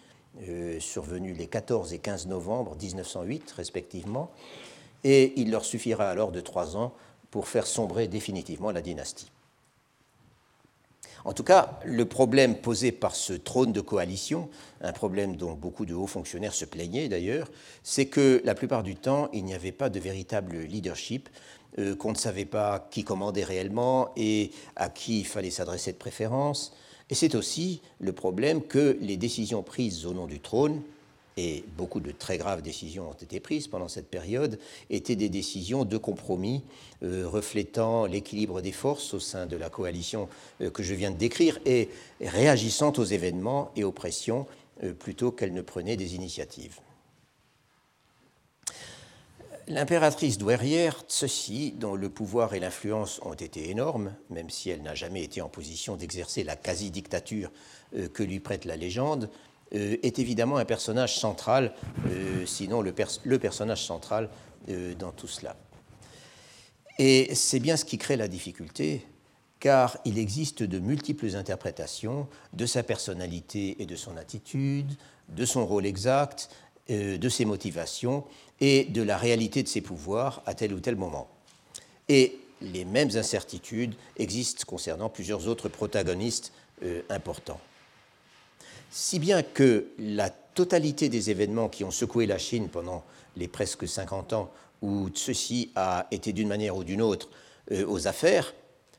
euh, 0.48 0.80
survenus 0.80 1.38
les 1.38 1.48
14 1.48 1.94
et 1.94 2.00
15 2.00 2.28
novembre 2.28 2.76
1908 2.82 3.52
respectivement, 3.52 4.32
et 5.04 5.34
il 5.40 5.52
leur 5.52 5.66
suffira 5.66 6.10
alors 6.10 6.32
de 6.32 6.42
trois 6.42 6.78
ans 6.78 6.94
pour 7.30 7.48
faire 7.48 7.68
sombrer 7.68 8.08
définitivement 8.08 8.72
la 8.72 8.82
dynastie. 8.82 9.32
En 11.24 11.34
tout 11.34 11.44
cas, 11.44 11.80
le 11.86 12.06
problème 12.06 12.56
posé 12.56 12.92
par 12.92 13.16
ce 13.16 13.34
trône 13.34 13.72
de 13.72 13.82
coalition, 13.82 14.50
un 14.82 14.92
problème 14.92 15.36
dont 15.36 15.54
beaucoup 15.54 15.86
de 15.86 15.94
hauts 15.94 16.08
fonctionnaires 16.08 16.54
se 16.54 16.66
plaignaient 16.66 17.10
d'ailleurs, 17.10 17.52
c'est 17.84 18.08
que 18.08 18.42
la 18.44 18.56
plupart 18.56 18.82
du 18.82 18.96
temps, 18.96 19.30
il 19.32 19.46
n'y 19.46 19.54
avait 19.54 19.72
pas 19.72 19.90
de 19.90 20.00
véritable 20.00 20.58
leadership, 20.58 21.30
euh, 21.80 21.96
qu'on 21.96 22.12
ne 22.12 22.18
savait 22.18 22.46
pas 22.46 22.88
qui 22.92 23.04
commandait 23.04 23.44
réellement 23.44 24.10
et 24.18 24.52
à 24.76 24.90
qui 24.90 25.22
il 25.22 25.26
fallait 25.26 25.52
s'adresser 25.52 25.94
de 25.94 25.98
préférence. 25.98 26.74
Et 27.10 27.16
c'est 27.16 27.36
aussi 27.36 27.82
le 28.00 28.12
problème 28.12 28.62
que 28.62 28.98
les 29.02 29.18
décisions 29.18 29.64
prises 29.64 30.06
au 30.06 30.14
nom 30.14 30.28
du 30.28 30.40
trône, 30.40 30.82
et 31.38 31.64
beaucoup 31.78 32.02
de 32.02 32.12
très 32.12 32.38
graves 32.38 32.62
décisions 32.62 33.10
ont 33.10 33.14
été 33.14 33.40
prises 33.40 33.68
pendant 33.68 33.88
cette 33.88 34.10
période, 34.10 34.60
étaient 34.90 35.16
des 35.16 35.30
décisions 35.30 35.86
de 35.86 35.98
compromis 35.98 36.62
euh, 37.04 37.26
reflétant 37.26 38.06
l'équilibre 38.06 38.62
des 38.62 38.74
forces 38.74 39.14
au 39.14 39.20
sein 39.20 39.46
de 39.46 39.56
la 39.56 39.70
coalition 39.70 40.28
euh, 40.60 40.70
que 40.70 40.84
je 40.84 40.94
viens 40.94 41.12
de 41.12 41.18
décrire 41.18 41.58
et 41.66 41.88
réagissant 42.20 42.92
aux 42.98 43.06
événements 43.06 43.72
et 43.78 43.86
aux 43.86 43.94
pressions 43.94 44.46
plutôt 44.98 45.32
qu'elles 45.32 45.54
ne 45.54 45.62
prenaient 45.62 45.96
des 45.96 46.16
initiatives. 46.16 46.80
L'impératrice 49.68 50.38
douairière 50.38 51.04
Tseussi, 51.08 51.74
dont 51.78 51.96
le 51.96 52.10
pouvoir 52.10 52.54
et 52.54 52.60
l'influence 52.60 53.20
ont 53.24 53.34
été 53.34 53.70
énormes, 53.70 54.14
même 54.30 54.50
si 54.50 54.70
elle 54.70 54.82
n'a 54.82 54.96
jamais 54.96 55.24
été 55.24 55.42
en 55.42 55.50
position 55.50 55.96
d'exercer 55.96 56.44
la 56.44 56.56
quasi-dictature 56.56 57.52
euh, 57.96 58.08
que 58.08 58.24
lui 58.24 58.40
prête 58.40 58.66
la 58.66 58.76
légende, 58.76 59.30
euh, 59.76 59.98
est 60.02 60.20
évidemment 60.20 60.58
un 60.58 60.66
personnage 60.66 61.18
central, 61.18 61.74
euh, 62.08 62.46
sinon 62.46 62.82
le, 62.82 62.94
le, 63.24 63.40
personnage 63.40 63.84
central 63.84 64.30
dans 65.00 65.12
tout 65.12 65.28
cela. 65.28 65.56
Et 67.00 67.34
c'est 67.34 67.60
bien 67.60 67.78
ce 67.78 67.86
qui 67.86 67.98
crée 67.98 68.16
la 68.16 68.28
difficulté, 68.28 69.06
car 69.60 69.98
il 70.06 70.20
existe 70.20 70.62
de 70.62 70.78
multiples 70.78 71.36
interprétations 71.36 72.28
de 72.54 72.68
sa 72.68 72.84
personnalité 72.84 73.82
et 73.82 73.88
de 73.88 73.96
son 73.96 74.18
attitude, 74.18 74.92
de 75.30 75.46
son 75.46 75.66
rôle 75.66 75.88
exact, 75.88 76.52
de 76.90 77.30
ses 77.30 77.46
motivations 77.46 78.24
et 78.62 78.86
de 78.86 79.02
la 79.02 79.18
réalité 79.18 79.64
de 79.64 79.68
ses 79.68 79.82
pouvoirs 79.82 80.42
à 80.46 80.54
tel 80.54 80.74
ou 80.74 80.80
tel 80.80 80.96
moment. 80.96 81.28
Et 82.08 82.38
les 82.62 82.86
mêmes 82.86 83.10
incertitudes 83.16 83.96
existent 84.18 84.64
concernant 84.68 85.10
plusieurs 85.10 85.48
autres 85.48 85.68
protagonistes 85.68 86.54
euh, 86.84 87.02
importants. 87.10 87.60
Si 88.92 89.20
bien 89.20 89.42
que 89.42 89.88
la 89.98 90.30
totalité 90.30 91.10
des 91.10 91.32
événements 91.32 91.70
qui 91.70 91.84
ont 91.84 91.92
secoué 91.92 92.26
la 92.26 92.38
Chine 92.38 92.70
pendant 92.70 93.04
les 93.36 93.48
presque 93.48 93.88
50 93.88 94.34
ans 94.34 94.52
où 94.82 95.10
ceci 95.14 95.72
a 95.76 96.08
été 96.12 96.34
d'une 96.34 96.48
manière 96.48 96.76
ou 96.76 96.84
d'une 96.84 97.02
autre 97.02 97.30
euh, 97.72 97.86
aux 97.88 98.08
affaires, 98.08 98.54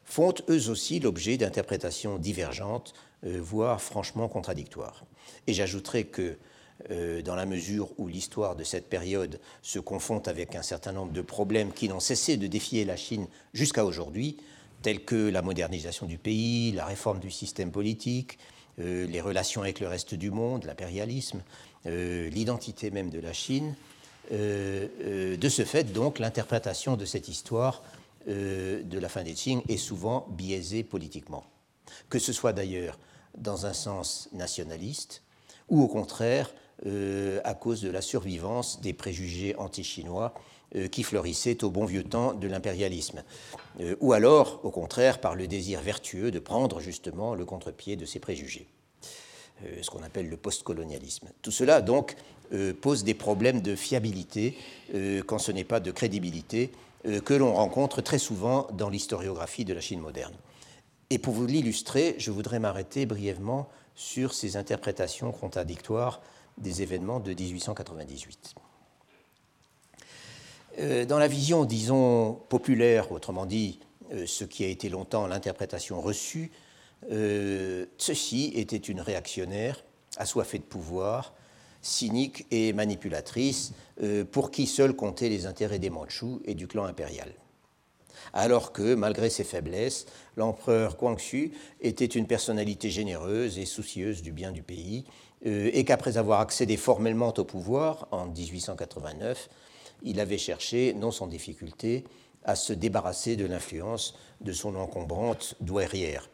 font 0.04 0.34
eux 0.48 0.70
aussi 0.70 0.98
l'objet 0.98 1.36
d'interprétations 1.36 2.18
divergentes, 2.18 2.94
euh, 3.24 3.38
voire 3.40 3.80
franchement 3.80 4.28
contradictoires. 4.28 5.04
Et 5.46 5.52
j'ajouterai 5.52 6.04
que 6.04 6.36
euh, 6.90 7.22
dans 7.22 7.34
la 7.34 7.46
mesure 7.46 7.88
où 7.98 8.08
l'histoire 8.08 8.56
de 8.56 8.64
cette 8.64 8.88
période 8.88 9.38
se 9.62 9.78
confond 9.78 10.18
avec 10.26 10.56
un 10.56 10.62
certain 10.62 10.92
nombre 10.92 11.12
de 11.12 11.22
problèmes 11.22 11.72
qui 11.72 11.88
n'ont 11.88 12.00
cessé 12.00 12.36
de 12.36 12.46
défier 12.46 12.84
la 12.84 12.96
Chine 12.96 13.26
jusqu'à 13.52 13.84
aujourd'hui, 13.84 14.36
tels 14.82 15.04
que 15.04 15.28
la 15.28 15.42
modernisation 15.42 16.06
du 16.06 16.18
pays, 16.18 16.72
la 16.72 16.84
réforme 16.86 17.20
du 17.20 17.30
système 17.30 17.70
politique, 17.70 18.38
euh, 18.80 19.06
les 19.06 19.20
relations 19.20 19.62
avec 19.62 19.80
le 19.80 19.86
reste 19.86 20.14
du 20.14 20.30
monde, 20.30 20.64
l'impérialisme, 20.64 21.42
euh, 21.86 22.28
l'identité 22.30 22.90
même 22.90 23.10
de 23.10 23.20
la 23.20 23.32
Chine. 23.32 23.74
de 24.30 25.48
ce 25.48 25.64
fait, 25.64 25.92
donc, 25.92 26.18
l'interprétation 26.18 26.96
de 26.96 27.04
cette 27.04 27.28
histoire 27.28 27.82
de 28.26 28.98
la 28.98 29.08
fin 29.08 29.24
des 29.24 29.34
Qing 29.34 29.62
est 29.68 29.76
souvent 29.76 30.26
biaisée 30.30 30.84
politiquement. 30.84 31.44
Que 32.08 32.18
ce 32.18 32.32
soit 32.32 32.54
d'ailleurs 32.54 32.98
dans 33.36 33.66
un 33.66 33.74
sens 33.74 34.30
nationaliste, 34.32 35.22
ou 35.68 35.82
au 35.82 35.88
contraire 35.88 36.52
euh, 36.84 37.40
à 37.44 37.54
cause 37.54 37.80
de 37.80 37.90
la 37.90 38.00
survivance 38.00 38.80
des 38.80 38.92
préjugés 38.92 39.54
anti-chinois 39.56 40.34
euh, 40.74 40.88
qui 40.88 41.04
fleurissaient 41.04 41.62
au 41.62 41.70
bon 41.70 41.84
vieux 41.84 42.02
temps 42.02 42.34
de 42.34 42.48
l'impérialisme, 42.48 43.22
euh, 43.80 43.94
ou 44.00 44.12
alors, 44.14 44.58
au 44.64 44.70
contraire, 44.70 45.20
par 45.20 45.36
le 45.36 45.46
désir 45.46 45.80
vertueux 45.80 46.32
de 46.32 46.40
prendre 46.40 46.80
justement 46.80 47.36
le 47.36 47.44
contre-pied 47.44 47.94
de 47.94 48.04
ces 48.04 48.18
préjugés, 48.18 48.66
ce 49.80 49.88
qu'on 49.90 50.02
appelle 50.02 50.28
le 50.28 50.36
postcolonialisme. 50.36 51.28
Tout 51.40 51.52
cela, 51.52 51.82
donc, 51.82 52.16
pose 52.80 53.04
des 53.04 53.14
problèmes 53.14 53.60
de 53.60 53.76
fiabilité, 53.76 54.56
quand 55.26 55.38
ce 55.38 55.52
n'est 55.52 55.64
pas 55.64 55.78
de 55.78 55.92
crédibilité, 55.92 56.72
que 57.24 57.34
l'on 57.34 57.54
rencontre 57.54 58.02
très 58.02 58.18
souvent 58.18 58.66
dans 58.72 58.88
l'historiographie 58.88 59.64
de 59.64 59.72
la 59.72 59.80
Chine 59.80 60.00
moderne. 60.00 60.34
Et 61.10 61.18
pour 61.18 61.32
vous 61.32 61.46
l'illustrer, 61.46 62.16
je 62.18 62.32
voudrais 62.32 62.58
m'arrêter 62.58 63.06
brièvement 63.06 63.68
sur 63.94 64.34
ces 64.34 64.56
interprétations 64.56 65.30
contradictoires 65.30 66.20
des 66.58 66.82
événements 66.82 67.20
de 67.20 67.32
1898. 67.32 68.54
Euh, 70.78 71.04
dans 71.04 71.18
la 71.18 71.28
vision, 71.28 71.64
disons, 71.64 72.34
populaire, 72.48 73.12
autrement 73.12 73.46
dit, 73.46 73.80
euh, 74.12 74.26
ce 74.26 74.44
qui 74.44 74.64
a 74.64 74.68
été 74.68 74.88
longtemps 74.88 75.26
l'interprétation 75.26 76.00
reçue, 76.00 76.50
euh, 77.10 77.86
ceci 77.98 78.52
était 78.54 78.76
une 78.76 79.00
réactionnaire, 79.00 79.84
assoiffée 80.16 80.58
de 80.58 80.64
pouvoir, 80.64 81.34
cynique 81.82 82.46
et 82.52 82.72
manipulatrice, 82.72 83.72
pour 84.30 84.52
qui 84.52 84.68
seul 84.68 84.94
comptaient 84.94 85.28
les 85.28 85.46
intérêts 85.46 85.80
des 85.80 85.90
Mandchous 85.90 86.40
et 86.44 86.54
du 86.54 86.68
clan 86.68 86.84
impérial. 86.84 87.34
Alors 88.32 88.72
que, 88.72 88.94
malgré 88.94 89.30
ses 89.30 89.42
faiblesses, 89.42 90.06
l'empereur 90.36 90.96
Guangxu 90.96 91.52
était 91.80 92.04
une 92.04 92.28
personnalité 92.28 92.88
généreuse 92.88 93.58
et 93.58 93.66
soucieuse 93.66 94.22
du 94.22 94.30
bien 94.30 94.52
du 94.52 94.62
pays, 94.62 95.04
et 95.44 95.84
qu'après 95.84 96.18
avoir 96.18 96.40
accédé 96.40 96.76
formellement 96.76 97.34
au 97.36 97.44
pouvoir 97.44 98.06
en 98.12 98.26
1889, 98.26 99.48
il 100.04 100.20
avait 100.20 100.38
cherché, 100.38 100.94
non 100.94 101.10
sans 101.10 101.26
difficulté, 101.26 102.04
à 102.44 102.56
se 102.56 102.72
débarrasser 102.72 103.36
de 103.36 103.46
l'influence 103.46 104.14
de 104.40 104.52
son 104.52 104.74
encombrante 104.74 105.54
douairière. 105.60 106.28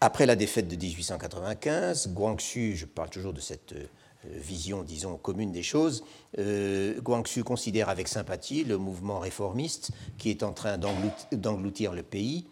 Après 0.00 0.26
la 0.26 0.36
défaite 0.36 0.68
de 0.68 0.76
1895, 0.76 2.12
Guangxu, 2.12 2.76
je 2.76 2.86
parle 2.86 3.10
toujours 3.10 3.32
de 3.32 3.40
cette 3.40 3.72
euh, 3.72 3.86
vision, 4.26 4.82
disons, 4.82 5.16
commune 5.16 5.50
des 5.50 5.64
choses, 5.64 6.04
euh, 6.38 7.00
Guangxu 7.00 7.42
considère 7.42 7.88
avec 7.88 8.06
sympathie 8.08 8.64
le 8.64 8.78
mouvement 8.78 9.18
réformiste 9.18 9.90
qui 10.16 10.30
est 10.30 10.42
en 10.42 10.52
train 10.52 10.78
d'engloutir 10.78 11.92
le 11.92 12.02
pays. 12.02 12.46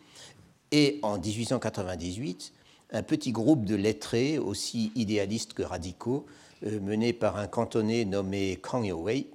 Et 0.73 0.99
en 1.03 1.19
1898, 1.19 2.53
un 2.97 3.03
petit 3.03 3.31
groupe 3.31 3.65
de 3.65 3.77
lettrés, 3.77 4.39
aussi 4.39 4.91
idéalistes 4.95 5.53
que 5.53 5.63
radicaux, 5.63 6.27
euh, 6.65 6.81
mené 6.81 7.13
par 7.13 7.37
un 7.37 7.47
cantonné 7.47 8.05
nommé 8.07 8.59
Kang 8.63 8.85
Youwei, 8.85 9.27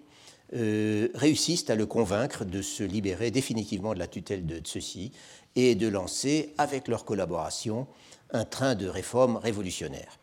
euh, 0.54 1.10
réussissent 1.14 1.70
à 1.70 1.76
le 1.76 1.86
convaincre 1.86 2.44
de 2.44 2.62
se 2.62 2.84
libérer 2.84 3.30
définitivement 3.30 3.94
de 3.94 4.00
la 4.00 4.08
tutelle 4.08 4.46
de 4.46 4.60
ceux-ci 4.64 5.12
et 5.56 5.76
de 5.76 5.88
lancer, 5.88 6.54
avec 6.58 6.88
leur 6.88 7.06
collaboration, 7.06 7.88
un 8.32 8.46
train 8.46 8.76
de 8.76 8.88
réformes 8.88 9.38
révolutionnaires. 9.38 10.18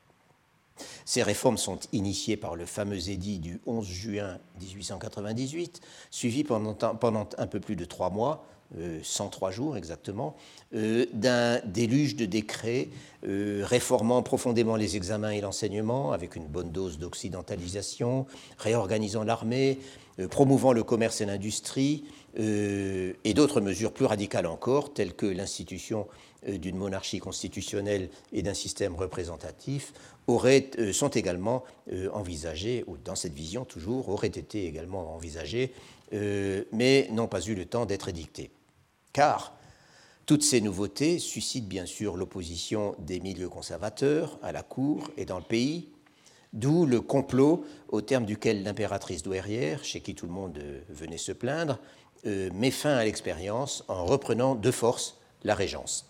Ces 1.05 1.23
réformes 1.23 1.59
sont 1.59 1.79
initiées 1.93 2.37
par 2.37 2.57
le 2.57 2.67
fameux 2.67 3.09
édit 3.09 3.39
du 3.39 3.61
11 3.67 3.87
juin 3.87 4.39
1898, 4.61 5.81
suivi 6.11 6.45
pendant 6.45 6.77
un 7.39 7.47
peu 7.47 7.61
plus 7.61 7.77
de 7.77 7.85
trois 7.85 8.11
mois 8.11 8.45
103 9.03 9.49
euh, 9.49 9.53
jours 9.53 9.77
exactement, 9.77 10.37
euh, 10.75 11.07
d'un 11.13 11.61
déluge 11.65 12.17
de 12.17 12.27
décrets 12.27 12.89
euh, 13.27 13.63
réformant 13.65 14.23
profondément 14.23 14.77
les 14.77 14.97
examens 14.97 15.31
et 15.31 15.41
l'enseignement 15.41 16.13
avec 16.13 16.37
une 16.37 16.47
bonne 16.47 16.71
dose 16.71 16.99
d'occidentalisation, 16.99 18.27
réorganisant 18.59 19.25
l'armée, 19.25 19.79
promouvant 20.31 20.73
le 20.73 20.83
commerce 20.83 21.21
et 21.21 21.27
l'industrie, 21.27 22.05
et 22.37 23.35
d'autres 23.35 23.61
mesures 23.61 23.93
plus 23.93 24.05
radicales 24.05 24.47
encore, 24.47 24.93
telles 24.93 25.15
que 25.15 25.27
l'institution 25.27 26.09
d'une 26.47 26.77
monarchie 26.77 27.21
constitutionnelle 27.21 28.09
et 28.33 28.43
d'un 28.43 28.55
système 28.55 28.97
représentatif, 28.97 29.93
auraient, 30.27 30.71
sont 30.93 31.09
également 31.09 31.63
envisagées, 32.13 32.83
ou 32.89 32.97
dans 32.97 33.15
cette 33.15 33.33
vision 33.33 33.65
toujours, 33.65 34.09
auraient 34.09 34.27
été 34.27 34.67
également 34.67 35.15
envisagées, 35.15 35.73
mais 36.11 37.09
n'ont 37.13 37.29
pas 37.29 37.41
eu 37.43 37.55
le 37.55 37.65
temps 37.65 37.87
d'être 37.87 38.09
édictées 38.09 38.51
car 39.19 39.53
toutes 40.27 40.45
ces 40.45 40.61
nouveautés 40.61 41.19
suscitent 41.19 41.67
bien 41.67 41.87
sûr 41.87 42.17
l'opposition 42.17 42.95
des 43.01 43.19
milieux 43.19 43.49
conservateurs 43.49 44.39
à 44.45 44.53
la 44.53 44.63
cour 44.63 45.11
et 45.17 45.25
dans 45.25 45.39
le 45.39 45.45
pays, 45.45 45.89
d'où 46.53 46.87
le 46.87 47.01
complot 47.01 47.65
au 47.89 48.01
terme 48.01 48.25
duquel 48.25 48.63
l'impératrice 48.63 49.25
douairière, 49.25 49.83
chez 49.83 50.03
qui 50.03 50.15
tout 50.15 50.27
le 50.27 50.33
monde 50.33 50.63
venait 50.89 51.19
se 51.19 51.33
plaindre, 51.33 51.81
euh, 52.27 52.49
met 52.55 52.71
fin 52.71 52.95
à 52.95 53.03
l'expérience 53.03 53.83
en 53.89 54.07
reprenant 54.07 54.55
de 54.55 54.71
force 54.71 55.19
la 55.43 55.57
régence, 55.57 56.09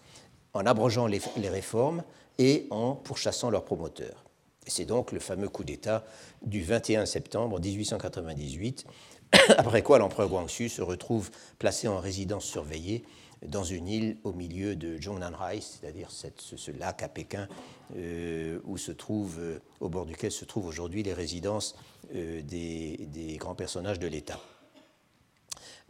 en 0.52 0.66
abrogeant 0.66 1.06
les, 1.06 1.22
réformes 1.48 2.04
et 2.36 2.66
en 2.68 2.94
pourchassant 2.94 3.48
leurs 3.48 3.64
promoteurs. 3.64 4.22
C'est 4.66 4.84
donc 4.84 5.12
le 5.12 5.18
fameux 5.18 5.48
coup 5.48 5.64
d'État 5.64 6.04
du 6.42 6.62
21 6.62 7.06
septembre 7.06 7.58
1898 7.58 8.84
après 9.56 9.82
quoi 9.82 9.98
l'empereur 9.98 10.28
Guangxu 10.28 10.68
se 10.68 10.82
retrouve 10.82 11.30
placé 11.58 11.88
en 11.88 11.98
résidence 11.98 12.44
surveillée 12.44 13.04
dans 13.46 13.64
une 13.64 13.88
île 13.88 14.16
au 14.24 14.32
milieu 14.32 14.74
de 14.76 15.00
Zhongnanhai, 15.00 15.60
c'est-à-dire 15.60 16.10
ce, 16.10 16.70
lac 16.72 17.02
à 17.02 17.08
Pékin, 17.08 17.48
euh, 17.96 18.58
où 18.64 18.76
se 18.76 18.92
trouve, 18.92 19.38
euh, 19.38 19.60
au 19.80 19.88
bord 19.88 20.06
duquel 20.06 20.32
se 20.32 20.44
trouvent 20.44 20.66
aujourd'hui 20.66 21.02
les 21.02 21.14
résidences 21.14 21.76
euh, 22.14 22.42
des, 22.42 23.36
grands 23.38 23.54
personnages 23.54 23.98
de 23.98 24.06
l'État. 24.06 24.40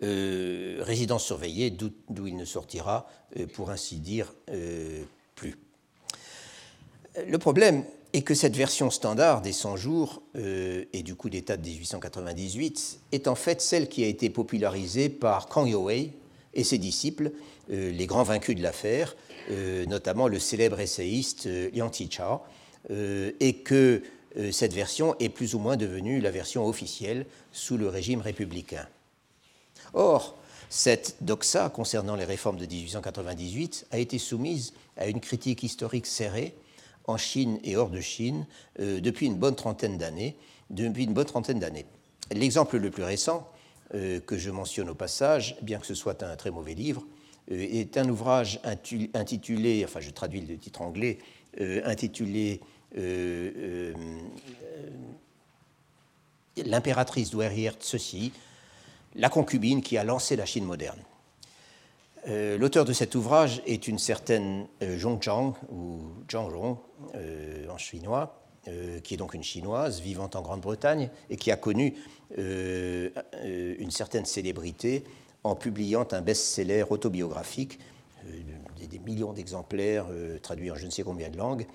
résidence 0.01 1.25
surveillée 1.25 1.71
d'où 1.71 2.27
il 2.27 2.37
ne 2.37 2.45
sortira, 2.45 3.09
pour 3.55 3.71
ainsi 3.71 3.97
dire, 3.99 4.33
plus. 5.35 5.57
Le 7.27 7.39
problème, 7.39 7.85
et 8.13 8.23
que 8.23 8.35
cette 8.35 8.57
version 8.57 8.91
standard 8.91 9.43
des 9.43 9.53
100 9.53 9.77
jours 9.77 10.23
euh, 10.37 10.85
et 10.93 11.03
du 11.03 11.15
coup 11.15 11.29
d'État 11.29 11.57
de 11.57 11.67
1898 11.67 13.01
est 13.13 13.29
en 13.29 13.35
fait 13.35 13.61
celle 13.61 13.89
qui 13.89 14.03
a 14.05 14.07
été 14.07 14.31
popularisée 14.31 15.09
par 15.09 15.49
Kang 15.49 15.69
Youwei 15.69 16.13
et 16.55 16.65
ses 16.65 16.79
disciples, 16.79 17.33
euh, 17.71 17.93
les 17.93 18.07
grands 18.07 18.23
vaincus 18.23 18.57
de 18.57 18.63
l'affaire, 18.63 19.15
euh, 19.51 19.85
notamment 19.87 20.29
le 20.29 20.39
célèbre 20.39 20.81
essayiste 20.81 21.49
Liang 21.75 21.91
Tichao, 21.91 22.41
et 23.41 23.55
que 23.65 24.03
cette 24.53 24.73
version 24.73 25.15
est 25.19 25.29
plus 25.29 25.55
ou 25.55 25.59
moins 25.59 25.77
devenue 25.77 26.21
la 26.21 26.31
version 26.31 26.65
officielle 26.65 27.27
sous 27.53 27.77
le 27.77 27.89
régime 27.89 28.21
républicain. 28.21 28.87
Or, 29.93 30.39
cette 30.71 31.17
doxa 31.21 31.69
concernant 31.71 32.15
les 32.15 32.25
réformes 32.25 32.57
de 32.57 32.65
1898 32.65 33.89
a 33.91 33.99
été 33.99 34.19
soumise 34.19 34.73
à 34.97 35.09
une 35.09 35.21
critique 35.21 35.65
historique 35.65 36.07
serrée 36.07 36.55
en 37.09 37.17
Chine 37.17 37.59
et 37.65 37.77
hors 37.77 37.91
de 37.91 38.01
Chine 38.01 38.47
euh, 38.79 39.01
depuis 39.01 39.27
une 39.27 39.37
bonne 39.37 39.57
trentaine 39.57 39.99
d'années. 39.99 40.37
Depuis 40.71 41.05
une 41.05 41.15
bonne 41.15 41.25
trentaine 41.25 41.59
d'années. 41.59 41.87
L'exemple 42.31 42.77
le 42.77 42.91
plus 42.91 43.03
récent 43.03 43.49
euh, 43.95 44.21
que 44.21 44.37
je 44.37 44.51
mentionne 44.51 44.91
au 44.91 44.95
passage, 44.95 45.57
bien 45.63 45.79
que 45.79 45.87
ce 45.87 45.95
soit 45.95 46.23
un 46.23 46.37
très 46.37 46.51
mauvais 46.51 46.75
livre, 46.75 47.05
euh, 47.51 47.59
est 47.59 47.97
un 47.97 48.09
ouvrage 48.09 48.61
intitulé, 49.15 49.83
enfin 49.85 50.01
je 50.01 50.11
traduis 50.11 50.43
le 50.43 50.57
titre 50.59 50.83
anglais, 50.83 51.19
intitulé 51.85 52.61
L'impératrice 56.57 57.31
douairière 57.31 57.75
Ceci, 57.81 58.33
la 59.15 59.29
concubine 59.29 59.83
qui 59.83 59.97
a 59.97 60.05
lancé 60.05 60.37
la 60.37 60.45
Chine 60.45 60.65
moderne. 60.65 60.99
Euh, 62.27 62.59
l'auteur 62.59 62.85
de 62.85 62.93
cet 62.93 63.15
ouvrage 63.15 63.63
est 63.67 63.89
une 63.89 63.99
certaine 63.99 64.67
euh, 64.83 64.99
Zhong 64.99 65.23
Zhang, 65.23 65.55
ou 65.71 66.01
Zhang 66.31 66.51
Rong 66.53 66.79
euh, 67.15 67.69
en 67.69 67.79
chinois, 67.79 68.35
qui 69.03 69.15
est 69.15 69.17
donc 69.17 69.33
une 69.33 69.43
chinoise 69.43 70.03
vivant 70.03 70.29
en 70.35 70.43
Grande-Bretagne 70.43 71.09
et 71.31 71.37
qui 71.37 71.51
a 71.51 71.57
connu 71.57 71.95
une 72.37 73.91
certaine 73.91 74.27
célébrité 74.27 75.05
en 75.43 75.55
publiant 75.55 76.07
un 76.11 76.21
best-seller 76.21 76.85
autobiographique, 76.91 77.79
des, 78.77 78.99
millions 78.99 79.33
d'exemplaires 79.33 80.05
traduits 80.43 80.71
en 80.71 80.75
je 80.75 80.85
ne 80.85 80.91
sais 80.91 81.03
combien 81.03 81.31
de 81.31 81.39
langues, 81.39 81.67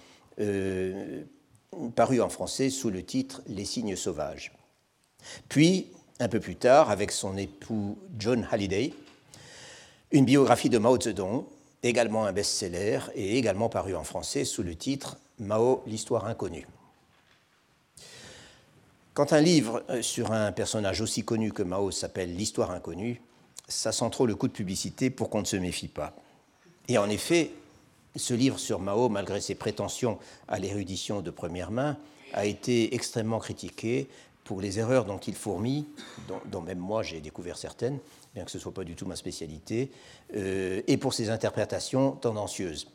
paru 1.96 2.22
en 2.22 2.30
français 2.30 2.70
sous 2.70 2.92
le 2.92 3.02
titre 3.02 3.42
Les 3.48 3.66
signes 3.66 3.96
sauvages. 3.96 4.52
Puis, 5.50 5.88
un 6.20 6.28
peu 6.28 6.40
plus 6.40 6.58
tard, 6.58 6.92
avec 6.92 7.12
son 7.12 7.38
époux 7.38 7.98
John 8.20 8.48
Halliday, 8.52 8.94
une 10.14 10.26
biographie 10.26 10.70
de 10.70 10.78
Mao 10.78 11.02
Zedong, 11.02 11.44
également 11.82 12.26
un 12.26 12.32
best-seller 12.32 13.00
et 13.16 13.36
également 13.40 13.68
paru 13.68 13.96
en 13.96 14.04
français 14.04 14.46
sous 14.46 14.62
le 14.62 14.76
titre 14.76 15.18
Mao, 15.40 15.82
l'histoire 15.88 16.26
inconnue. 16.26 16.68
Quand 19.16 19.34
un 19.34 19.42
livre 19.42 19.84
euh, 19.90 20.04
sur 20.04 20.32
un 20.32 20.52
personnage 20.52 21.02
aussi 21.02 21.26
connu 21.26 21.52
que 21.52 21.64
Mao 21.64 21.90
s'appelle 21.90 22.36
L'histoire 22.36 22.70
inconnue, 22.70 23.22
ça 23.68 23.92
sent 23.92 24.10
trop 24.12 24.28
le 24.28 24.36
coup 24.36 24.48
de 24.48 24.54
publicité 24.54 25.10
pour 25.10 25.32
qu'on 25.32 25.42
ne 25.42 25.46
se 25.46 25.56
méfie 25.56 25.88
pas. 25.88 26.16
Et 26.88 27.00
en 27.00 27.10
effet, 27.10 27.52
ce 28.16 28.36
livre 28.36 28.60
sur 28.60 28.80
Mao, 28.80 29.10
malgré 29.10 29.42
ses 29.42 29.56
prétentions 29.56 30.20
à 30.48 30.60
l'érudition 30.60 31.22
de 31.22 31.32
première 31.32 31.72
main, 31.72 31.98
a 32.34 32.46
été 32.46 32.94
extrêmement 32.94 33.40
critiqué 33.40 34.08
pour 34.44 34.62
les 34.62 34.78
erreurs 34.78 35.06
dont 35.06 35.18
il 35.18 35.36
fourmille, 35.36 35.86
dont, 36.52 36.62
même 36.62 36.80
moi 36.80 37.02
j'ai 37.02 37.20
découvert 37.20 37.58
certaines, 37.58 37.98
bien 38.34 38.46
que 38.46 38.52
ce 38.52 38.58
ne 38.58 38.62
soit 38.62 38.74
pas 38.74 38.84
du 38.84 38.96
tout 38.96 39.06
ma 39.06 39.16
spécialité, 39.16 39.92
euh, 40.36 40.82
et 40.88 40.98
pour 40.98 41.14
ses 41.14 41.30
interprétations 41.30 42.12
tendancieuses. 42.12 42.88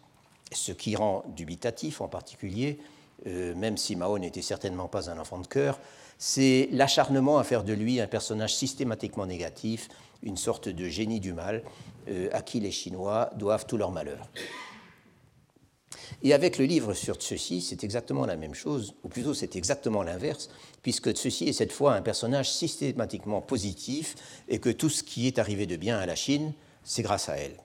Ce 0.52 0.72
qui 0.72 0.96
rend 0.96 1.24
dubitatif 1.36 2.00
en 2.00 2.08
particulier, 2.08 2.78
euh, 3.26 3.54
même 3.54 3.76
si 3.76 3.96
Mao 3.96 4.18
n'était 4.18 4.42
certainement 4.42 4.88
pas 4.88 5.10
un 5.10 5.18
enfant 5.18 5.38
de 5.38 5.46
cœur, 5.46 5.78
c'est 6.18 6.68
l'acharnement 6.72 7.38
à 7.38 7.44
faire 7.44 7.62
de 7.62 7.72
lui 7.72 8.00
un 8.00 8.06
personnage 8.06 8.54
systématiquement 8.54 9.26
négatif, 9.26 9.88
une 10.22 10.36
sorte 10.36 10.68
de 10.68 10.88
génie 10.88 11.20
du 11.20 11.32
mal, 11.32 11.62
euh, 12.08 12.28
à 12.32 12.42
qui 12.42 12.58
les 12.58 12.72
Chinois 12.72 13.30
doivent 13.36 13.66
tout 13.66 13.76
leur 13.76 13.92
malheur. 13.92 14.28
Et 16.22 16.32
avec 16.34 16.58
le 16.58 16.64
livre 16.64 16.94
sur 16.94 17.22
ceci, 17.22 17.60
c'est 17.60 17.84
exactement 17.84 18.26
la 18.26 18.36
même 18.36 18.54
chose, 18.54 18.94
ou 19.04 19.08
plutôt 19.08 19.34
c'est 19.34 19.54
exactement 19.54 20.02
l'inverse, 20.02 20.50
puisque 20.82 21.16
ceci 21.16 21.48
est 21.48 21.52
cette 21.52 21.72
fois 21.72 21.94
un 21.94 22.02
personnage 22.02 22.50
systématiquement 22.50 23.40
positif 23.40 24.14
et 24.48 24.58
que 24.58 24.70
tout 24.70 24.88
ce 24.88 25.02
qui 25.02 25.26
est 25.26 25.38
arrivé 25.38 25.66
de 25.66 25.76
bien 25.76 25.98
à 25.98 26.06
la 26.06 26.14
Chine, 26.14 26.52
c'est 26.84 27.02
grâce 27.02 27.28
à 27.28 27.36
elle. 27.36 27.56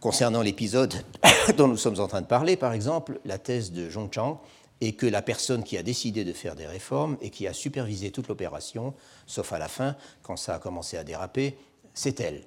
Concernant 0.00 0.42
l'épisode 0.42 0.94
dont 1.56 1.68
nous 1.68 1.76
sommes 1.76 2.00
en 2.00 2.08
train 2.08 2.22
de 2.22 2.26
parler, 2.26 2.56
par 2.56 2.72
exemple, 2.72 3.20
la 3.24 3.38
thèse 3.38 3.72
de 3.72 3.88
Zhongchang 3.88 4.40
est 4.80 4.92
que 4.92 5.06
la 5.06 5.22
personne 5.22 5.62
qui 5.62 5.76
a 5.76 5.82
décidé 5.82 6.24
de 6.24 6.32
faire 6.32 6.56
des 6.56 6.66
réformes 6.66 7.16
et 7.20 7.30
qui 7.30 7.46
a 7.46 7.52
supervisé 7.52 8.10
toute 8.10 8.26
l'opération, 8.28 8.94
sauf 9.26 9.52
à 9.52 9.58
la 9.58 9.68
fin, 9.68 9.94
quand 10.22 10.36
ça 10.36 10.56
a 10.56 10.58
commencé 10.58 10.96
à 10.96 11.04
déraper, 11.04 11.56
c'est 11.94 12.18
elle. 12.20 12.42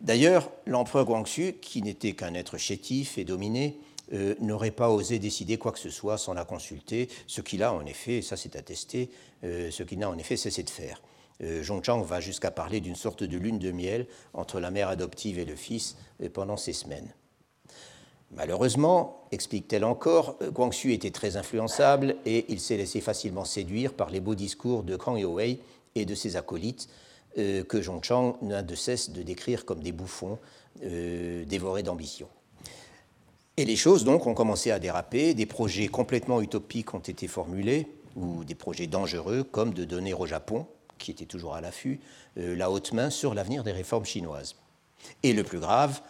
D'ailleurs, 0.00 0.50
l'empereur 0.66 1.04
Guangxu, 1.04 1.54
qui 1.54 1.82
n'était 1.82 2.12
qu'un 2.12 2.34
être 2.34 2.58
chétif 2.58 3.16
et 3.16 3.24
dominé, 3.24 3.78
euh, 4.12 4.34
n'aurait 4.40 4.70
pas 4.70 4.90
osé 4.90 5.18
décider 5.18 5.58
quoi 5.58 5.72
que 5.72 5.78
ce 5.78 5.90
soit 5.90 6.18
sans 6.18 6.34
la 6.34 6.44
consulter, 6.44 7.08
ce 7.26 7.40
qu'il 7.40 7.62
a 7.62 7.72
en 7.72 7.84
effet, 7.86 8.22
ça 8.22 8.36
c'est 8.36 8.56
attesté, 8.56 9.10
euh, 9.44 9.70
ce 9.70 9.82
qu'il 9.82 9.98
n'a 9.98 10.08
en 10.08 10.18
effet 10.18 10.36
cessé 10.36 10.62
de 10.62 10.70
faire. 10.70 11.02
Euh, 11.42 11.62
Zhongchang 11.62 12.02
va 12.02 12.20
jusqu'à 12.20 12.50
parler 12.50 12.80
d'une 12.80 12.96
sorte 12.96 13.22
de 13.22 13.36
lune 13.36 13.58
de 13.58 13.70
miel 13.70 14.06
entre 14.32 14.60
la 14.60 14.70
mère 14.70 14.88
adoptive 14.88 15.38
et 15.38 15.44
le 15.44 15.56
fils 15.56 15.96
pendant 16.32 16.56
ces 16.56 16.72
semaines. 16.72 17.12
Malheureusement, 18.32 19.28
explique-t-elle 19.30 19.84
encore, 19.84 20.36
Guangxu 20.52 20.92
était 20.92 21.10
très 21.10 21.36
influençable 21.36 22.16
et 22.26 22.46
il 22.48 22.58
s'est 22.58 22.76
laissé 22.76 23.00
facilement 23.00 23.44
séduire 23.44 23.94
par 23.94 24.10
les 24.10 24.20
beaux 24.20 24.34
discours 24.34 24.82
de 24.82 24.96
Kang 24.96 25.18
Youwei 25.18 25.60
et 25.94 26.04
de 26.04 26.14
ses 26.14 26.36
acolytes, 26.36 26.88
euh, 27.38 27.64
que 27.64 27.82
Zhongchang 27.82 28.38
n'a 28.40 28.62
de 28.62 28.74
cesse 28.74 29.10
de 29.10 29.22
décrire 29.22 29.66
comme 29.66 29.82
des 29.82 29.92
bouffons 29.92 30.38
euh, 30.82 31.44
dévorés 31.44 31.82
d'ambition. 31.82 32.28
Et 33.58 33.64
les 33.64 33.76
choses 33.76 34.04
donc 34.04 34.26
ont 34.26 34.34
commencé 34.34 34.70
à 34.70 34.78
déraper, 34.78 35.32
des 35.32 35.46
projets 35.46 35.88
complètement 35.88 36.42
utopiques 36.42 36.92
ont 36.92 36.98
été 36.98 37.26
formulés, 37.26 37.86
ou 38.14 38.44
des 38.44 38.54
projets 38.54 38.86
dangereux, 38.86 39.44
comme 39.44 39.72
de 39.72 39.84
donner 39.84 40.12
au 40.12 40.26
Japon, 40.26 40.66
qui 40.98 41.10
était 41.10 41.24
toujours 41.24 41.54
à 41.54 41.60
l'affût, 41.60 42.00
euh, 42.38 42.54
la 42.54 42.70
haute 42.70 42.92
main 42.92 43.08
sur 43.08 43.34
l'avenir 43.34 43.64
des 43.64 43.72
réformes 43.72 44.04
chinoises. 44.04 44.56
Et 45.22 45.32
le 45.32 45.42
plus 45.42 45.58
grave, 45.58 46.02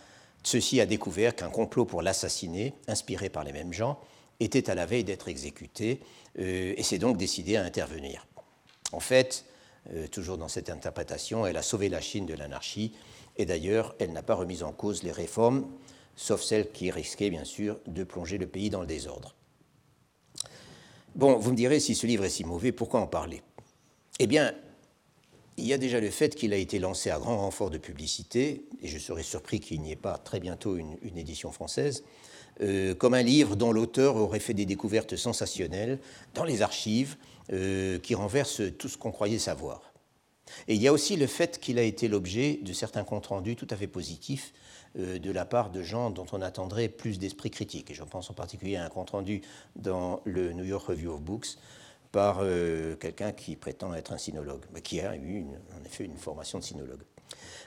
ceci 0.42 0.80
a 0.80 0.86
découvert 0.86 1.36
qu'un 1.36 1.50
complot 1.50 1.84
pour 1.84 2.02
l'assassiner, 2.02 2.74
inspiré 2.88 3.28
par 3.28 3.44
les 3.44 3.52
mêmes 3.52 3.72
gens, 3.72 3.98
était 4.40 4.68
à 4.68 4.74
la 4.74 4.86
veille 4.86 5.04
d'être 5.04 5.28
exécuté, 5.28 6.00
et 6.36 6.82
s'est 6.82 6.98
donc 6.98 7.16
décidé 7.16 7.56
à 7.56 7.62
intervenir. 7.62 8.26
En 8.92 9.00
fait, 9.00 9.44
euh, 9.94 10.06
toujours 10.08 10.36
dans 10.36 10.48
cette 10.48 10.68
interprétation, 10.68 11.46
elle 11.46 11.56
a 11.56 11.62
sauvé 11.62 11.88
la 11.88 12.00
Chine 12.00 12.26
de 12.26 12.34
l'anarchie, 12.34 12.92
et 13.36 13.46
d'ailleurs, 13.46 13.94
elle 13.98 14.12
n'a 14.12 14.22
pas 14.22 14.34
remis 14.34 14.62
en 14.62 14.72
cause 14.72 15.02
les 15.02 15.12
réformes, 15.12 15.66
sauf 16.16 16.42
celles 16.42 16.72
qui 16.72 16.90
risquaient 16.90 17.30
bien 17.30 17.44
sûr 17.44 17.78
de 17.86 18.02
plonger 18.02 18.38
le 18.38 18.46
pays 18.46 18.70
dans 18.70 18.80
le 18.80 18.86
désordre. 18.86 19.34
Bon, 21.14 21.38
vous 21.38 21.52
me 21.52 21.56
direz, 21.56 21.80
si 21.80 21.94
ce 21.94 22.06
livre 22.06 22.24
est 22.24 22.30
si 22.30 22.44
mauvais, 22.44 22.72
pourquoi 22.72 23.00
en 23.00 23.06
parler? 23.06 23.42
Eh 24.18 24.26
bien, 24.26 24.52
il 25.56 25.66
y 25.66 25.72
a 25.72 25.78
déjà 25.78 26.00
le 26.00 26.10
fait 26.10 26.34
qu'il 26.34 26.52
a 26.52 26.56
été 26.56 26.78
lancé 26.78 27.10
à 27.10 27.18
grand 27.18 27.38
renfort 27.38 27.70
de 27.70 27.78
publicité, 27.78 28.66
et 28.82 28.88
je 28.88 28.98
serais 28.98 29.22
surpris 29.22 29.60
qu'il 29.60 29.80
n'y 29.80 29.92
ait 29.92 29.96
pas 29.96 30.18
très 30.18 30.40
bientôt 30.40 30.76
une, 30.76 30.96
édition 31.16 31.52
française, 31.52 32.04
euh, 32.60 32.94
comme 32.94 33.14
un 33.14 33.22
livre 33.22 33.56
dont 33.56 33.72
l'auteur 33.72 34.16
aurait 34.16 34.40
fait 34.40 34.54
des 34.54 34.66
découvertes 34.66 35.16
sensationnelles 35.16 35.98
dans 36.34 36.44
les 36.44 36.62
archives, 36.62 37.16
euh, 37.52 37.98
qui 37.98 38.14
renverse 38.14 38.60
tout 38.76 38.88
ce 38.88 38.98
qu'on 38.98 39.12
croyait 39.12 39.38
savoir. 39.38 39.92
Et 40.68 40.74
il 40.74 40.82
y 40.82 40.88
a 40.88 40.92
aussi 40.92 41.16
le 41.16 41.26
fait 41.26 41.58
qu'il 41.58 41.78
a 41.78 41.82
été 41.82 42.08
l'objet 42.08 42.60
de 42.62 42.72
certains 42.72 43.04
comptes 43.04 43.26
rendus 43.26 43.56
tout 43.56 43.66
à 43.70 43.76
fait 43.76 43.86
positifs 43.86 44.52
euh, 44.98 45.18
de 45.18 45.30
la 45.30 45.44
part 45.44 45.70
de 45.70 45.82
gens 45.82 46.10
dont 46.10 46.26
on 46.32 46.42
attendrait 46.42 46.88
plus 46.88 47.18
d'esprit 47.18 47.50
critique. 47.50 47.90
Et 47.90 47.94
je 47.94 48.02
pense 48.04 48.30
en 48.30 48.34
particulier 48.34 48.76
à 48.76 48.84
un 48.84 48.88
compte 48.88 49.10
rendu 49.10 49.42
dans 49.74 50.20
le 50.24 50.52
New 50.52 50.64
York 50.64 50.86
Review 50.86 51.12
of 51.12 51.22
Books 51.22 51.58
par 52.12 52.38
euh, 52.40 52.96
quelqu'un 52.96 53.32
qui 53.32 53.56
prétend 53.56 53.92
être 53.94 54.12
un 54.12 54.18
sinologue, 54.18 54.64
mais 54.72 54.80
qui 54.80 55.00
a 55.00 55.16
eu 55.16 55.44
en 55.78 55.84
effet 55.84 56.04
une 56.04 56.16
formation 56.16 56.58
de 56.58 56.64
sinologue. 56.64 57.02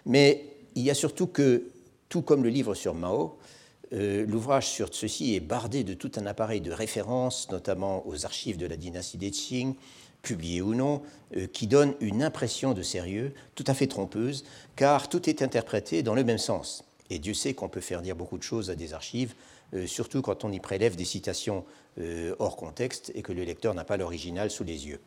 Mais 0.06 0.58
il 0.76 0.84
y 0.84 0.90
a 0.90 0.96
surtout 0.96 1.28
que, 1.28 1.72
tout 2.08 2.22
comme 2.22 2.44
le 2.44 2.50
livre 2.50 2.74
sur 2.74 2.96
Mao, 2.96 3.38
euh, 3.92 4.26
l'ouvrage 4.26 4.68
sur 4.68 4.94
ceci 4.94 5.36
est 5.36 5.40
bardé 5.40 5.84
de 5.84 5.94
tout 5.94 6.12
un 6.16 6.26
appareil 6.26 6.62
de 6.62 6.72
références, 6.72 7.50
notamment 7.52 8.08
aux 8.08 8.26
archives 8.26 8.58
de 8.58 8.68
la 8.68 8.78
dynastie 8.78 9.18
des 9.18 9.32
Qing, 9.32 9.76
publiées 10.22 10.62
ou 10.62 10.76
non, 10.76 11.02
euh, 11.36 11.48
qui 11.48 11.68
donne 11.68 11.96
une 12.00 12.24
impression 12.24 12.74
de 12.74 12.82
sérieux 12.82 13.34
tout 13.56 13.64
à 13.68 13.74
fait 13.74 13.88
trompeuse, 13.88 14.44
car 14.76 15.10
tout 15.10 15.30
est 15.30 15.42
interprété 15.42 16.04
dans 16.04 16.16
le 16.16 16.24
même 16.24 16.38
sens. 16.38 16.84
Et 17.10 17.20
Dieu 17.20 17.34
sait 17.34 17.54
qu'on 17.54 17.70
peut 17.70 17.82
faire 17.82 18.02
dire 18.02 18.16
beaucoup 18.16 18.38
de 18.38 18.44
choses 18.44 18.70
à 18.70 18.76
des 18.76 18.94
archives, 18.94 19.34
euh, 19.74 19.88
surtout 19.88 20.22
quand 20.22 20.44
on 20.44 20.52
y 20.52 20.60
prélève 20.60 20.96
des 20.96 21.06
citations 21.06 21.66
hors 22.40 22.56
contexte 22.56 23.12
et 23.14 23.22
que 23.22 23.34
le 23.34 23.44
lecteur 23.44 23.74
n'a 23.74 23.84
pas 23.84 23.98
l'original 23.98 24.50
sous 24.50 24.64
les 24.64 24.88
yeux. 24.88 25.02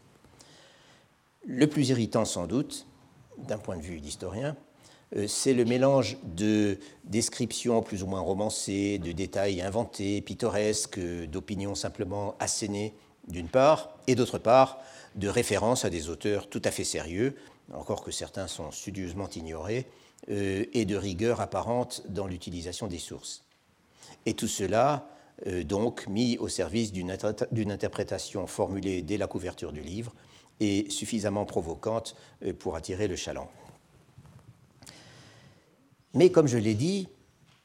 Le 1.46 1.66
plus 1.66 1.88
irritant 1.88 2.26
sans 2.26 2.46
doute, 2.46 2.86
d'un 3.38 3.56
point 3.56 3.78
de 3.78 3.82
vue 3.82 3.98
d'historien, 3.98 4.56
euh, 5.16 5.26
c'est 5.26 5.54
le 5.54 5.64
mélange 5.64 6.16
de 6.24 6.78
descriptions 7.04 7.82
plus 7.82 8.02
ou 8.02 8.06
moins 8.06 8.20
romancées, 8.20 8.98
de 8.98 9.12
détails 9.12 9.60
inventés, 9.60 10.20
pittoresques, 10.20 11.00
d'opinions 11.26 11.74
simplement 11.74 12.34
assénées 12.38 12.94
d'une 13.28 13.48
part, 13.48 13.90
et 14.06 14.14
d'autre 14.14 14.38
part, 14.38 14.78
de 15.14 15.28
références 15.28 15.84
à 15.84 15.90
des 15.90 16.08
auteurs 16.08 16.48
tout 16.48 16.62
à 16.64 16.70
fait 16.70 16.84
sérieux, 16.84 17.34
encore 17.72 18.02
que 18.02 18.10
certains 18.10 18.46
sont 18.46 18.70
studieusement 18.70 19.28
ignorés, 19.28 19.86
euh, 20.30 20.64
et 20.72 20.84
de 20.84 20.96
rigueur 20.96 21.40
apparente 21.40 22.02
dans 22.08 22.26
l'utilisation 22.26 22.86
des 22.86 22.98
sources. 22.98 23.44
Et 24.26 24.34
tout 24.34 24.48
cela 24.48 25.08
donc 25.64 26.06
mis 26.06 26.38
au 26.38 26.46
service 26.46 26.92
d'une 26.92 27.10
interprétation 27.72 28.46
formulée 28.46 29.02
dès 29.02 29.16
la 29.16 29.26
couverture 29.26 29.72
du 29.72 29.80
livre 29.80 30.14
et 30.60 30.88
suffisamment 30.88 31.46
provocante 31.46 32.14
pour 32.60 32.76
attirer 32.76 33.08
le 33.08 33.16
chaland. 33.16 33.50
Mais 36.14 36.30
comme 36.30 36.46
je 36.46 36.58
l'ai 36.58 36.74
dit, 36.74 37.08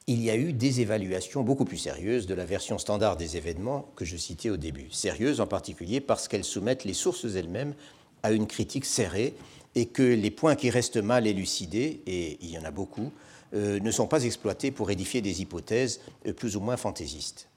il 0.07 0.23
y 0.23 0.29
a 0.29 0.37
eu 0.37 0.53
des 0.53 0.79
évaluations 0.79 1.43
beaucoup 1.43 1.65
plus 1.65 1.77
sérieuses 1.77 2.27
de 2.27 2.33
la 2.33 2.45
version 2.45 2.77
standard 2.77 3.17
des 3.17 3.35
événements 3.35 3.91
que 3.97 4.05
je 4.05 4.15
citais 4.15 4.49
au 4.49 4.55
début. 4.55 4.87
Sérieuses 4.89 5.41
en 5.41 5.47
particulier 5.47 5.99
parce 5.99 6.29
qu'elles 6.29 6.45
soumettent 6.45 6.85
les 6.85 6.93
sources 6.93 7.35
elles-mêmes 7.35 7.73
à 8.23 8.31
une 8.31 8.47
critique 8.47 8.85
serrée 8.85 9.35
et 9.75 9.87
que 9.87 10.03
les 10.03 10.31
points 10.31 10.55
qui 10.55 10.69
restent 10.69 10.97
mal 10.97 11.27
élucidés, 11.27 12.01
et 12.07 12.37
il 12.41 12.49
y 12.49 12.57
en 12.57 12.63
a 12.63 12.71
beaucoup, 12.71 13.11
euh, 13.53 13.79
ne 13.81 13.91
sont 13.91 14.07
pas 14.07 14.23
exploités 14.23 14.71
pour 14.71 14.89
édifier 14.89 15.21
des 15.21 15.41
hypothèses 15.41 15.99
euh, 16.25 16.33
plus 16.33 16.55
ou 16.55 16.61
moins 16.61 16.77
fantaisistes. 16.77 17.49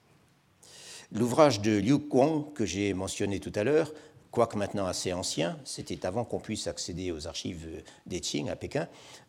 L'ouvrage 1.13 1.61
de 1.61 1.71
Liu 1.71 1.97
Guang 1.97 2.53
que 2.53 2.65
j'ai 2.65 2.93
mentionné 2.93 3.39
tout 3.39 3.51
à 3.55 3.63
l'heure 3.63 3.93
quoique 4.31 4.57
maintenant 4.57 4.87
assez 4.87 5.13
ancien, 5.13 5.57
c'était 5.65 6.05
avant 6.05 6.23
qu'on 6.23 6.39
puisse 6.39 6.67
accéder 6.67 7.11
aux 7.11 7.27
archives 7.27 7.67
des 8.05 8.21
Qing 8.21 8.49
à 8.49 8.55
Pékin, 8.55 8.87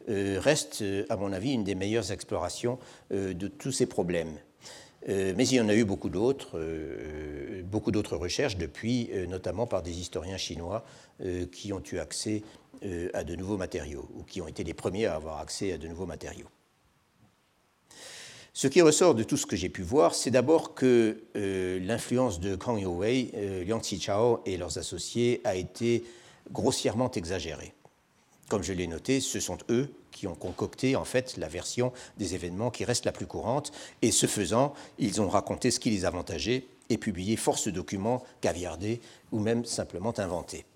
euh, 0.09 0.38
reste, 0.40 0.82
à 1.09 1.16
mon 1.16 1.32
avis, 1.32 1.53
une 1.53 1.64
des 1.64 1.74
meilleures 1.74 2.12
explorations 2.12 2.78
euh, 3.12 3.34
de 3.34 3.48
tous 3.48 3.72
ces 3.72 3.86
problèmes. 3.86 4.38
Euh, 5.09 5.34
mais 5.36 5.46
il 5.48 5.57
y 5.57 5.61
en 5.61 5.68
a 5.68 5.74
eu 5.74 5.84
beaucoup 5.84 6.09
d'autres, 6.09 6.61
beaucoup 7.64 7.90
d'autres 7.90 8.16
recherches 8.16 8.57
depuis, 8.57 9.11
notamment 9.28 9.66
par 9.66 9.82
des 9.82 9.98
historiens 9.98 10.36
chinois 10.36 10.84
qui 11.50 11.72
ont 11.72 11.82
eu 11.92 11.98
accès 11.98 12.42
à 13.12 13.24
de 13.24 13.34
nouveaux 13.34 13.57
matériaux, 13.57 14.09
ou 14.14 14.22
qui 14.22 14.40
ont 14.40 14.46
été 14.46 14.62
les 14.62 14.74
premiers 14.74 15.07
à 15.07 15.16
avoir 15.16 15.38
accès 15.38 15.72
à 15.72 15.78
de 15.78 15.88
nouveaux 15.88 16.07
matériaux. 16.07 16.48
Ce 18.55 18.66
qui 18.66 18.82
ressort 18.82 19.14
de 19.14 19.22
tout 19.22 19.38
ce 19.38 19.46
que 19.46 19.57
j'ai 19.57 19.70
pu 19.70 19.80
voir, 19.80 20.14
c'est 20.14 20.30
d'abord 20.30 20.74
que 20.74 21.22
euh, 21.36 21.80
l'influence 21.80 22.38
de 22.38 22.55
Kang 22.55 22.78
Youwei, 22.78 23.30
euh, 23.34 23.64
Liang 23.64 23.80
Xichao 23.80 24.42
et 24.44 24.59
leurs 24.59 24.76
associés 24.76 25.40
a 25.44 25.55
été 25.55 26.05
grossièrement 26.53 27.11
exagérée. 27.11 27.72
Comme 28.50 28.62
je 28.62 28.74
l'ai 28.74 28.86
noté, 28.86 29.20
ce 29.20 29.40
sont 29.40 29.57
eux 29.70 29.88
qui 30.11 30.26
ont 30.26 30.34
concocté 30.34 30.96
en 30.96 31.05
fait 31.07 31.38
la 31.38 31.48
version 31.48 31.94
des 32.18 32.34
événements 32.34 32.70
qui 32.70 32.84
reste 32.84 33.07
la 33.07 33.12
plus 33.12 33.24
courante, 33.26 33.72
et 34.03 34.12
ce 34.12 34.26
faisant, 34.26 34.74
ils 34.98 35.22
ont 35.22 35.30
raconté 35.30 35.70
ce 35.70 35.80
qui 35.80 35.88
les 35.88 36.05
avantageait 36.05 36.66
et 36.90 36.98
publié 36.98 37.36
force 37.36 37.68
documents 37.68 38.22
caviardés 38.42 39.00
ou 39.32 39.38
même 39.38 39.64
simplement 39.64 40.12
inventés. 40.18 40.66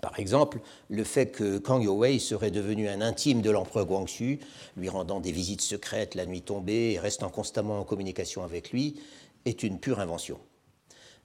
Par 0.00 0.18
exemple, 0.18 0.60
le 0.88 1.02
fait 1.02 1.26
que 1.26 1.58
Kang 1.58 1.82
Youwei 1.82 2.18
serait 2.18 2.50
devenu 2.50 2.88
un 2.88 3.00
intime 3.00 3.42
de 3.42 3.50
l'empereur 3.50 3.86
Guangxu, 3.86 4.38
lui 4.76 4.88
rendant 4.88 5.20
des 5.20 5.32
visites 5.32 5.62
secrètes 5.62 6.14
la 6.14 6.24
nuit 6.24 6.42
tombée 6.42 6.92
et 6.92 6.98
restant 6.98 7.30
constamment 7.30 7.80
en 7.80 7.84
communication 7.84 8.44
avec 8.44 8.70
lui, 8.70 9.00
est 9.44 9.62
une 9.62 9.80
pure 9.80 9.98
invention. 9.98 10.38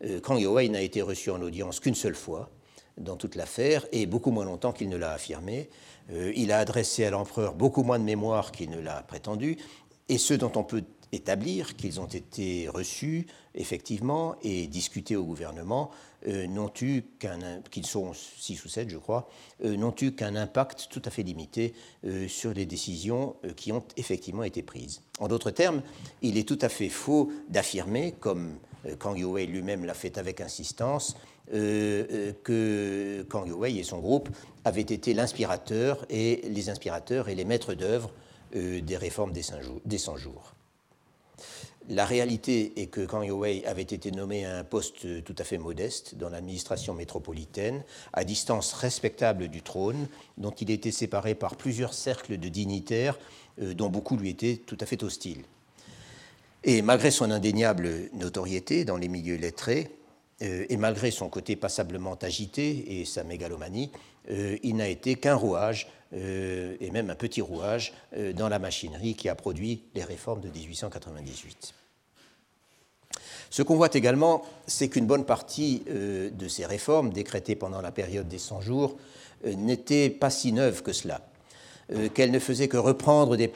Euh, 0.03 0.19
Kang 0.19 0.39
Youwei 0.39 0.69
n'a 0.69 0.81
été 0.81 1.01
reçu 1.01 1.29
en 1.29 1.41
audience 1.41 1.79
qu'une 1.79 1.95
seule 1.95 2.15
fois 2.15 2.49
dans 2.97 3.15
toute 3.15 3.35
l'affaire, 3.35 3.85
et 3.91 4.05
beaucoup 4.05 4.31
moins 4.31 4.45
longtemps 4.45 4.71
qu'il 4.71 4.89
ne 4.89 4.97
l'a 4.97 5.13
affirmé. 5.13 5.69
Euh, 6.11 6.31
il 6.35 6.51
a 6.51 6.59
adressé 6.59 7.05
à 7.05 7.09
l'empereur 7.09 7.53
beaucoup 7.53 7.83
moins 7.83 7.97
de 7.97 8.03
mémoires 8.03 8.51
qu'il 8.51 8.69
ne 8.69 8.79
l'a 8.79 9.01
prétendu, 9.01 9.57
et 10.09 10.17
ce 10.17 10.33
dont 10.33 10.51
on 10.55 10.63
peut 10.63 10.83
établir 11.13 11.75
qu'ils 11.75 12.01
ont 12.01 12.07
été 12.07 12.67
reçus 12.67 13.27
effectivement 13.55 14.35
et 14.41 14.67
discutés 14.67 15.15
au 15.15 15.23
gouvernement 15.23 15.91
euh, 16.27 16.47
n'ont 16.47 16.71
eu 16.81 17.03
qu'un, 17.19 17.61
qu'ils 17.69 17.85
sont 17.85 18.13
six 18.13 18.63
ou 18.65 18.67
sept 18.67 18.89
je 18.89 18.97
crois, 18.97 19.29
euh, 19.63 19.77
n'ont 19.77 19.93
eu 20.01 20.13
qu'un 20.13 20.35
impact 20.35 20.87
tout 20.89 21.01
à 21.05 21.11
fait 21.11 21.21
limité 21.21 21.73
euh, 22.05 22.27
sur 22.27 22.53
les 22.53 22.65
décisions 22.65 23.35
qui 23.55 23.71
ont 23.71 23.83
effectivement 23.95 24.43
été 24.43 24.63
prises. 24.63 25.01
En 25.19 25.27
d'autres 25.27 25.51
termes, 25.51 25.83
il 26.21 26.37
est 26.37 26.47
tout 26.47 26.59
à 26.61 26.69
fait 26.69 26.89
faux 26.89 27.31
d'affirmer, 27.49 28.13
comme 28.19 28.57
Kang 28.99 29.17
Youwei 29.17 29.45
lui-même 29.45 29.85
l'a 29.85 29.93
fait 29.93 30.17
avec 30.17 30.41
insistance, 30.41 31.15
que 31.51 33.25
Kang 33.29 33.47
Youwei 33.47 33.77
et 33.77 33.83
son 33.83 33.99
groupe 33.99 34.29
avaient 34.65 34.81
été 34.81 35.13
l'inspirateur 35.13 36.05
et 36.09 36.41
les 36.49 36.69
inspirateurs 36.69 37.29
et 37.29 37.35
les 37.35 37.45
maîtres 37.45 37.75
d'œuvre 37.75 38.11
des 38.53 38.97
réformes 38.97 39.31
des 39.31 39.43
100 39.43 40.17
jours. 40.17 40.52
La 41.89 42.05
réalité 42.05 42.81
est 42.81 42.85
que 42.85 43.01
Kang 43.01 43.25
Youwei 43.25 43.65
avait 43.65 43.81
été 43.81 44.09
nommé 44.11 44.45
à 44.45 44.57
un 44.57 44.63
poste 44.63 45.23
tout 45.25 45.35
à 45.37 45.43
fait 45.43 45.57
modeste 45.57 46.15
dans 46.15 46.29
l'administration 46.29 46.93
métropolitaine, 46.93 47.83
à 48.13 48.23
distance 48.23 48.71
respectable 48.73 49.49
du 49.49 49.61
trône, 49.61 50.07
dont 50.37 50.51
il 50.51 50.71
était 50.71 50.91
séparé 50.91 51.35
par 51.35 51.57
plusieurs 51.57 51.93
cercles 51.93 52.37
de 52.37 52.47
dignitaires, 52.47 53.19
euh, 53.61 53.73
dont 53.73 53.89
beaucoup 53.89 54.15
lui 54.15 54.29
étaient 54.29 54.61
tout 54.65 54.77
à 54.79 54.85
fait 54.85 55.03
hostiles. 55.03 55.43
Et 56.63 56.81
malgré 56.81 57.11
son 57.11 57.29
indéniable 57.31 58.09
notoriété 58.13 58.85
dans 58.85 58.95
les 58.95 59.09
milieux 59.09 59.35
lettrés, 59.35 59.91
et 60.43 60.77
malgré 60.77 61.09
son 61.11 61.29
côté 61.29 61.55
passablement 61.55 62.15
agité 62.15 62.99
et 62.99 63.05
sa 63.05 63.23
mégalomanie, 63.23 63.91
euh, 64.29 64.57
il 64.63 64.75
n'a 64.75 64.89
été 64.89 65.15
qu'un 65.15 65.35
rouage, 65.35 65.87
euh, 66.13 66.75
et 66.81 66.91
même 66.91 67.09
un 67.09 67.15
petit 67.15 67.41
rouage, 67.41 67.93
dans 68.35 68.49
la 68.49 68.59
machinerie 68.59 69.15
qui 69.15 69.29
a 69.29 69.35
produit 69.35 69.83
les 69.95 70.03
réformes 70.03 70.41
de 70.41 70.49
1898. 70.49 71.73
Ce 73.49 73.61
qu'on 73.61 73.75
voit 73.75 73.93
également, 73.93 74.43
c'est 74.67 74.89
qu'une 74.89 75.05
bonne 75.05 75.25
partie 75.25 75.83
de 75.85 76.47
ces 76.47 76.65
réformes, 76.65 77.11
décrétées 77.11 77.55
pendant 77.55 77.81
la 77.81 77.91
période 77.91 78.27
des 78.27 78.39
100 78.39 78.61
jours, 78.61 78.97
n'étaient 79.45 80.09
pas 80.09 80.31
si 80.31 80.51
neuves 80.51 80.81
que 80.81 80.91
cela, 80.91 81.21
qu'elles 82.15 82.31
ne 82.31 82.39
faisaient 82.39 82.67
que 82.67 82.77
reprendre 82.77 83.37
des, 83.37 83.51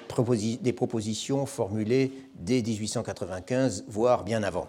des 0.62 0.74
propositions 0.74 1.48
formulées 1.48 2.12
dès 2.36 2.62
1895, 2.62 3.86
voire 3.88 4.24
bien 4.24 4.44
avant. 4.44 4.68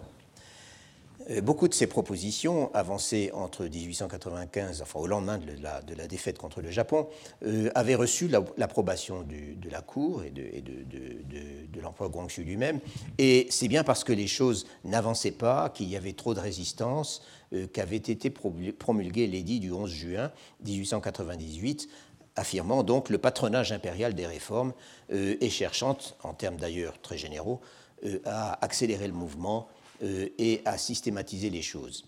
Euh, 1.29 1.41
beaucoup 1.41 1.67
de 1.67 1.73
ces 1.73 1.87
propositions, 1.87 2.73
avancées 2.73 3.31
entre 3.33 3.65
1895, 3.65 4.81
enfin 4.81 4.99
au 4.99 5.07
lendemain 5.07 5.37
de 5.37 5.95
la, 5.95 6.07
défaite 6.07 6.37
contre 6.37 6.61
le 6.61 6.71
Japon, 6.71 7.07
euh, 7.45 7.69
avaient 7.75 7.95
reçu 7.95 8.27
l'approbation 8.57 9.23
de 9.23 9.69
la 9.69 9.81
Cour 9.81 10.23
et 10.23 10.31
de, 10.31 11.81
l'empereur 11.81 12.09
Guangxu 12.09 12.43
lui-même. 12.43 12.79
Et 13.17 13.47
c'est 13.49 13.67
bien 13.67 13.83
parce 13.83 14.03
que 14.03 14.13
les 14.13 14.27
choses 14.27 14.65
n'avançaient 14.83 15.31
pas, 15.31 15.69
qu'il 15.69 15.89
y 15.89 15.95
avait 15.95 16.13
trop 16.13 16.33
de 16.33 16.39
résistance, 16.39 17.21
euh, 17.53 17.67
qu'avait 17.67 17.97
été 17.97 18.29
promulgué 18.29 19.27
l'édit 19.27 19.59
du 19.59 19.71
11 19.71 19.89
juin 19.89 20.31
1898 20.65 21.89
affirmant 22.35 22.83
donc 22.83 23.09
le 23.09 23.17
patronage 23.17 23.73
impérial 23.73 24.13
des 24.13 24.25
réformes 24.25 24.71
et 25.09 25.49
cherchant, 25.49 25.97
en 26.23 26.33
termes 26.33 26.55
d'ailleurs 26.55 27.01
très 27.01 27.17
généraux, 27.17 27.59
à 28.23 28.63
accélérer 28.63 29.07
le 29.07 29.13
mouvement 29.13 29.67
et 30.01 30.61
à 30.65 30.77
systématiser 30.77 31.49
les 31.49 31.61
choses. 31.61 32.05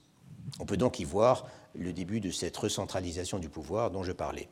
On 0.59 0.65
peut 0.65 0.77
donc 0.77 0.99
y 0.99 1.03
voir 1.03 1.47
le 1.75 1.93
début 1.93 2.19
de 2.19 2.31
cette 2.31 2.55
recentralisation 2.57 3.39
du 3.39 3.49
pouvoir 3.49 3.91
dont 3.91 4.03
je 4.03 4.11
parlais. 4.11 4.47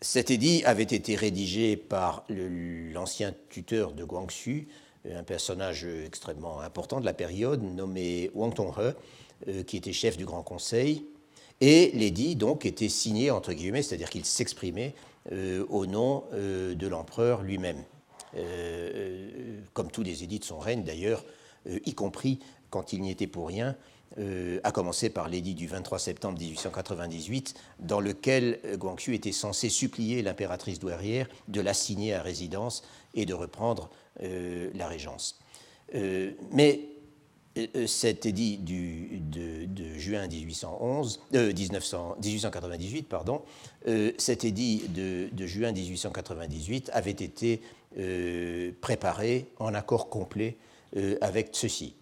Cet 0.00 0.30
édit 0.30 0.62
avait 0.64 0.84
été 0.84 1.16
rédigé 1.16 1.76
par 1.76 2.24
l'ancien 2.28 3.34
tuteur 3.48 3.92
de 3.92 4.04
Guangxu, 4.04 4.68
un 5.10 5.24
personnage 5.24 5.84
extrêmement 5.84 6.60
important 6.60 7.00
de 7.00 7.04
la 7.04 7.14
période, 7.14 7.62
nommé 7.62 8.30
Wang 8.34 8.54
Tonghe, 8.54 8.94
euh, 9.48 9.62
qui 9.62 9.76
était 9.76 9.92
chef 9.92 10.16
du 10.16 10.24
Grand 10.24 10.42
Conseil. 10.42 11.04
Et 11.60 11.90
l'édit, 11.94 12.36
donc, 12.36 12.64
était 12.64 12.88
signé, 12.88 13.30
entre 13.30 13.52
guillemets, 13.52 13.82
c'est-à-dire 13.82 14.10
qu'il 14.10 14.24
s'exprimait 14.24 14.94
euh, 15.32 15.64
au 15.68 15.86
nom 15.86 16.24
de 16.32 16.86
l'empereur 16.86 17.42
lui-même. 17.42 17.82
comme 19.72 19.90
tous 19.90 20.02
les 20.02 20.22
édits 20.22 20.38
de 20.38 20.44
son 20.44 20.58
règne, 20.58 20.84
d'ailleurs, 20.84 21.24
euh, 21.24 21.37
y 21.84 21.94
compris 21.94 22.38
quand 22.70 22.92
il 22.92 23.00
n'y 23.00 23.10
était 23.10 23.26
pour 23.26 23.48
rien, 23.48 23.76
euh, 24.18 24.58
à 24.64 24.72
commencer 24.72 25.10
par 25.10 25.28
l'édit 25.28 25.54
du 25.54 25.66
23 25.66 25.98
septembre 25.98 26.38
1898, 26.38 27.54
dans 27.80 28.00
lequel 28.00 28.58
euh, 28.64 28.76
Guangxu 28.76 29.14
était 29.14 29.32
censé 29.32 29.68
supplier 29.68 30.22
l'impératrice 30.22 30.78
douairière 30.78 31.28
de 31.48 31.60
l'assigner 31.60 32.14
à 32.14 32.22
résidence 32.22 32.82
et 33.14 33.26
de 33.26 33.34
reprendre 33.34 33.90
la 34.74 34.88
régence. 34.88 35.38
mais 36.50 36.80
cet 37.86 38.26
édit 38.26 38.56
du, 38.56 39.20
de, 39.20 39.94
juin 39.96 40.26
1811, 40.26 41.20
1898, 41.32 43.02
pardon, 43.04 43.42
cet 44.18 44.42
édit 44.42 44.88
de, 44.88 45.28
de, 45.30 45.46
juin 45.46 45.70
1898 45.70 46.90
avait 46.92 47.12
été 47.12 47.62
préparé 48.80 49.46
en 49.60 49.72
accord 49.72 50.08
complet 50.08 50.56
euh, 50.58 50.67
avec 51.20 51.50
ceci. 51.52 51.94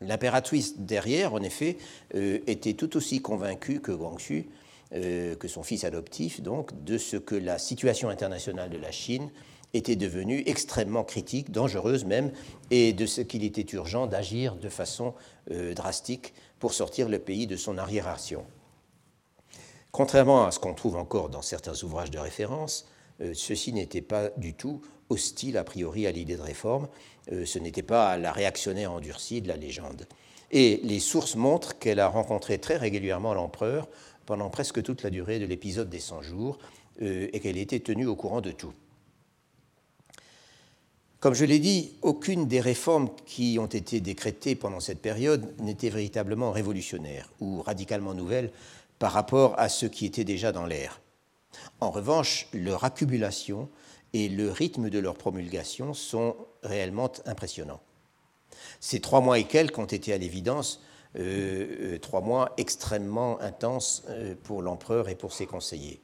L'impératrice 0.00 0.78
derrière, 0.78 1.34
en 1.34 1.42
effet, 1.42 1.78
euh, 2.14 2.38
était 2.46 2.74
tout 2.74 2.96
aussi 2.96 3.20
convaincue 3.22 3.80
que 3.80 3.92
Guangxu, 3.92 4.48
euh, 4.94 5.34
que 5.36 5.48
son 5.48 5.62
fils 5.62 5.84
adoptif, 5.84 6.40
donc, 6.40 6.84
de 6.84 6.98
ce 6.98 7.16
que 7.16 7.34
la 7.34 7.58
situation 7.58 8.08
internationale 8.08 8.70
de 8.70 8.78
la 8.78 8.90
Chine 8.90 9.30
était 9.72 9.96
devenue 9.96 10.42
extrêmement 10.46 11.04
critique, 11.04 11.50
dangereuse 11.50 12.04
même, 12.04 12.32
et 12.70 12.92
de 12.92 13.06
ce 13.06 13.20
qu'il 13.20 13.44
était 13.44 13.66
urgent 13.74 14.06
d'agir 14.06 14.54
de 14.54 14.68
façon 14.68 15.14
drastique 15.74 16.32
pour 16.60 16.72
sortir 16.72 17.08
le 17.08 17.18
pays 17.18 17.48
de 17.48 17.56
son 17.56 17.76
arriération. 17.76 18.44
Contrairement 19.90 20.46
à 20.46 20.52
ce 20.52 20.60
qu'on 20.60 20.74
trouve 20.74 20.94
encore 20.96 21.28
dans 21.28 21.42
certains 21.42 21.82
ouvrages 21.82 22.12
de 22.12 22.20
référence, 22.20 22.86
ceux-ci 23.20 23.72
n'étaient 23.72 24.02
pas 24.02 24.30
du 24.36 24.54
tout 24.54 24.80
hostiles 25.08 25.56
a 25.56 25.64
priori 25.64 26.06
à 26.06 26.12
l'idée 26.12 26.36
de 26.36 26.42
réforme. 26.42 26.88
ce 27.28 27.58
n'était 27.58 27.82
pas 27.82 28.16
la 28.16 28.32
réactionnaire 28.32 28.92
endurcie 28.92 29.40
de 29.40 29.48
la 29.48 29.56
légende. 29.56 30.06
Et 30.50 30.80
les 30.82 31.00
sources 31.00 31.36
montrent 31.36 31.78
qu'elle 31.78 32.00
a 32.00 32.08
rencontré 32.08 32.58
très 32.58 32.76
régulièrement 32.76 33.34
l'empereur 33.34 33.88
pendant 34.26 34.50
presque 34.50 34.82
toute 34.82 35.02
la 35.02 35.10
durée 35.10 35.38
de 35.38 35.46
l'épisode 35.46 35.90
des 35.90 36.00
100 36.00 36.22
jours 36.22 36.58
et 37.00 37.38
qu'elle 37.40 37.58
était 37.58 37.80
tenue 37.80 38.06
au 38.06 38.16
courant 38.16 38.40
de 38.40 38.50
tout. 38.50 38.72
Comme 41.24 41.32
je 41.32 41.46
l'ai 41.46 41.58
dit, 41.58 41.94
aucune 42.02 42.46
des 42.46 42.60
réformes 42.60 43.08
qui 43.24 43.56
ont 43.58 43.64
été 43.64 44.00
décrétées 44.00 44.54
pendant 44.54 44.78
cette 44.78 45.00
période 45.00 45.58
n'était 45.58 45.88
véritablement 45.88 46.52
révolutionnaire 46.52 47.30
ou 47.40 47.62
radicalement 47.62 48.12
nouvelle 48.12 48.50
par 48.98 49.12
rapport 49.12 49.58
à 49.58 49.70
ce 49.70 49.86
qui 49.86 50.04
était 50.04 50.24
déjà 50.24 50.52
dans 50.52 50.66
l'air. 50.66 51.00
En 51.80 51.90
revanche, 51.90 52.48
leur 52.52 52.84
accumulation 52.84 53.68
et 54.12 54.28
le 54.28 54.50
rythme 54.50 54.90
de 54.90 54.98
leur 54.98 55.14
promulgation 55.14 55.92
sont 55.92 56.36
réellement 56.62 57.10
impressionnants. 57.26 57.80
Ces 58.80 59.00
trois 59.00 59.20
mois 59.20 59.38
et 59.38 59.44
quelques 59.44 59.78
ont 59.78 59.84
été 59.84 60.12
à 60.12 60.18
l'évidence 60.18 60.80
euh, 61.16 61.94
euh, 61.94 61.98
trois 61.98 62.20
mois 62.20 62.52
extrêmement 62.56 63.40
intenses 63.40 64.02
euh, 64.08 64.34
pour 64.42 64.62
l'empereur 64.62 65.08
et 65.08 65.14
pour 65.14 65.32
ses 65.32 65.46
conseillers. 65.46 66.00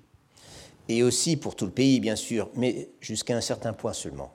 Et 0.88 1.02
aussi 1.02 1.36
pour 1.36 1.56
tout 1.56 1.66
le 1.66 1.72
pays, 1.72 2.00
bien 2.00 2.16
sûr, 2.16 2.48
mais 2.54 2.88
jusqu'à 3.00 3.36
un 3.36 3.40
certain 3.40 3.72
point 3.72 3.92
seulement. 3.92 4.34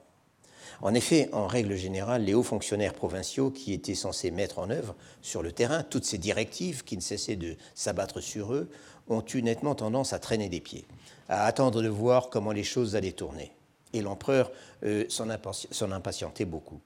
En 0.82 0.92
effet, 0.92 1.30
en 1.32 1.46
règle 1.46 1.76
générale, 1.76 2.24
les 2.24 2.34
hauts 2.34 2.42
fonctionnaires 2.42 2.92
provinciaux 2.92 3.50
qui 3.50 3.72
étaient 3.72 3.94
censés 3.94 4.30
mettre 4.30 4.58
en 4.58 4.68
œuvre 4.68 4.94
sur 5.22 5.42
le 5.42 5.52
terrain 5.52 5.82
toutes 5.82 6.04
ces 6.04 6.18
directives 6.18 6.84
qui 6.84 6.96
ne 6.96 7.02
cessaient 7.02 7.36
de 7.36 7.56
s'abattre 7.74 8.20
sur 8.20 8.52
eux 8.52 8.68
ont 9.08 9.24
eu 9.34 9.42
nettement 9.42 9.74
tendance 9.74 10.12
à 10.12 10.18
traîner 10.18 10.48
des 10.48 10.60
pieds, 10.60 10.84
à 11.28 11.46
attendre 11.46 11.82
de 11.82 11.88
voir 11.88 12.30
comment 12.30 12.52
les 12.52 12.64
choses 12.64 12.96
allaient 12.96 13.12
tourner. 13.12 13.52
Et 13.92 14.02
l'empereur 14.02 14.50
euh, 14.84 15.04
s'en 15.08 15.90
impatientait 15.90 16.44
beaucoup. 16.44 16.80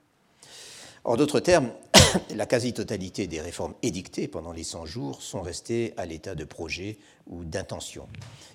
En 1.05 1.17
d'autres 1.17 1.41
termes, 1.41 1.71
la 2.35 2.47
quasi-totalité 2.47 3.27
des 3.27 3.41
réformes 3.41 3.75
édictées 3.83 4.29
pendant 4.29 4.53
les 4.53 4.65
100 4.65 4.87
jours 4.87 5.23
sont 5.23 5.41
restées 5.41 5.95
à 5.97 6.07
l'état 6.07 6.35
de 6.35 6.45
projet 6.45 6.99
ou 7.27 7.45
d'intention. 7.45 8.07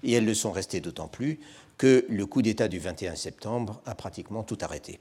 Et 0.04 0.14
elles 0.14 0.26
le 0.26 0.34
sont 0.34 0.52
restées 0.52 0.82
d'autant 0.82 1.08
plus 1.08 1.40
que 1.78 2.06
le 2.08 2.26
coup 2.26 2.42
d'État 2.42 2.68
du 2.68 2.80
21 2.80 3.16
septembre 3.16 3.82
a 3.86 3.96
pratiquement 3.96 4.44
tout 4.44 4.58
arrêté. 4.62 5.00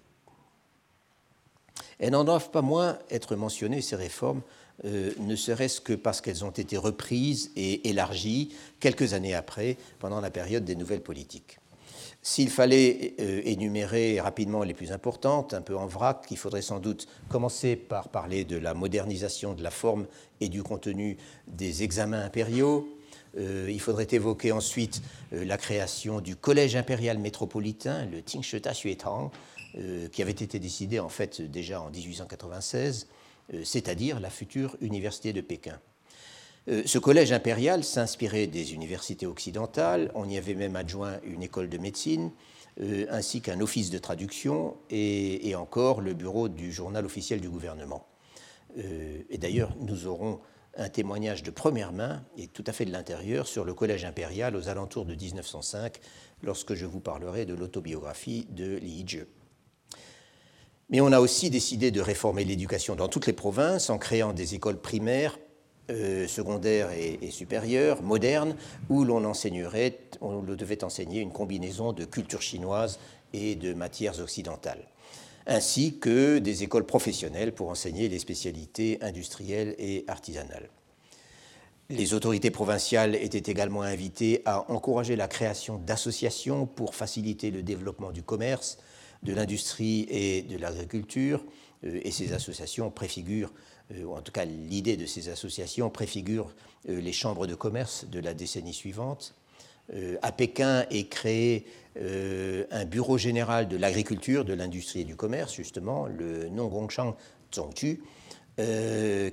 Elles 1.98 2.10
n'en 2.10 2.24
doivent 2.24 2.50
pas 2.50 2.62
moins 2.62 2.98
être 3.10 3.36
mentionnées, 3.36 3.80
ces 3.80 3.96
réformes, 3.96 4.42
euh, 4.84 5.12
ne 5.18 5.36
serait-ce 5.36 5.80
que 5.80 5.92
parce 5.92 6.20
qu'elles 6.20 6.44
ont 6.44 6.50
été 6.50 6.76
reprises 6.76 7.52
et 7.56 7.88
élargies 7.88 8.52
quelques 8.80 9.12
années 9.12 9.34
après, 9.34 9.76
pendant 9.98 10.20
la 10.20 10.30
période 10.30 10.64
des 10.64 10.74
nouvelles 10.74 11.02
politiques. 11.02 11.58
S'il 12.22 12.48
fallait 12.48 13.14
euh, 13.20 13.42
énumérer 13.44 14.18
rapidement 14.20 14.62
les 14.62 14.74
plus 14.74 14.92
importantes, 14.92 15.54
un 15.54 15.60
peu 15.60 15.76
en 15.76 15.86
vrac, 15.86 16.26
il 16.30 16.38
faudrait 16.38 16.62
sans 16.62 16.80
doute 16.80 17.06
commencer 17.28 17.76
par 17.76 18.08
parler 18.08 18.44
de 18.44 18.56
la 18.56 18.74
modernisation 18.74 19.52
de 19.52 19.62
la 19.62 19.70
forme 19.70 20.06
et 20.40 20.48
du 20.48 20.62
contenu 20.62 21.18
des 21.46 21.82
examens 21.82 22.22
impériaux. 22.22 22.88
Euh, 23.36 23.68
il 23.70 23.80
faudrait 23.80 24.08
évoquer 24.10 24.52
ensuite 24.52 25.02
la 25.32 25.58
création 25.58 26.20
du 26.20 26.34
Collège 26.34 26.76
impérial 26.76 27.18
métropolitain, 27.18 28.06
le 28.06 28.22
Tingsheta 28.22 28.72
Xuetang, 28.72 29.30
euh, 29.76 30.06
qui 30.08 30.22
avait 30.22 30.30
été 30.30 30.60
décidé 30.60 31.00
en 31.00 31.08
fait 31.08 31.42
déjà 31.42 31.80
en 31.80 31.90
1896, 31.90 33.08
euh, 33.08 33.13
c'est-à-dire 33.62 34.20
la 34.20 34.30
future 34.30 34.76
université 34.80 35.32
de 35.32 35.40
Pékin. 35.40 35.78
Euh, 36.68 36.82
ce 36.86 36.98
collège 36.98 37.32
impérial 37.32 37.84
s'inspirait 37.84 38.46
des 38.46 38.72
universités 38.72 39.26
occidentales, 39.26 40.10
on 40.14 40.28
y 40.28 40.38
avait 40.38 40.54
même 40.54 40.76
adjoint 40.76 41.18
une 41.24 41.42
école 41.42 41.68
de 41.68 41.78
médecine, 41.78 42.30
ainsi 43.08 43.40
qu'un 43.40 43.60
office 43.60 43.90
de 43.90 43.98
traduction 43.98 44.76
et, 44.90 45.54
encore 45.54 46.00
le 46.00 46.12
bureau 46.12 46.48
du 46.48 46.72
journal 46.72 47.06
officiel 47.06 47.40
du 47.40 47.48
gouvernement. 47.48 48.04
et 48.76 49.38
d'ailleurs, 49.38 49.76
nous 49.78 50.08
aurons 50.08 50.40
un 50.76 50.88
témoignage 50.88 51.42
de 51.42 51.50
première 51.50 51.92
main 51.92 52.24
et 52.36 52.48
tout 52.48 52.64
à 52.66 52.72
fait 52.72 52.84
de 52.84 52.92
l'intérieur 52.92 53.46
sur 53.46 53.64
le 53.64 53.74
collège 53.74 54.04
impérial 54.04 54.56
aux 54.56 54.68
alentours 54.68 55.04
de 55.04 55.14
1905, 55.14 56.00
lorsque 56.42 56.74
je 56.74 56.86
vous 56.86 57.00
parlerai 57.00 57.46
de 57.46 57.54
l'autobiographie 57.54 58.46
de 58.50 58.76
Li 58.76 59.04
Jie. 59.06 59.22
Mais 60.90 61.00
on 61.00 61.12
a 61.12 61.20
aussi 61.20 61.50
décidé 61.50 61.90
de 61.90 62.00
réformer 62.00 62.44
l'éducation 62.44 62.94
dans 62.94 63.08
toutes 63.08 63.26
les 63.26 63.32
provinces 63.32 63.90
en 63.90 63.98
créant 63.98 64.32
des 64.32 64.54
écoles 64.54 64.78
primaires, 64.78 65.38
euh, 65.90 66.26
secondaires 66.26 66.90
et, 66.92 67.30
supérieures, 67.30 68.02
modernes, 68.02 68.56
où 68.88 69.04
l'on 69.04 69.24
enseignerait, 69.24 69.98
on 70.20 70.40
devait 70.40 70.84
enseigner 70.84 71.20
une 71.20 71.32
combinaison 71.32 71.92
de 71.92 72.04
culture 72.04 72.42
chinoise 72.42 72.98
et 73.32 73.54
de 73.54 73.74
matières 73.74 74.20
occidentales, 74.20 74.86
ainsi 75.46 75.98
que 75.98 76.38
des 76.38 76.62
écoles 76.62 76.86
professionnelles 76.86 77.52
pour 77.52 77.68
enseigner 77.68 78.08
les 78.08 78.18
spécialités 78.18 78.98
industrielles 79.02 79.74
et 79.78 80.04
artisanales. 80.08 80.70
Les 81.90 82.14
autorités 82.14 82.50
provinciales 82.50 83.14
étaient 83.14 83.50
également 83.50 83.82
invitées 83.82 84.40
à 84.46 84.70
encourager 84.70 85.16
la 85.16 85.28
création 85.28 85.76
d'associations 85.76 86.64
pour 86.64 86.94
faciliter 86.94 87.50
le 87.50 87.62
développement 87.62 88.10
du 88.10 88.22
commerce, 88.22 88.78
de 89.24 89.32
l'industrie 89.32 90.06
et 90.10 90.42
de 90.42 90.56
l'agriculture, 90.56 91.44
euh, 91.84 92.00
et 92.02 92.10
ces 92.10 92.32
associations 92.32 92.90
préfigurent, 92.90 93.52
euh, 93.92 94.04
ou 94.04 94.14
en 94.14 94.22
tout 94.22 94.32
cas 94.32 94.44
l'idée 94.44 94.96
de 94.96 95.06
ces 95.06 95.28
associations 95.28 95.90
préfigure 95.90 96.54
euh, 96.88 97.00
les 97.00 97.12
chambres 97.12 97.46
de 97.46 97.54
commerce 97.54 98.06
de 98.10 98.20
la 98.20 98.34
décennie 98.34 98.74
suivante. 98.74 99.34
À 100.22 100.32
Pékin 100.32 100.86
est 100.90 101.10
créé 101.10 101.66
un 102.00 102.86
bureau 102.86 103.18
général 103.18 103.68
de 103.68 103.76
l'agriculture, 103.76 104.46
de 104.46 104.54
l'industrie 104.54 105.00
et 105.00 105.04
du 105.04 105.14
commerce, 105.14 105.52
justement, 105.52 106.06
le 106.06 106.48
Nongongshang 106.48 107.14
Zhongju, 107.54 108.00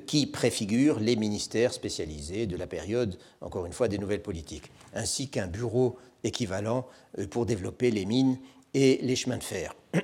qui 0.06 0.28
préfigure 0.28 1.00
les 1.00 1.16
ministères 1.16 1.72
spécialisés 1.72 2.48
de 2.48 2.58
la 2.58 2.68
période, 2.68 3.18
encore 3.40 3.66
une 3.66 3.72
fois, 3.72 3.88
des 3.88 3.98
nouvelles 3.98 4.22
politiques, 4.22 4.70
ainsi 4.94 5.30
qu'un 5.30 5.48
bureau 5.48 5.98
équivalent 6.26 6.86
pour 7.30 7.46
développer 7.46 7.90
les 7.90 8.04
mines 8.04 8.38
et 8.74 9.00
les 9.02 9.16
chemins 9.16 9.38
de 9.38 9.44
fer. 9.44 9.76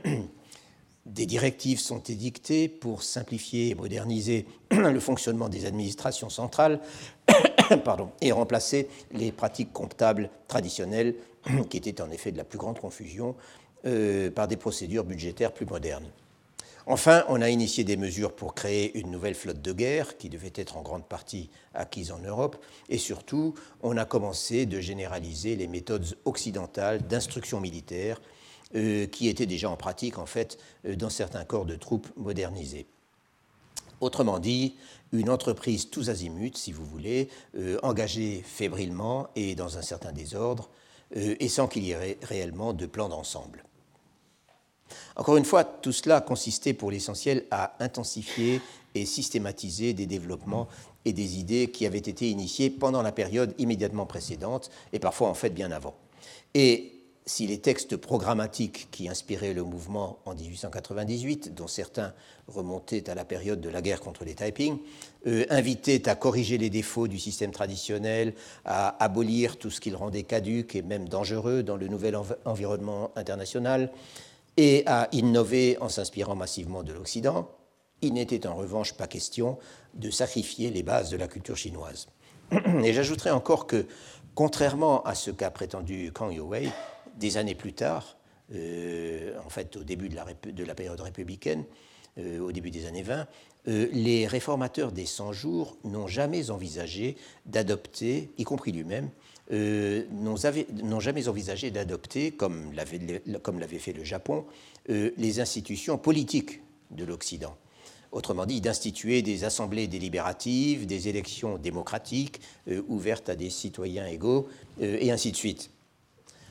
Des 1.05 1.25
directives 1.25 1.79
sont 1.79 2.03
édictées 2.03 2.67
pour 2.67 3.01
simplifier 3.01 3.69
et 3.69 3.75
moderniser 3.75 4.45
le 4.71 4.99
fonctionnement 4.99 5.47
des 5.47 5.65
administrations 5.65 6.29
centrales 6.29 6.81
pardon, 7.85 8.11
et 8.21 8.31
remplacer 8.31 8.87
les 9.11 9.31
pratiques 9.31 9.73
comptables 9.73 10.29
traditionnelles, 10.47 11.15
qui 11.69 11.77
étaient 11.77 12.01
en 12.01 12.11
effet 12.11 12.31
de 12.31 12.37
la 12.37 12.43
plus 12.43 12.57
grande 12.57 12.79
confusion, 12.79 13.35
euh, 13.85 14.31
par 14.31 14.47
des 14.47 14.57
procédures 14.57 15.03
budgétaires 15.03 15.53
plus 15.53 15.65
modernes. 15.65 16.07
Enfin, 16.89 17.25
on 17.27 17.41
a 17.41 17.49
initié 17.49 17.83
des 17.83 17.97
mesures 17.97 18.33
pour 18.33 18.55
créer 18.55 18.97
une 18.97 19.11
nouvelle 19.11 19.35
flotte 19.35 19.61
de 19.61 19.73
guerre 19.73 20.17
qui 20.17 20.29
devait 20.29 20.53
être 20.55 20.77
en 20.77 20.81
grande 20.81 21.05
partie 21.05 21.49
acquise 21.73 22.11
en 22.11 22.19
Europe. 22.19 22.55
Et 22.87 22.97
surtout, 22.97 23.55
on 23.83 23.97
a 23.97 24.05
commencé 24.05 24.65
de 24.65 24.79
généraliser 24.79 25.57
les 25.57 25.67
méthodes 25.67 26.17
occidentales 26.23 27.05
d'instruction 27.05 27.59
militaire 27.59 28.21
qui 28.73 29.27
était 29.27 29.45
déjà 29.45 29.69
en 29.69 29.77
pratique 29.77 30.17
en 30.17 30.25
fait 30.25 30.57
euh, 30.85 30.95
dans 30.95 31.09
certains 31.09 31.45
corps 31.45 31.65
de 31.65 31.75
troupes 31.75 32.07
modernisés. 32.17 32.85
Autrement 33.99 34.39
dit, 34.39 34.75
une 35.11 35.29
entreprise 35.29 35.89
tous 35.89 36.09
azimuts, 36.09 36.55
si 36.55 36.71
vous 36.71 36.85
voulez, 36.85 37.29
euh, 37.57 37.79
engagée 37.81 38.43
fébrilement 38.45 39.29
et 39.35 39.55
dans 39.55 39.77
un 39.77 39.81
certain 39.81 40.11
désordre, 40.11 40.69
et 41.15 41.47
sans 41.47 41.69
qu'il 41.69 41.85
y 41.85 41.91
ait 41.91 42.17
réellement 42.21 42.73
de 42.73 42.85
plan 42.85 43.07
d'ensemble. 43.07 43.63
Encore 45.15 45.37
une 45.37 45.45
fois, 45.45 45.63
tout 45.63 45.93
cela 45.93 46.19
consistait 46.19 46.73
pour 46.73 46.91
l'essentiel 46.91 47.45
à 47.49 47.75
intensifier 47.79 48.61
et 48.93 49.05
systématiser 49.05 49.93
des 49.93 50.05
développements 50.05 50.67
et 51.05 51.13
des 51.13 51.39
idées 51.39 51.71
qui 51.71 51.85
avaient 51.85 51.97
été 51.97 52.29
initiés 52.29 52.69
pendant 52.69 53.01
la 53.01 53.11
période 53.13 53.53
immédiatement 53.57 54.05
précédente 54.05 54.69
et 54.91 54.99
parfois 54.99 55.29
en 55.29 55.33
fait 55.33 55.51
bien 55.51 55.71
avant. 55.71 55.95
Et 56.53 56.96
si 57.27 57.45
les 57.45 57.59
textes 57.59 57.97
programmatiques 57.97 58.87
qui 58.89 59.09
inspiraient 59.09 59.53
le 59.53 59.63
mouvement 59.63 60.17
en 60.25 60.33
1898, 60.33 61.53
dont 61.53 61.67
certains 61.67 62.13
remontaient 62.47 63.09
à 63.09 63.15
la 63.15 63.25
période 63.25 63.59
de 63.59 63.67
la 63.67 63.81
guerre 63.81 63.99
contre 63.99 64.23
les 64.23 64.33
Taiping, 64.33 64.77
euh, 65.27 65.45
invitaient 65.49 66.07
à 66.07 66.15
corriger 66.15 66.57
les 66.57 66.69
défauts 66.69 67.09
du 67.09 67.19
système 67.19 67.51
traditionnel, 67.51 68.33
à 68.63 69.03
abolir 69.03 69.57
tout 69.57 69.69
ce 69.69 69.81
qu'il 69.81 69.97
rendait 69.97 70.23
caduque 70.23 70.75
et 70.75 70.81
même 70.81 71.09
dangereux 71.09 71.63
dans 71.63 71.75
le 71.75 71.89
nouvel 71.89 72.17
environnement 72.45 73.11
international, 73.17 73.91
et 74.55 74.83
à 74.85 75.09
innover 75.11 75.77
en 75.81 75.89
s'inspirant 75.89 76.35
massivement 76.35 76.81
de 76.81 76.93
l'Occident, 76.93 77.51
il 78.01 78.13
n'était 78.13 78.47
en 78.47 78.55
revanche 78.55 78.93
pas 78.93 79.07
question 79.07 79.57
de 79.95 80.09
sacrifier 80.11 80.71
les 80.71 80.81
bases 80.81 81.09
de 81.09 81.17
la 81.17 81.27
culture 81.27 81.57
chinoise. 81.57 82.07
Et 82.83 82.93
j'ajouterai 82.93 83.31
encore 83.31 83.67
que, 83.67 83.85
contrairement 84.33 85.03
à 85.03 85.13
ce 85.13 85.29
qu'a 85.29 85.51
prétendu 85.51 86.11
Kang 86.13 86.31
Youwei, 86.31 86.71
des 87.17 87.37
années 87.37 87.55
plus 87.55 87.73
tard, 87.73 88.17
euh, 88.55 89.33
en 89.45 89.49
fait 89.49 89.75
au 89.75 89.83
début 89.83 90.09
de 90.09 90.63
la, 90.63 90.75
période 90.75 90.99
républicaine, 91.01 91.65
euh, 92.17 92.39
au 92.39 92.51
début 92.51 92.71
des 92.71 92.85
années 92.85 93.03
20, 93.03 93.27
les 93.65 94.27
réformateurs 94.27 94.93
des 94.93 95.05
100 95.05 95.33
jours 95.33 95.77
n'ont 95.83 96.07
jamais 96.07 96.51
envisagé 96.51 97.17
d'adopter, 97.45 98.29
y 98.37 98.45
compris 98.45 98.71
lui-même, 98.71 99.09
n'ont 99.51 100.99
jamais 101.01 101.27
envisagé 101.27 101.69
d'adopter, 101.69 102.31
comme 102.31 102.71
l'avait 102.71 103.77
fait 103.77 103.91
le 103.91 104.05
Japon, 104.05 104.45
les 104.87 105.41
institutions 105.41 105.97
politiques 105.97 106.61
de 106.91 107.03
l'Occident. 107.03 107.57
Autrement 108.13 108.45
dit, 108.45 108.61
d'instituer 108.61 109.21
des 109.21 109.43
assemblées 109.43 109.87
délibératives, 109.87 110.85
des 110.85 111.09
élections 111.09 111.57
démocratiques 111.57 112.39
ouvertes 112.87 113.27
à 113.27 113.35
des 113.35 113.49
citoyens 113.49 114.07
égaux, 114.07 114.47
et 114.79 115.11
ainsi 115.11 115.33
de 115.33 115.35
suite. 115.35 115.71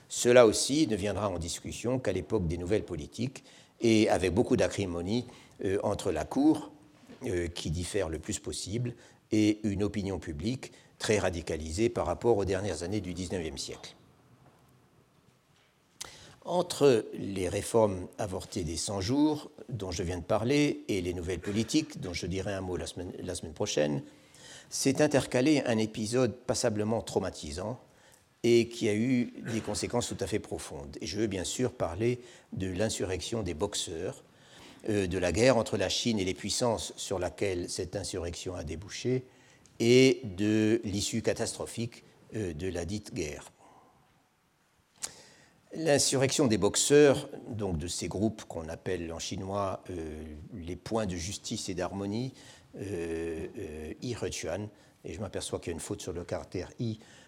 Cela 0.09 0.47
aussi 0.47 0.87
ne 0.87 0.97
viendra 0.97 1.29
en 1.29 1.39
discussion 1.39 1.99
qu'à 1.99 2.13
l'époque 2.13 2.47
des 2.47 2.59
nouvelles 2.59 2.85
politiques 2.85 3.45
et 3.81 4.09
avec 4.09 4.33
beaucoup 4.33 4.57
d'acrimonie 4.57 5.27
euh, 5.65 5.79
entre 5.83 6.13
la 6.13 6.25
Cour, 6.25 6.71
euh, 7.25 7.49
qui 7.49 7.71
diffère 7.71 8.09
le 8.09 8.19
plus 8.19 8.39
possible, 8.39 8.95
et 9.33 9.59
une 9.65 9.83
opinion 9.83 10.19
publique 10.19 10.73
très 10.99 11.19
radicalisée 11.19 11.89
par 11.89 12.07
rapport 12.07 12.37
aux 12.37 12.45
dernières 12.45 12.83
années 12.83 13.01
du 13.01 13.13
XIXe 13.13 13.61
siècle. 13.61 13.95
Entre 16.45 17.07
les 17.15 17.49
réformes 17.49 18.07
avortées 18.19 18.63
des 18.63 18.77
100 18.77 19.01
jours, 19.01 19.51
dont 19.69 19.91
je 19.91 20.05
viens 20.05 20.19
de 20.19 20.23
parler, 20.23 20.85
et 20.89 21.01
les 21.01 21.13
nouvelles 21.13 21.41
politiques, 21.41 22.01
dont 22.01 22.13
je 22.13 22.27
dirai 22.27 22.53
un 22.53 22.61
mot 22.61 22.77
la 22.77 22.87
semaine, 22.87 23.13
la 23.19 23.35
semaine 23.35 23.53
prochaine, 23.53 24.03
s'est 24.71 25.03
intercalé 25.03 25.63
un 25.67 25.79
épisode 25.79 26.37
passablement 26.37 27.03
traumatisant 27.03 27.81
et 28.49 28.69
qui 28.69 28.89
a 28.89 28.95
eu 28.95 29.33
des 29.53 29.61
conséquences 29.61 30.07
tout 30.07 30.17
à 30.21 30.29
fait 30.29 30.39
profondes. 30.39 30.97
Et 31.01 31.07
je 31.07 31.19
veux 31.19 31.27
bien 31.27 31.43
sûr 31.43 31.73
parler 31.73 32.21
de 32.53 32.69
l'insurrection 32.69 33.43
des 33.43 33.55
boxeurs, 33.55 34.23
euh, 34.89 35.09
de 35.09 35.19
la 35.19 35.33
guerre 35.33 35.57
entre 35.57 35.77
la 35.77 35.89
Chine 35.89 36.21
et 36.21 36.25
les 36.25 36.33
puissances 36.33 36.93
sur 36.97 37.19
laquelle 37.19 37.69
cette 37.69 37.97
insurrection 37.97 38.55
a 38.55 38.63
débouché, 38.63 39.25
et 39.81 40.21
de 40.37 40.81
l'issue 40.85 41.23
catastrophique 41.23 42.05
euh, 42.37 42.55
de 42.55 42.69
la 42.69 42.85
dite 42.85 43.13
guerre. 43.15 43.51
L'insurrection 45.75 46.47
des 46.47 46.57
boxeurs, 46.57 47.29
donc 47.49 47.79
de 47.79 47.89
ces 47.89 48.07
groupes 48.07 48.45
qu'on 48.45 48.69
appelle 48.69 49.13
en 49.13 49.19
chinois 49.19 49.83
euh, 49.91 50.23
les 50.55 50.77
points 50.77 51.07
de 51.07 51.17
justice 51.17 51.69
et 51.69 51.75
d'harmonie, 51.75 52.33
euh, 52.77 53.93
I 54.03 54.15
Hechuan, 54.23 54.69
et 55.05 55.15
je 55.15 55.21
m'aperçois 55.21 55.59
qu'il 55.59 55.69
y 55.69 55.73
a 55.73 55.75
une 55.75 55.81
faute 55.81 56.01
sur 56.01 56.13
le 56.13 56.25
caractère 56.25 56.71
I, 56.79 56.99
euh, 57.01 57.03
euh, 57.03 57.26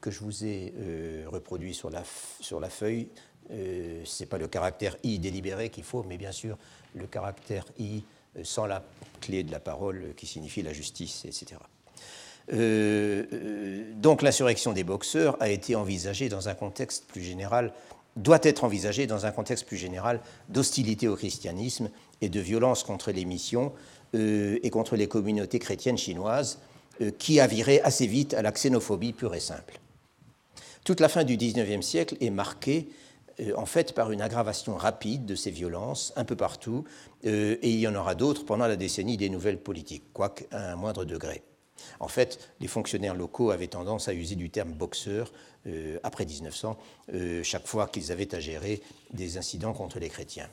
que 0.00 0.10
je 0.10 0.20
vous 0.20 0.44
ai 0.44 0.72
euh, 0.78 1.24
reproduit 1.28 1.74
sur 1.74 1.90
la, 1.90 2.02
sur 2.40 2.60
la 2.60 2.70
feuille. 2.70 3.08
Ce 3.50 4.22
n'est 4.22 4.26
pas 4.26 4.38
le 4.38 4.46
caractère 4.46 4.96
I 5.02 5.18
délibéré 5.18 5.70
qu'il 5.70 5.84
faut, 5.84 6.02
mais 6.02 6.18
bien 6.18 6.32
sûr 6.32 6.58
le 6.94 7.06
caractère 7.06 7.64
I 7.78 8.04
sans 8.42 8.66
la 8.66 8.84
clé 9.20 9.42
de 9.42 9.50
la 9.50 9.58
parole 9.58 10.12
qui 10.16 10.26
signifie 10.26 10.62
la 10.62 10.74
justice, 10.74 11.24
etc. 11.24 11.56
donc 13.96 14.20
l'insurrection 14.20 14.74
des 14.74 14.84
boxeurs 14.84 15.36
a 15.40 15.48
été 15.48 15.76
envisagée 15.76 16.28
dans 16.28 16.50
un 16.50 16.54
contexte 16.54 17.06
plus 17.06 17.22
général, 17.22 17.72
doit 18.16 18.40
être 18.42 18.64
envisagée 18.64 19.06
dans 19.06 19.24
un 19.24 19.30
contexte 19.30 19.66
plus 19.66 19.78
général 19.78 20.20
d'hostilité 20.50 21.08
au 21.08 21.16
christianisme 21.16 21.88
et 22.20 22.28
de 22.28 22.40
violence 22.40 22.84
contre 22.84 23.12
les 23.12 23.24
missions 23.24 23.72
et 24.12 24.70
contre 24.70 24.96
les 24.96 25.08
communautés 25.08 25.58
chrétiennes 25.58 25.98
chinoises, 25.98 26.58
euh, 26.58 26.67
qui 27.18 27.40
a 27.40 27.46
viré 27.46 27.80
assez 27.82 28.06
vite 28.06 28.34
à 28.34 28.42
la 28.42 28.52
xénophobie 28.52 29.12
pure 29.12 29.34
et 29.34 29.40
simple. 29.40 29.78
Toute 30.84 31.00
la 31.00 31.08
fin 31.08 31.24
du 31.24 31.36
XIXe 31.36 31.84
siècle 31.84 32.16
est 32.20 32.30
marquée 32.30 32.88
euh, 33.40 33.52
en 33.56 33.66
fait 33.66 33.94
par 33.94 34.10
une 34.10 34.20
aggravation 34.20 34.76
rapide 34.76 35.26
de 35.26 35.34
ces 35.34 35.50
violences 35.50 36.12
un 36.16 36.24
peu 36.24 36.36
partout, 36.36 36.84
euh, 37.26 37.56
et 37.62 37.70
il 37.70 37.78
y 37.78 37.86
en 37.86 37.94
aura 37.94 38.14
d'autres 38.14 38.44
pendant 38.44 38.66
la 38.66 38.76
décennie 38.76 39.16
des 39.16 39.28
nouvelles 39.28 39.58
politiques, 39.58 40.04
quoique 40.12 40.44
à 40.50 40.72
un 40.72 40.76
moindre 40.76 41.04
degré. 41.04 41.42
En 42.00 42.08
fait, 42.08 42.50
les 42.60 42.68
fonctionnaires 42.68 43.14
locaux 43.14 43.50
avaient 43.50 43.68
tendance 43.68 44.08
à 44.08 44.14
user 44.14 44.34
du 44.34 44.50
terme 44.50 44.72
boxeur 44.72 45.32
après 46.02 46.24
1900, 46.24 46.76
chaque 47.42 47.66
fois 47.66 47.86
qu'ils 47.86 48.10
avaient 48.10 48.34
à 48.34 48.40
gérer 48.40 48.80
des 49.12 49.36
incidents 49.38 49.74
contre 49.74 50.00
les 50.00 50.08
chrétiens. 50.08 50.48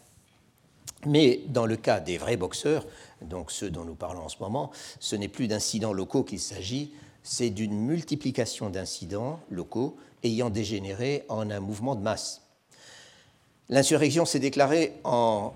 Mais 1.05 1.41
dans 1.47 1.65
le 1.65 1.75
cas 1.75 1.99
des 1.99 2.17
vrais 2.17 2.37
boxeurs, 2.37 2.85
donc 3.21 3.51
ceux 3.51 3.69
dont 3.69 3.85
nous 3.85 3.95
parlons 3.95 4.21
en 4.21 4.29
ce 4.29 4.37
moment, 4.39 4.71
ce 4.99 5.15
n'est 5.15 5.27
plus 5.27 5.47
d'incidents 5.47 5.93
locaux 5.93 6.23
qu'il 6.23 6.39
s'agit, 6.39 6.93
c'est 7.23 7.49
d'une 7.49 7.75
multiplication 7.75 8.69
d'incidents 8.69 9.39
locaux 9.49 9.97
ayant 10.23 10.49
dégénéré 10.49 11.23
en 11.29 11.49
un 11.49 11.59
mouvement 11.59 11.95
de 11.95 12.01
masse. 12.01 12.41
L'insurrection 13.69 14.25
s'est 14.25 14.39
déclarée 14.39 14.93
en 15.03 15.53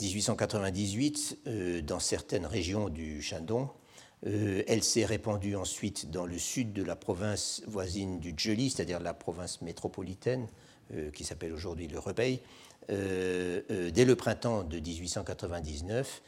1898 0.00 1.38
euh, 1.46 1.82
dans 1.82 1.98
certaines 1.98 2.46
régions 2.46 2.88
du 2.88 3.22
Shandong. 3.22 3.68
Euh, 4.26 4.62
elle 4.66 4.82
s'est 4.82 5.04
répandue 5.04 5.56
ensuite 5.56 6.10
dans 6.10 6.26
le 6.26 6.38
sud 6.38 6.72
de 6.72 6.82
la 6.82 6.96
province 6.96 7.62
voisine 7.66 8.20
du 8.20 8.34
Zheli, 8.38 8.70
c'est-à-dire 8.70 9.00
la 9.00 9.14
province 9.14 9.62
métropolitaine, 9.62 10.46
euh, 10.94 11.10
qui 11.10 11.24
s'appelle 11.24 11.52
aujourd'hui 11.52 11.88
le 11.88 11.98
Rebei, 11.98 12.40
dès 12.88 14.04
le 14.04 14.14
printemps 14.16 14.64
de 14.64 14.78
1899 14.78 16.22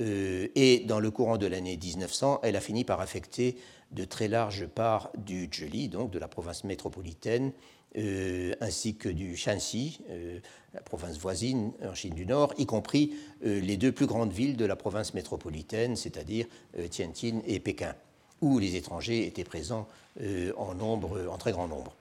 euh, 0.00 0.48
et 0.54 0.80
dans 0.80 1.00
le 1.00 1.10
courant 1.10 1.38
de 1.38 1.46
l'année 1.46 1.76
1900, 1.76 2.40
elle 2.42 2.56
a 2.56 2.60
fini 2.60 2.84
par 2.84 3.00
affecter 3.00 3.56
de 3.92 4.04
très 4.04 4.28
larges 4.28 4.66
parts 4.66 5.10
du 5.16 5.48
Zheli, 5.52 5.88
donc 5.88 6.10
de 6.10 6.18
la 6.18 6.28
province 6.28 6.64
métropolitaine, 6.64 7.52
euh, 7.96 8.54
ainsi 8.60 8.96
que 8.96 9.08
du 9.08 9.36
Shanxi, 9.36 10.00
euh, 10.10 10.40
la 10.74 10.82
province 10.82 11.18
voisine 11.18 11.72
en 11.82 11.94
Chine 11.94 12.14
du 12.14 12.26
Nord, 12.26 12.52
y 12.58 12.66
compris 12.66 13.14
les 13.42 13.78
deux 13.78 13.92
plus 13.92 14.06
grandes 14.06 14.32
villes 14.32 14.56
de 14.56 14.66
la 14.66 14.76
province 14.76 15.14
métropolitaine, 15.14 15.96
c'est-à-dire 15.96 16.46
Tianjin 16.90 17.40
et 17.46 17.60
Pékin, 17.60 17.94
où 18.42 18.58
les 18.58 18.76
étrangers 18.76 19.26
étaient 19.26 19.44
présents 19.44 19.88
en, 20.58 20.74
nombre, 20.74 21.26
en 21.30 21.38
très 21.38 21.52
grand 21.52 21.68
nombre. 21.68 21.96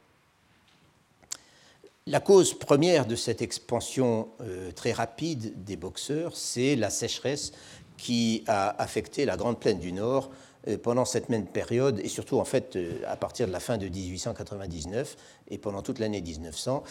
La 2.08 2.20
cause 2.20 2.54
première 2.54 3.08
de 3.08 3.16
cette 3.16 3.42
expansion 3.42 4.28
très 4.76 4.92
rapide 4.92 5.64
des 5.64 5.76
boxeurs, 5.76 6.38
c'est 6.38 6.76
la 6.76 6.92
sécheresse 6.92 7.52
qui 7.98 8.44
a 8.46 8.80
affecté 8.82 9.26
la 9.26 9.38
Grande 9.38 9.60
Plaine 9.60 9.80
du 9.80 9.92
Nord 9.92 10.30
euh, 10.68 10.78
pendant 10.78 11.06
cette 11.06 11.30
même 11.30 11.46
période, 11.46 12.00
et 12.04 12.08
surtout 12.08 12.40
en 12.40 12.46
fait 12.46 12.76
euh, 12.76 13.00
à 13.08 13.16
partir 13.16 13.48
de 13.48 13.52
la 13.52 13.60
fin 13.60 13.78
de 13.78 13.88
1899 13.88 15.16
et 15.50 15.58
pendant 15.58 15.82
toute 15.82 16.00
l'année 16.00 16.22
1900, 16.22 16.84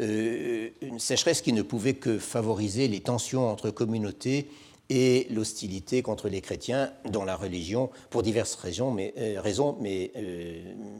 euh, 0.00 0.68
une 0.82 0.98
sécheresse 0.98 1.40
qui 1.40 1.52
ne 1.52 1.62
pouvait 1.62 1.94
que 1.94 2.18
favoriser 2.18 2.88
les 2.88 3.00
tensions 3.00 3.48
entre 3.48 3.70
communautés 3.70 4.48
et 4.90 5.26
l'hostilité 5.30 6.02
contre 6.02 6.28
les 6.28 6.42
chrétiens, 6.42 6.92
dont 7.10 7.24
la 7.24 7.36
religion, 7.36 7.88
pour 8.10 8.22
diverses 8.22 8.56
raisons, 8.56 8.90
mais 8.90 9.14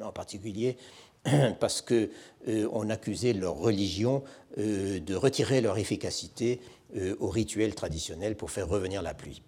en 0.03 0.13
particulier 0.13 0.79
parce 1.61 1.83
qu'on 1.83 2.09
on 2.47 2.91
accusait 2.91 3.33
leur 3.33 3.57
religion 3.57 4.23
de 4.57 5.15
retirer 5.15 5.61
leur 5.61 5.79
efficacité 5.79 6.61
aux 7.21 7.29
rituels 7.29 7.75
traditionnels 7.75 8.37
pour 8.37 8.51
faire 8.51 8.69
revenir 8.69 9.03
la 9.03 9.15
pluie. 9.15 9.43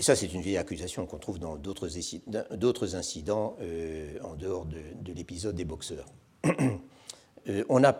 Et 0.00 0.02
ça, 0.02 0.16
c'est 0.16 0.32
une 0.32 0.40
vieille 0.40 0.56
accusation 0.56 1.04
qu'on 1.04 1.18
trouve 1.18 1.38
dans 1.38 1.56
d'autres 1.56 2.96
incidents 2.96 3.54
euh, 3.60 4.18
en 4.24 4.34
dehors 4.34 4.64
de, 4.64 5.12
l'épisode 5.12 5.54
des 5.54 5.66
boxeurs. 5.66 6.06
Euh, 7.48 7.64
on 7.70 7.80
n'a 7.80 7.94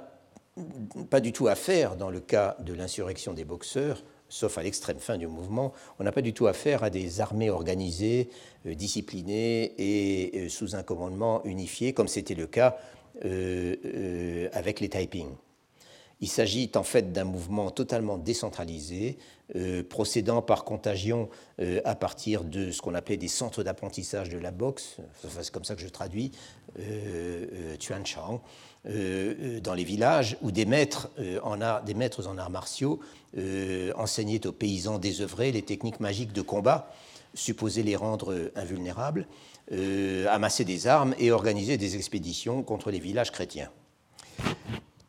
pas 1.08 1.20
du 1.20 1.32
tout 1.32 1.48
affaire, 1.48 1.96
dans 1.96 2.10
le 2.10 2.20
cas 2.20 2.58
de 2.60 2.74
l'insurrection 2.74 3.32
des 3.32 3.46
boxeurs, 3.46 4.04
sauf 4.30 4.56
à 4.56 4.62
l'extrême 4.62 4.98
fin 4.98 5.18
du 5.18 5.26
mouvement, 5.26 5.74
on 5.98 6.04
n'a 6.04 6.12
pas 6.12 6.22
du 6.22 6.32
tout 6.32 6.46
affaire 6.46 6.82
à 6.82 6.88
des 6.88 7.20
armées 7.20 7.50
organisées, 7.50 8.30
euh, 8.64 8.74
disciplinées 8.74 9.74
et 9.76 10.48
sous 10.48 10.74
un 10.74 10.82
commandement 10.82 11.44
unifié, 11.44 11.92
comme 11.92 12.08
c'était 12.08 12.34
le 12.34 12.46
cas 12.46 12.78
avec 13.22 14.80
les 14.80 14.88
Taiping. 14.88 15.28
Il 16.22 16.28
s'agit 16.28 16.70
en 16.74 16.82
fait 16.82 17.12
d'un 17.12 17.24
mouvement 17.24 17.70
totalement 17.70 18.18
décentralisé, 18.18 19.16
euh, 19.56 19.82
procédant 19.82 20.42
par 20.42 20.64
contagion 20.64 21.30
euh, 21.60 21.80
à 21.84 21.94
partir 21.94 22.44
de 22.44 22.70
ce 22.70 22.82
qu'on 22.82 22.94
appelait 22.94 23.16
des 23.16 23.26
centres 23.26 23.62
d'apprentissage 23.62 24.28
de 24.28 24.38
la 24.38 24.50
boxe, 24.50 24.98
c'est 25.22 25.50
comme 25.50 25.64
ça 25.64 25.74
que 25.74 25.80
je 25.80 25.88
traduis, 25.88 26.30
euh, 26.78 27.76
euh 28.86 29.60
dans 29.60 29.74
les 29.74 29.84
villages, 29.84 30.36
où 30.42 30.52
des 30.52 30.66
maîtres, 30.66 31.10
en 31.42 31.60
arts 31.60 31.82
martiaux 32.50 33.00
enseignaient 33.96 34.46
aux 34.46 34.52
paysans 34.52 34.98
désœuvrés 34.98 35.52
les 35.52 35.62
techniques 35.62 36.00
magiques 36.00 36.32
de 36.32 36.42
combat, 36.42 36.90
supposées 37.34 37.82
les 37.82 37.96
rendre 37.96 38.50
invulnérables, 38.56 39.26
amasser 40.28 40.64
des 40.64 40.86
armes 40.86 41.14
et 41.18 41.30
organiser 41.30 41.76
des 41.76 41.96
expéditions 41.96 42.62
contre 42.62 42.90
les 42.90 43.00
villages 43.00 43.32
chrétiens. 43.32 43.70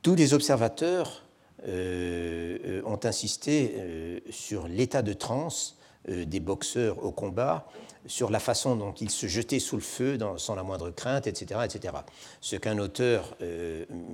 Tous 0.02 0.16
les 0.16 0.34
observateurs 0.34 1.24
euh, 1.68 2.58
euh, 2.66 2.82
ont 2.86 3.00
insisté 3.04 3.76
euh, 3.78 4.20
sur 4.32 4.68
l'état 4.68 5.02
de 5.02 5.14
transe 5.14 5.78
des 6.08 6.40
boxeurs 6.40 7.06
au 7.06 7.12
combat, 7.12 7.68
sur 8.08 8.32
la 8.32 8.40
façon 8.40 8.76
dont 8.76 8.92
ils 8.94 9.12
se 9.12 9.28
jetaient 9.28 9.60
sous 9.60 9.76
le 9.76 9.84
feu 9.84 10.18
sans 10.38 10.56
la 10.56 10.64
moindre 10.64 10.90
crainte, 10.90 11.28
etc. 11.28 11.62
etc. 11.64 11.94
Ce 12.42 12.56
qu'un 12.56 12.80
auteur 12.80 13.38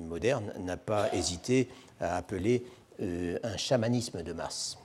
moderne 0.10 0.52
n'a 0.60 0.76
pas 0.76 1.10
hésité 1.14 1.70
à 2.02 2.18
appeler 2.18 2.66
un 3.00 3.56
chamanisme 3.56 4.22
de 4.22 4.34
masse. 4.34 4.78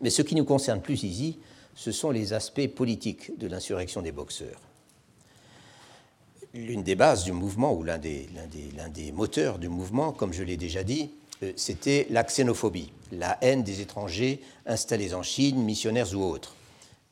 Mais 0.00 0.10
ce 0.10 0.22
qui 0.22 0.36
nous 0.36 0.44
concerne 0.44 0.80
plus 0.80 1.02
ici, 1.02 1.40
ce 1.74 1.90
sont 1.90 2.12
les 2.12 2.32
aspects 2.32 2.68
politiques 2.68 3.36
de 3.36 3.48
l'insurrection 3.48 4.02
des 4.02 4.12
boxeurs. 4.12 4.69
L'une 6.52 6.82
des 6.82 6.96
bases 6.96 7.24
du 7.24 7.32
mouvement, 7.32 7.72
ou 7.72 7.84
l'un 7.84 7.98
des, 7.98 8.28
des, 8.92 9.12
moteurs 9.12 9.58
du 9.58 9.68
mouvement, 9.68 10.12
comme 10.12 10.32
je 10.32 10.42
l'ai 10.42 10.56
déjà 10.56 10.82
dit, 10.82 11.10
euh, 11.42 11.52
c'était 11.54 12.08
la 12.10 12.24
xénophobie, 12.24 12.90
la 13.12 13.38
haine 13.40 13.62
des 13.62 13.80
étrangers 13.80 14.40
installés 14.66 15.14
en 15.14 15.22
Chine, 15.22 15.62
missionnaires 15.62 16.12
ou 16.14 16.22
autres. 16.22 16.56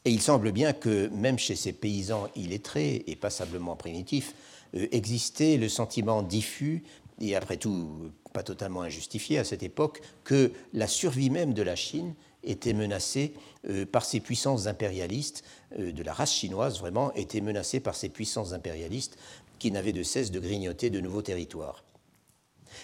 Et 0.05 0.11
il 0.11 0.21
semble 0.21 0.51
bien 0.51 0.73
que 0.73 1.09
même 1.09 1.39
chez 1.39 1.55
ces 1.55 1.73
paysans 1.73 2.29
illettrés 2.35 3.05
et 3.07 3.15
passablement 3.15 3.77
primitifs, 3.77 4.35
euh, 4.75 4.89
existait 4.91 5.57
le 5.57 5.69
sentiment 5.69 6.23
diffus, 6.23 6.83
et 7.21 7.37
après 7.37 7.59
tout 7.59 8.11
pas 8.33 8.43
totalement 8.43 8.83
injustifié 8.83 9.39
à 9.39 9.45
cette 9.45 9.63
époque, 9.63 10.01
que 10.25 10.53
la 10.73 10.87
survie 10.87 11.31
même 11.31 11.55
de 11.55 11.63
la 11.63 11.77
Chine 11.77 12.15
était 12.49 12.73
menacée 12.73 13.35
euh, 13.69 13.87
par 13.87 14.05
ces 14.05 14.21
puissances 14.21 14.67
impérialistes, 14.67 15.45
euh, 15.79 15.93
de 15.93 16.03
la 16.03 16.13
race 16.13 16.33
chinoise 16.33 16.79
vraiment, 16.79 17.13
était 17.15 17.41
menacée 17.41 17.81
par 17.81 17.95
ces 17.95 18.09
puissances 18.09 18.53
impérialistes 18.53 19.17
qui 19.59 19.71
n'avaient 19.71 19.93
de 19.93 20.03
cesse 20.03 20.31
de 20.31 20.41
grignoter 20.41 20.91
de 20.91 21.01
nouveaux 21.01 21.23
territoires. 21.23 21.85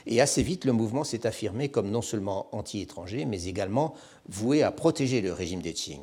Et 0.06 0.20
assez 0.20 0.42
vite, 0.42 0.64
le 0.64 0.72
mouvement 0.72 1.04
s'est 1.04 1.26
affirmé 1.26 1.68
comme 1.68 1.90
non 1.90 2.02
seulement 2.02 2.48
anti-étranger, 2.52 3.24
mais 3.24 3.44
également 3.44 3.94
voué 4.28 4.62
à 4.62 4.72
protéger 4.72 5.20
le 5.20 5.32
régime 5.32 5.62
des 5.62 5.72
Qing 5.72 6.00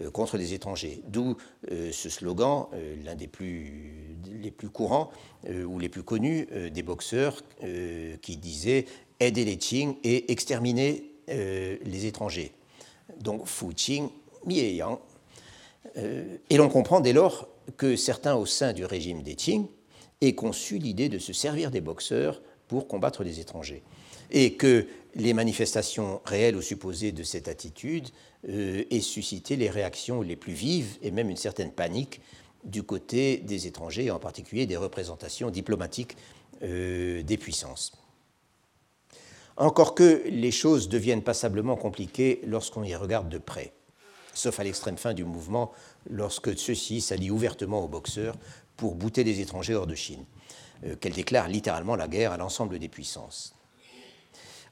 euh, 0.00 0.10
contre 0.10 0.36
les 0.36 0.52
étrangers. 0.52 1.02
D'où 1.08 1.36
ce 1.68 2.08
slogan, 2.08 2.66
l'un 3.04 3.14
des 3.14 3.26
plus, 3.26 4.16
plus 4.56 4.68
courants 4.68 5.10
ou 5.48 5.78
les 5.78 5.88
plus 5.88 6.02
connus 6.02 6.48
des 6.72 6.82
boxeurs, 6.82 7.42
qui 8.22 8.36
disait 8.36 8.86
Aider 9.20 9.44
les 9.44 9.56
Qing 9.56 9.96
et 10.04 10.32
exterminer 10.32 11.12
les 11.28 12.06
étrangers 12.06 12.52
donc 13.20 13.46
Fu 13.46 13.74
Qing, 13.74 14.08
Mi 14.46 14.60
Yang. 14.60 14.98
Euh, 15.96 16.36
et 16.48 16.56
l'on 16.56 16.68
comprend 16.68 17.00
dès 17.00 17.12
lors 17.12 17.48
que 17.76 17.96
certains 17.96 18.34
au 18.34 18.46
sein 18.46 18.72
du 18.72 18.84
régime 18.84 19.22
des 19.22 19.34
Qing 19.34 19.66
aient 20.20 20.34
conçu 20.34 20.78
l'idée 20.78 21.08
de 21.08 21.18
se 21.18 21.32
servir 21.32 21.70
des 21.70 21.80
boxeurs 21.80 22.42
pour 22.68 22.86
combattre 22.86 23.24
les 23.24 23.40
étrangers. 23.40 23.82
Et 24.30 24.54
que 24.54 24.86
les 25.14 25.34
manifestations 25.34 26.20
réelles 26.24 26.56
ou 26.56 26.62
supposées 26.62 27.12
de 27.12 27.22
cette 27.22 27.48
attitude 27.48 28.08
euh, 28.48 28.84
aient 28.90 29.00
suscité 29.00 29.56
les 29.56 29.70
réactions 29.70 30.22
les 30.22 30.36
plus 30.36 30.52
vives 30.52 30.98
et 31.02 31.10
même 31.10 31.30
une 31.30 31.36
certaine 31.36 31.72
panique 31.72 32.20
du 32.64 32.82
côté 32.82 33.38
des 33.38 33.66
étrangers, 33.66 34.10
en 34.10 34.18
particulier 34.18 34.66
des 34.66 34.76
représentations 34.76 35.50
diplomatiques 35.50 36.16
euh, 36.62 37.22
des 37.22 37.38
puissances. 37.38 37.92
Encore 39.60 39.94
que 39.94 40.22
les 40.26 40.52
choses 40.52 40.88
deviennent 40.88 41.22
passablement 41.22 41.76
compliquées 41.76 42.40
lorsqu'on 42.46 42.82
y 42.82 42.94
regarde 42.94 43.28
de 43.28 43.36
près, 43.36 43.74
sauf 44.32 44.58
à 44.58 44.64
l'extrême 44.64 44.96
fin 44.96 45.12
du 45.12 45.22
mouvement, 45.22 45.70
lorsque 46.08 46.58
ceux-ci 46.58 47.02
s'allient 47.02 47.30
ouvertement 47.30 47.84
aux 47.84 47.88
boxeurs 47.88 48.36
pour 48.78 48.94
bouter 48.94 49.22
les 49.22 49.40
étrangers 49.40 49.74
hors 49.74 49.86
de 49.86 49.94
Chine, 49.94 50.24
euh, 50.86 50.96
qu'elle 50.96 51.12
déclare 51.12 51.46
littéralement 51.46 51.94
la 51.94 52.08
guerre 52.08 52.32
à 52.32 52.38
l'ensemble 52.38 52.78
des 52.78 52.88
puissances. 52.88 53.54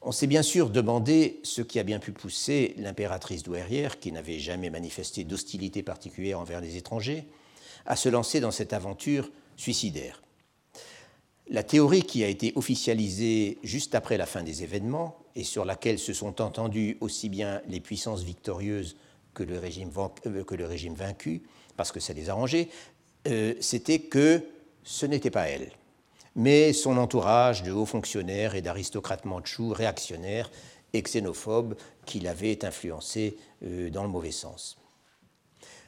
On 0.01 0.11
s'est 0.11 0.26
bien 0.26 0.43
sûr 0.43 0.70
demandé 0.70 1.41
ce 1.43 1.61
qui 1.61 1.78
a 1.78 1.82
bien 1.82 1.99
pu 1.99 2.12
pousser 2.12 2.74
l'impératrice 2.78 3.43
douairière, 3.43 4.01
qui 4.01 4.11
n'avait 4.11 4.39
jamais 4.39 4.70
manifesté 4.70 5.22
d'hostilité 5.24 5.82
particulière 5.82 6.41
envers 6.41 6.62
les 6.62 6.78
étrangers, 6.78 7.26
à 7.84 7.95
se 7.95 8.09
lancer 8.09 8.41
dans 8.41 8.53
cette 8.53 8.72
aventure 8.72 9.30
suicidaire. 9.55 10.22
La 11.51 11.62
théorie 11.62 12.03
qui 12.03 12.24
a 12.24 12.28
été 12.28 12.53
officialisée 12.57 13.59
juste 13.62 13.94
après 13.94 14.18
la 14.18 14.26
fin 14.26 14.42
des 14.42 14.62
événements 14.62 15.16
et 15.34 15.44
sur 15.44 15.64
laquelle 15.64 15.99
se 15.99 16.12
sont 16.12 16.42
entendues 16.42 16.99
aussi 17.01 17.30
bien 17.30 17.62
les 17.68 17.80
puissances 17.80 18.22
victorieuses 18.22 18.96
que 19.32 19.44
le 19.44 19.59
régime, 19.59 19.90
euh, 20.26 20.94
vaincu, 20.94 21.42
parce 21.76 21.90
que 21.90 22.01
ça 22.01 22.12
les 22.12 22.28
arrangeait, 22.28 22.68
euh, 23.28 23.55
c'était 23.61 24.01
que 24.01 24.42
ce 24.82 25.07
n'était 25.07 25.30
pas 25.30 25.49
elle, 25.49 25.70
mais 26.36 26.74
son 26.74 26.99
entourage 26.99 27.62
de 27.62 27.72
hauts 27.72 27.86
fonctionnaires 27.86 28.55
et 28.55 28.61
d'aristocrates 28.61 29.24
mandchous 29.24 29.72
réactionnaires 29.72 30.51
et 30.92 31.03
xénophobes 31.03 31.76
qui 32.05 32.20
l'avaient 32.20 32.64
influencé 32.64 33.38
euh, 33.64 33.88
dans 33.88 34.03
le 34.03 34.09
mauvais 34.11 34.32
sens. 34.32 34.76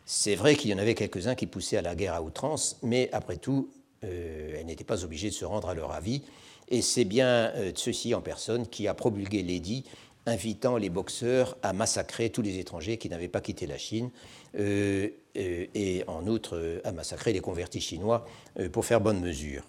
C'est 0.07 0.37
vrai 0.37 0.57
qu'il 0.57 0.71
y 0.71 0.75
en 0.75 0.79
avait 0.79 0.95
quelques-uns 0.95 1.35
qui 1.35 1.47
poussaient 1.47 1.77
à 1.77 1.83
la 1.83 1.95
guerre 1.95 2.15
à 2.15 2.23
outrance, 2.23 2.79
mais 2.83 3.11
après 3.13 3.37
tout, 3.37 3.71
euh, 4.05 4.55
elle 4.59 4.67
n'était 4.67 4.85
pas 4.85 5.05
obligée 5.05 5.29
de 5.29 5.35
se 5.35 5.45
rendre 5.45 5.69
à 5.69 5.75
leur 5.75 5.93
avis. 5.93 6.23
Et 6.69 6.83
c'est 6.83 7.05
bien 7.05 7.53
euh, 7.55 7.73
en 8.15 8.21
personne 8.21 8.67
qui 8.67 8.89
a 8.89 8.95
promulgué 8.95 9.43
l'édit 9.43 9.85
invitant 10.27 10.77
les 10.77 10.91
boxeurs 10.91 11.57
à 11.63 11.73
massacrer 11.73 12.31
tous 12.31 12.43
les 12.43 12.59
étrangers 12.59 12.99
qui 12.99 13.09
n'avaient 13.09 13.29
pas 13.29 13.41
quitté 13.41 13.67
la 13.67 13.79
Chine, 13.79 14.11
euh, 14.59 15.09
et 15.35 16.05
en 16.07 16.27
outre 16.27 16.81
à 16.85 16.93
massacrer 16.93 17.33
les 17.33 17.41
convertis 17.41 17.81
chinois 17.81 18.27
pour 18.73 18.85
faire 18.85 19.01
bonne 19.01 19.21
mesure. 19.21 19.63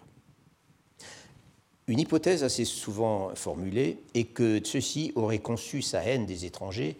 Une 1.88 2.00
hypothèse 2.00 2.44
assez 2.44 2.66
souvent 2.66 3.34
formulée 3.34 4.00
est 4.14 4.26
que 4.26 4.60
ceci 4.64 5.14
aurait 5.16 5.40
conçu 5.40 5.82
sa 5.82 6.04
haine 6.04 6.26
des 6.26 6.46
étrangers 6.46 6.98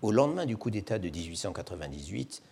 au 0.00 0.12
lendemain 0.12 0.46
du 0.46 0.56
coup 0.56 0.70
d'État 0.70 0.98
de 0.98 1.08
1898, 1.08 2.42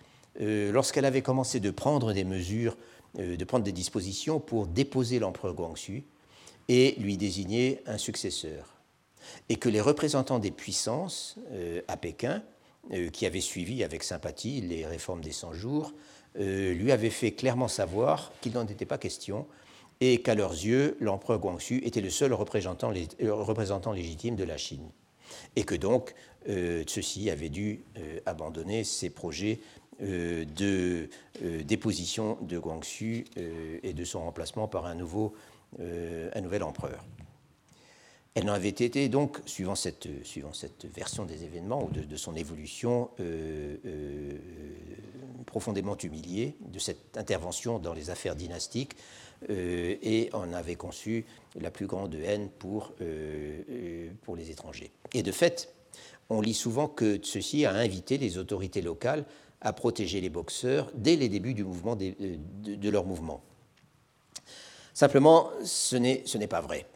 lorsqu'elle 0.40 1.04
avait 1.04 1.22
commencé 1.22 1.60
de 1.60 1.70
prendre 1.70 2.12
des 2.12 2.24
mesures 2.24 2.76
euh, 2.76 2.99
de 3.18 3.44
prendre 3.44 3.64
des 3.64 3.72
dispositions 3.72 4.40
pour 4.40 4.66
déposer 4.66 5.18
l'empereur 5.18 5.54
Guangxu 5.54 6.04
et 6.68 6.94
lui 6.98 7.16
désigner 7.16 7.82
un 7.86 7.98
successeur. 7.98 8.76
Et 9.48 9.56
que 9.56 9.68
les 9.68 9.80
représentants 9.80 10.38
des 10.38 10.50
puissances 10.50 11.36
euh, 11.52 11.82
à 11.88 11.96
Pékin, 11.96 12.42
euh, 12.92 13.10
qui 13.10 13.26
avaient 13.26 13.40
suivi 13.40 13.82
avec 13.84 14.02
sympathie 14.02 14.60
les 14.60 14.86
réformes 14.86 15.20
des 15.20 15.32
100 15.32 15.54
jours, 15.54 15.92
lui 16.36 16.92
avaient 16.92 17.10
fait 17.10 17.32
clairement 17.32 17.66
savoir 17.66 18.30
qu'il 18.40 18.52
n'en 18.52 18.64
était 18.64 18.86
pas 18.86 18.98
question 18.98 19.48
et 20.00 20.22
qu'à 20.22 20.36
leurs 20.36 20.52
yeux, 20.52 20.96
l'empereur 21.00 21.40
Guangxu 21.40 21.84
était 21.84 22.00
le 22.00 22.08
seul 22.08 22.32
représentant, 22.32 22.92
représentant, 23.20 23.90
légitime 23.90 24.36
de 24.36 24.44
la 24.44 24.56
Chine. 24.56 24.88
Et 25.56 25.64
que 25.64 25.74
donc, 25.74 26.14
ceux-ci 26.46 27.30
avaient 27.30 27.48
dû 27.48 27.82
abandonner 28.26 28.84
ses 28.84 29.10
projets 29.10 29.58
euh, 29.58 29.79
de 30.00 31.08
euh, 31.42 31.62
déposition 31.62 32.38
de 32.42 32.58
Guangxu 32.58 33.24
euh, 33.36 33.78
et 33.82 33.92
de 33.92 34.04
son 34.04 34.20
remplacement 34.20 34.68
par 34.68 34.86
un, 34.86 34.94
nouveau, 34.94 35.34
un 35.78 36.40
nouvel 36.40 36.62
empereur. 36.62 37.04
Elle 38.34 38.44
n'en 38.44 38.52
avait 38.52 38.68
été 38.68 39.08
donc, 39.08 39.40
suivant 39.44 39.74
cette, 39.74 40.08
suivant 40.24 40.52
cette 40.52 40.86
version 40.86 41.24
des 41.24 41.44
événements 41.44 41.84
ou 41.84 41.90
de, 41.90 42.16
son 42.16 42.36
évolution, 42.36 43.10
profondément 45.46 45.96
humiliée 45.96 46.54
de 46.60 46.78
cette 46.78 47.16
intervention 47.16 47.80
dans 47.80 47.92
les 47.92 48.08
affaires 48.08 48.36
dynastiques 48.36 48.94
et 49.48 50.30
en 50.32 50.52
avait 50.52 50.76
conçu 50.76 51.24
la 51.60 51.72
plus 51.72 51.88
grande 51.88 52.14
haine 52.14 52.50
pour, 52.50 52.92
pour 54.22 54.36
les 54.36 54.50
étrangers. 54.50 54.92
Et 55.12 55.24
de 55.24 55.32
fait, 55.32 55.74
on 56.30 56.40
lit 56.40 56.54
souvent 56.54 56.86
que 56.86 57.18
ceci 57.22 57.66
a 57.66 57.72
invité 57.72 58.16
les 58.16 58.38
autorités 58.38 58.80
locales 58.80 59.24
à 59.60 59.72
protéger 59.72 60.20
les 60.20 60.30
boxeurs 60.30 60.90
dès 60.94 61.16
les 61.16 61.28
débuts 61.28 61.54
euh, 61.62 62.36
de, 62.62 62.90
leur 62.90 63.04
mouvement. 63.04 63.42
Simplement, 64.94 65.50
ce 65.64 65.96
n'est 65.96 66.46
pas 66.46 66.60
vrai. 66.60 66.86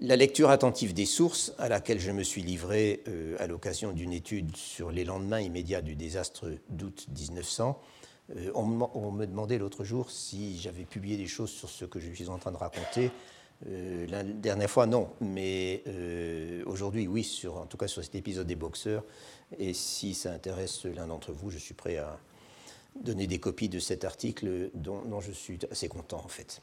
La 0.00 0.16
lecture 0.16 0.50
attentive 0.50 0.92
des 0.92 1.06
sources, 1.06 1.52
à 1.58 1.68
laquelle 1.68 2.00
je 2.00 2.10
me 2.10 2.24
suis 2.24 2.42
livré 2.42 3.02
euh, 3.06 3.36
à 3.38 3.46
l'occasion 3.46 3.92
d'une 3.92 4.12
étude 4.12 4.56
sur 4.56 4.90
les 4.90 5.04
lendemains 5.04 5.40
immédiats 5.40 5.82
du 5.82 5.94
désastre 5.94 6.50
d'août 6.68 7.06
1900, 7.16 7.80
euh, 8.36 8.50
on, 8.54 8.64
me 9.12 9.26
demandait 9.26 9.58
l'autre 9.58 9.84
jour 9.84 10.10
si 10.10 10.58
j'avais 10.58 10.84
publié 10.84 11.16
des 11.16 11.26
choses 11.26 11.50
sur 11.50 11.68
ce 11.68 11.84
que 11.84 12.00
je 12.00 12.10
suis 12.12 12.28
en 12.28 12.38
train 12.38 12.50
de 12.50 12.56
raconter. 12.56 13.10
La 13.66 14.22
dernière 14.22 14.68
fois, 14.68 14.86
non, 14.86 15.08
mais 15.20 15.82
aujourd'hui, 16.66 17.06
oui, 17.06 17.42
en 17.46 17.66
tout 17.66 17.76
cas 17.76 17.88
sur 17.88 18.02
cet 18.02 18.14
épisode 18.14 18.46
des 18.46 18.56
boxeurs, 18.56 19.04
et 19.58 19.72
si 19.74 20.14
ça 20.14 20.32
intéresse 20.32 20.84
l'un 20.84 21.06
d'entre 21.06 21.32
vous, 21.32 21.50
je 21.50 21.58
suis 21.58 21.74
prêt 21.74 21.96
à 21.96 22.18
donner 23.00 23.26
des 23.26 23.38
copies 23.38 23.68
de 23.68 23.78
cet 23.78 24.04
article 24.04 24.70
dont, 24.74 25.20
je 25.20 25.32
suis 25.32 25.58
assez 25.70 25.88
content 25.88 26.22
en 26.24 26.28
fait. 26.28 26.62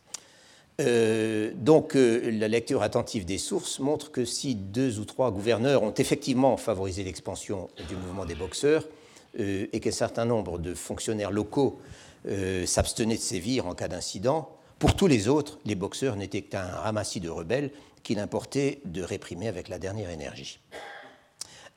Euh, 0.79 1.51
donc 1.53 1.95
euh, 1.95 2.31
la 2.31 2.47
lecture 2.47 2.81
attentive 2.81 3.25
des 3.25 3.37
sources 3.37 3.79
montre 3.79 4.09
que 4.09 4.23
si 4.23 4.55
deux 4.55 4.99
ou 4.99 5.05
trois 5.05 5.29
gouverneurs 5.29 5.83
ont 5.83 5.93
effectivement 5.93 6.55
favorisé 6.55 7.03
l'expansion 7.03 7.67
du 7.89 7.95
mouvement 7.95 8.25
des 8.25 8.35
boxeurs 8.35 8.87
euh, 9.39 9.67
et 9.71 9.79
qu'un 9.81 9.91
certain 9.91 10.25
nombre 10.25 10.59
de 10.59 10.73
fonctionnaires 10.73 11.31
locaux 11.31 11.79
s'abstenaient 12.65 13.15
de 13.15 13.19
sévir 13.19 13.65
en 13.65 13.73
cas 13.73 13.87
d'incident, 13.87 14.55
pour 14.81 14.95
tous 14.95 15.05
les 15.05 15.27
autres, 15.27 15.59
les 15.63 15.75
boxeurs 15.75 16.15
n'étaient 16.15 16.41
qu'un 16.41 16.65
ramassis 16.65 17.19
de 17.19 17.29
rebelles 17.29 17.69
qu'il 18.01 18.17
importait 18.17 18.81
de 18.83 19.03
réprimer 19.03 19.47
avec 19.47 19.69
la 19.69 19.77
dernière 19.77 20.09
énergie. 20.09 20.59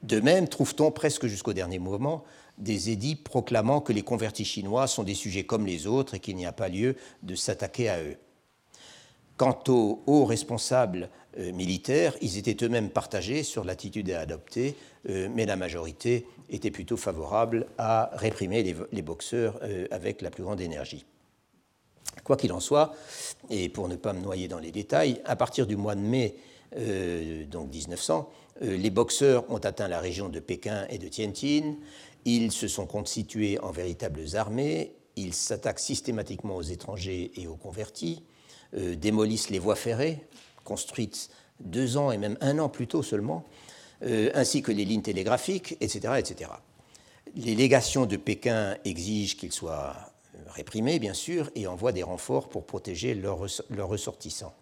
De 0.02 0.20
même, 0.20 0.48
trouve-t-on 0.48 0.90
presque 0.90 1.26
jusqu'au 1.26 1.52
dernier 1.52 1.78
moment 1.78 2.24
des 2.56 2.88
édits 2.88 3.16
proclamant 3.16 3.82
que 3.82 3.92
les 3.92 4.00
convertis 4.00 4.46
chinois 4.46 4.86
sont 4.86 5.02
des 5.02 5.12
sujets 5.12 5.44
comme 5.44 5.66
les 5.66 5.86
autres 5.86 6.14
et 6.14 6.18
qu'il 6.18 6.34
n'y 6.36 6.46
a 6.46 6.52
pas 6.52 6.70
lieu 6.70 6.96
de 7.22 7.34
s'attaquer 7.34 7.90
à 7.90 8.02
eux. 8.02 8.16
Quant 9.36 9.62
aux 9.68 10.02
hauts 10.06 10.24
responsables 10.24 11.10
euh, 11.36 11.52
militaires, 11.52 12.16
ils 12.22 12.38
étaient 12.38 12.64
eux-mêmes 12.64 12.88
partagés 12.88 13.42
sur 13.42 13.64
l'attitude 13.64 14.10
à 14.12 14.20
adopter 14.20 14.76
mais 15.06 15.44
la 15.44 15.56
majorité 15.56 16.26
était 16.48 16.70
plutôt 16.70 16.96
favorable 16.96 17.66
à 17.76 18.08
réprimer 18.14 18.62
les, 18.62 19.02
boxeurs 19.02 19.60
avec 19.90 20.22
la 20.22 20.30
plus 20.30 20.44
grande 20.44 20.62
énergie. 20.62 21.04
Quoi 22.22 22.36
qu'il 22.36 22.52
en 22.52 22.60
soit, 22.60 22.94
et 23.50 23.68
pour 23.68 23.88
ne 23.88 23.96
pas 23.96 24.12
me 24.12 24.20
noyer 24.20 24.48
dans 24.48 24.58
les 24.58 24.70
détails, 24.70 25.20
à 25.24 25.36
partir 25.36 25.66
du 25.66 25.76
mois 25.76 25.94
de 25.94 26.00
mai 26.00 26.36
donc 27.50 27.72
1900, 27.72 28.28
les 28.60 28.90
boxeurs 28.90 29.48
ont 29.48 29.58
atteint 29.58 29.86
la 29.86 30.00
région 30.00 30.28
de 30.28 30.40
Pékin 30.40 30.86
et 30.90 30.98
de 30.98 31.06
Tianjin. 31.06 31.76
Ils 32.24 32.50
se 32.50 32.66
sont 32.66 32.86
constitués 32.86 33.60
en 33.60 33.70
véritables 33.70 34.24
armées. 34.34 34.92
Ils 35.14 35.34
s'attaquent 35.34 35.78
systématiquement 35.78 36.56
aux 36.56 36.62
étrangers 36.62 37.30
et 37.36 37.46
aux 37.46 37.54
convertis, 37.54 38.24
démolissent 38.72 39.50
les 39.50 39.60
voies 39.60 39.76
ferrées, 39.76 40.26
construites 40.64 41.30
deux 41.60 41.96
ans 41.96 42.10
et 42.10 42.18
même 42.18 42.36
un 42.40 42.58
an 42.58 42.68
plus 42.68 42.86
tôt 42.86 43.02
seulement, 43.02 43.44
euh, 44.02 44.30
ainsi 44.34 44.62
que 44.62 44.72
les 44.72 44.84
lignes 44.84 45.02
télégraphiques, 45.02 45.76
etc., 45.80 46.14
etc. 46.18 46.50
Les 47.36 47.54
légations 47.54 48.06
de 48.06 48.16
Pékin 48.16 48.76
exigent 48.84 49.36
qu'ils 49.36 49.52
soient 49.52 49.94
réprimés, 50.54 50.98
bien 50.98 51.14
sûr, 51.14 51.50
et 51.54 51.66
envoient 51.66 51.92
des 51.92 52.02
renforts 52.02 52.48
pour 52.48 52.64
protéger 52.64 53.14
leurs, 53.14 53.40
ressortissants. 53.78 54.54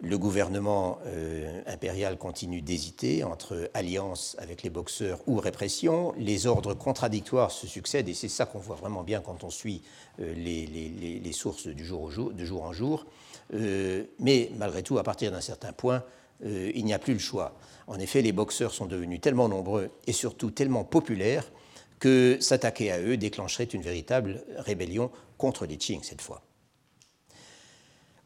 Le 0.00 0.16
gouvernement 0.16 0.98
euh, 1.06 1.60
impérial 1.66 2.18
continue 2.18 2.62
d'hésiter 2.62 3.24
entre 3.24 3.68
alliance 3.74 4.36
avec 4.38 4.62
les 4.62 4.70
boxeurs 4.70 5.18
ou 5.26 5.38
répression. 5.38 6.14
Les 6.16 6.46
ordres 6.46 6.72
contradictoires 6.72 7.50
se 7.50 7.66
succèdent 7.66 8.08
et 8.08 8.14
c'est 8.14 8.28
ça 8.28 8.46
qu'on 8.46 8.60
voit 8.60 8.76
vraiment 8.76 9.02
bien 9.02 9.20
quand 9.20 9.42
on 9.42 9.50
suit 9.50 9.82
euh, 10.20 10.34
les, 10.34 11.32
sources 11.32 11.66
du 11.66 11.84
jour, 11.84 12.02
au 12.02 12.10
jour, 12.10 12.32
de 12.32 12.44
jour 12.44 12.62
en 12.62 12.72
jour. 12.72 13.06
Euh, 13.54 14.04
mais 14.20 14.52
malgré 14.56 14.84
tout, 14.84 14.98
à 14.98 15.02
partir 15.02 15.32
d'un 15.32 15.40
certain 15.40 15.72
point, 15.72 16.04
il 16.44 16.84
n'y 16.84 16.94
a 16.94 17.00
plus 17.00 17.14
le 17.14 17.18
choix. 17.18 17.56
En 17.88 17.98
effet, 17.98 18.22
les 18.22 18.30
boxeurs 18.30 18.72
sont 18.72 18.86
devenus 18.86 19.20
tellement 19.20 19.48
nombreux 19.48 19.90
et 20.06 20.12
surtout 20.12 20.52
tellement 20.52 20.84
populaires 20.84 21.50
que 21.98 22.38
s'attaquer 22.40 22.90
à 22.90 23.00
eux 23.00 23.16
déclencherait 23.16 23.64
une 23.64 23.82
véritable 23.82 24.44
rébellion 24.56 25.10
contre 25.36 25.66
les 25.66 25.76
Qing 25.76 26.02
cette 26.02 26.22
fois. 26.22 26.42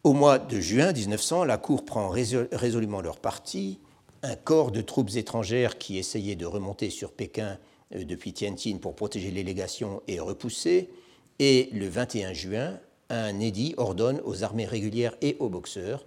Au 0.04 0.14
mois 0.14 0.38
de 0.38 0.58
juin 0.58 0.92
1900, 0.92 1.44
la 1.44 1.58
Cour 1.58 1.84
prend 1.84 2.08
résolument 2.08 3.00
leur 3.00 3.20
parti. 3.20 3.78
Un 4.24 4.34
corps 4.34 4.72
de 4.72 4.80
troupes 4.80 5.14
étrangères 5.14 5.78
qui 5.78 5.96
essayait 5.96 6.34
de 6.34 6.46
remonter 6.46 6.90
sur 6.90 7.12
Pékin 7.12 7.58
euh, 7.94 8.04
depuis 8.04 8.32
Tianjin 8.32 8.78
pour 8.78 8.94
protéger 8.94 9.30
les 9.30 9.44
légations 9.44 10.02
est 10.08 10.20
repoussé. 10.20 10.90
Et 11.38 11.68
le 11.72 11.88
21 11.88 12.32
juin, 12.32 12.80
un 13.10 13.38
édit 13.40 13.74
ordonne 13.76 14.20
aux 14.24 14.42
armées 14.42 14.64
régulières 14.64 15.16
et 15.20 15.36
aux 15.38 15.48
boxeurs 15.48 16.04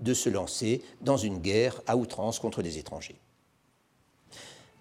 de 0.00 0.14
se 0.14 0.28
lancer 0.28 0.82
dans 1.00 1.16
une 1.16 1.38
guerre 1.38 1.80
à 1.86 1.96
outrance 1.96 2.38
contre 2.38 2.62
les 2.62 2.78
étrangers. 2.78 3.20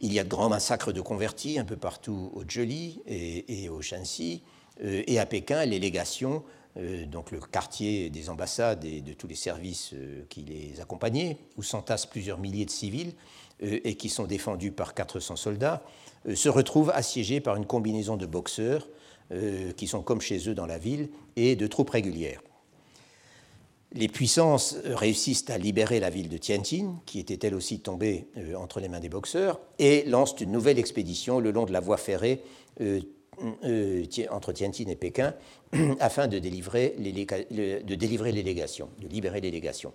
Il 0.01 0.13
y 0.13 0.19
a 0.19 0.23
de 0.23 0.29
grands 0.29 0.49
massacres 0.49 0.91
de 0.91 1.01
convertis 1.01 1.57
un 1.57 1.65
peu 1.65 1.77
partout 1.77 2.31
au 2.33 2.43
Zheli 2.43 3.01
et, 3.07 3.69
au 3.69 3.81
Shanxi, 3.81 4.43
euh, 4.83 5.03
et 5.07 5.19
à 5.19 5.25
Pékin, 5.25 5.65
les 5.65 5.79
légations, 5.79 6.43
euh, 6.77 7.05
donc 7.05 7.31
le 7.31 7.39
quartier 7.39 8.09
des 8.09 8.29
ambassades 8.29 8.83
et 8.83 8.99
de 8.99 9.13
tous 9.13 9.27
les 9.27 9.35
services 9.35 9.91
euh, 9.93 10.25
qui 10.29 10.41
les 10.41 10.81
accompagnaient, 10.81 11.37
où 11.57 11.63
s'entassent 11.63 12.05
plusieurs 12.05 12.39
milliers 12.39 12.65
de 12.65 12.71
civils 12.71 13.13
et 13.61 13.95
qui 13.95 14.09
sont 14.09 14.25
défendus 14.25 14.73
par 14.73 14.93
400 14.93 15.37
soldats, 15.37 15.81
se 16.35 16.49
retrouvent 16.49 16.89
assiégés 16.89 17.39
par 17.39 17.55
une 17.55 17.65
combinaison 17.65 18.17
de 18.17 18.25
boxeurs 18.25 18.85
qui 19.77 19.87
sont 19.87 20.01
comme 20.01 20.19
chez 20.19 20.49
eux 20.49 20.53
dans 20.53 20.65
la 20.65 20.77
ville, 20.77 21.07
et 21.37 21.55
de 21.55 21.65
troupes 21.65 21.91
régulières. 21.91 22.41
Les 23.95 24.09
puissances 24.09 24.75
réussissent 24.83 25.49
à 25.49 25.57
libérer 25.57 26.01
la 26.01 26.09
ville 26.09 26.27
de 26.27 26.37
Tianjin, 26.37 26.99
qui 27.05 27.19
était 27.19 27.47
elle 27.47 27.55
aussi 27.55 27.79
tombée 27.79 28.27
euh, 28.37 28.55
entre 28.55 28.81
les 28.81 28.89
mains 28.89 28.99
des 28.99 29.07
boxeurs, 29.07 29.59
et 29.79 30.03
lancent 30.03 30.35
une 30.41 30.51
nouvelle 30.51 30.77
expédition 30.77 31.39
le 31.39 31.51
long 31.51 31.65
de 31.65 31.71
la 31.71 31.79
voie 31.79 31.95
ferrée 31.95 32.41
euh, 32.81 32.99
entre 34.31 34.51
Tianjin 34.51 34.89
et 34.89 34.95
Pékin, 34.97 35.33
afin 36.01 36.27
de 36.27 36.39
délivrer, 36.39 36.95
les, 36.99 37.11
légations, 37.11 38.89
de 38.99 39.07
libérer 39.07 39.39
les 39.41 39.51
légations. 39.51 39.93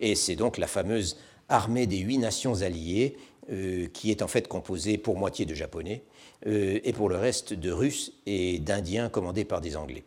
Et 0.00 0.14
c'est 0.14 0.36
donc 0.36 0.56
la 0.56 0.66
fameuse 0.66 1.18
armée 1.50 1.86
des 1.86 1.98
huit 1.98 2.18
nations 2.18 2.62
alliées, 2.62 3.16
qui 3.92 4.10
est 4.12 4.22
en 4.22 4.28
fait 4.28 4.46
composée 4.46 4.98
pour 4.98 5.18
moitié 5.18 5.44
de 5.46 5.54
Japonais, 5.54 6.04
euh, 6.46 6.80
et 6.82 6.92
pour 6.92 7.08
le 7.08 7.16
reste 7.16 7.54
de 7.54 7.70
Russes 7.70 8.12
et 8.26 8.58
d'Indiens 8.58 9.08
commandés 9.08 9.44
par 9.44 9.60
des 9.60 9.76
Anglais. 9.76 10.04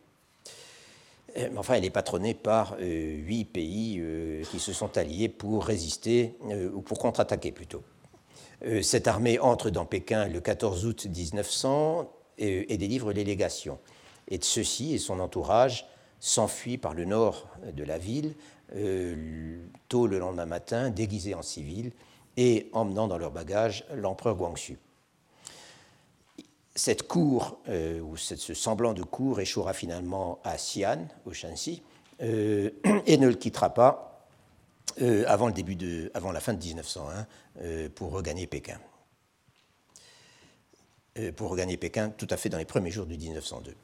Euh, 1.36 1.48
enfin, 1.56 1.74
elle 1.74 1.84
est 1.84 1.90
patronnée 1.90 2.34
par 2.34 2.76
euh, 2.80 3.16
huit 3.16 3.44
pays 3.44 4.02
qui 4.50 4.58
se 4.58 4.72
sont 4.72 4.96
alliés 4.96 5.28
pour 5.28 5.64
résister, 5.64 6.36
ou 6.74 6.80
pour 6.80 6.98
contre-attaquer 6.98 7.52
plutôt. 7.52 7.82
Cette 8.80 9.06
armée 9.06 9.38
entre 9.38 9.68
dans 9.68 9.84
Pékin 9.84 10.28
le 10.28 10.40
14 10.40 10.86
août 10.86 11.06
1900 11.14 12.10
et, 12.38 12.76
délivre 12.78 13.12
les 13.12 13.22
légations. 13.22 13.78
Et 14.28 14.38
ceux-ci 14.40 14.94
et 14.94 14.98
son 14.98 15.20
entourage 15.20 15.86
s'enfuient 16.20 16.78
par 16.78 16.94
le 16.94 17.04
nord 17.04 17.48
de 17.70 17.84
la 17.84 17.98
ville, 17.98 18.34
tôt 19.88 20.06
le 20.06 20.18
lendemain 20.18 20.46
matin, 20.46 20.88
déguisés 20.88 21.34
en 21.34 21.42
civils, 21.42 21.92
et 22.38 22.70
emmenant 22.72 23.08
dans 23.08 23.18
leur 23.18 23.30
bagage 23.30 23.84
l'empereur 23.94 24.36
Guangxu 24.36 24.78
cette 26.76 27.08
cour, 27.08 27.58
euh, 27.68 28.00
ou 28.00 28.16
ce 28.16 28.54
semblant 28.54 28.92
de 28.92 29.02
cour, 29.02 29.40
échouera 29.40 29.72
finalement 29.72 30.38
à 30.44 30.56
Xi'an, 30.56 31.08
au 31.24 31.32
Shanxi, 31.32 31.82
euh, 32.22 32.70
et 33.06 33.16
ne 33.16 33.26
le 33.26 33.34
quittera 33.34 33.72
pas 33.72 34.28
euh, 35.00 35.24
avant, 35.26 35.50
de, 35.50 36.10
la 36.32 36.40
fin 36.40 36.52
de 36.52 36.62
1901 36.62 37.26
pour 37.94 38.12
regagner 38.12 38.46
Pékin. 38.46 38.78
pour 41.36 41.50
regagner 41.50 41.78
Pékin 41.78 42.10
tout 42.10 42.26
à 42.30 42.36
fait 42.36 42.50
dans 42.50 42.58
les 42.58 42.66
premiers 42.66 42.90
jours 42.90 43.06
de 43.06 43.16
1902. 43.16 43.74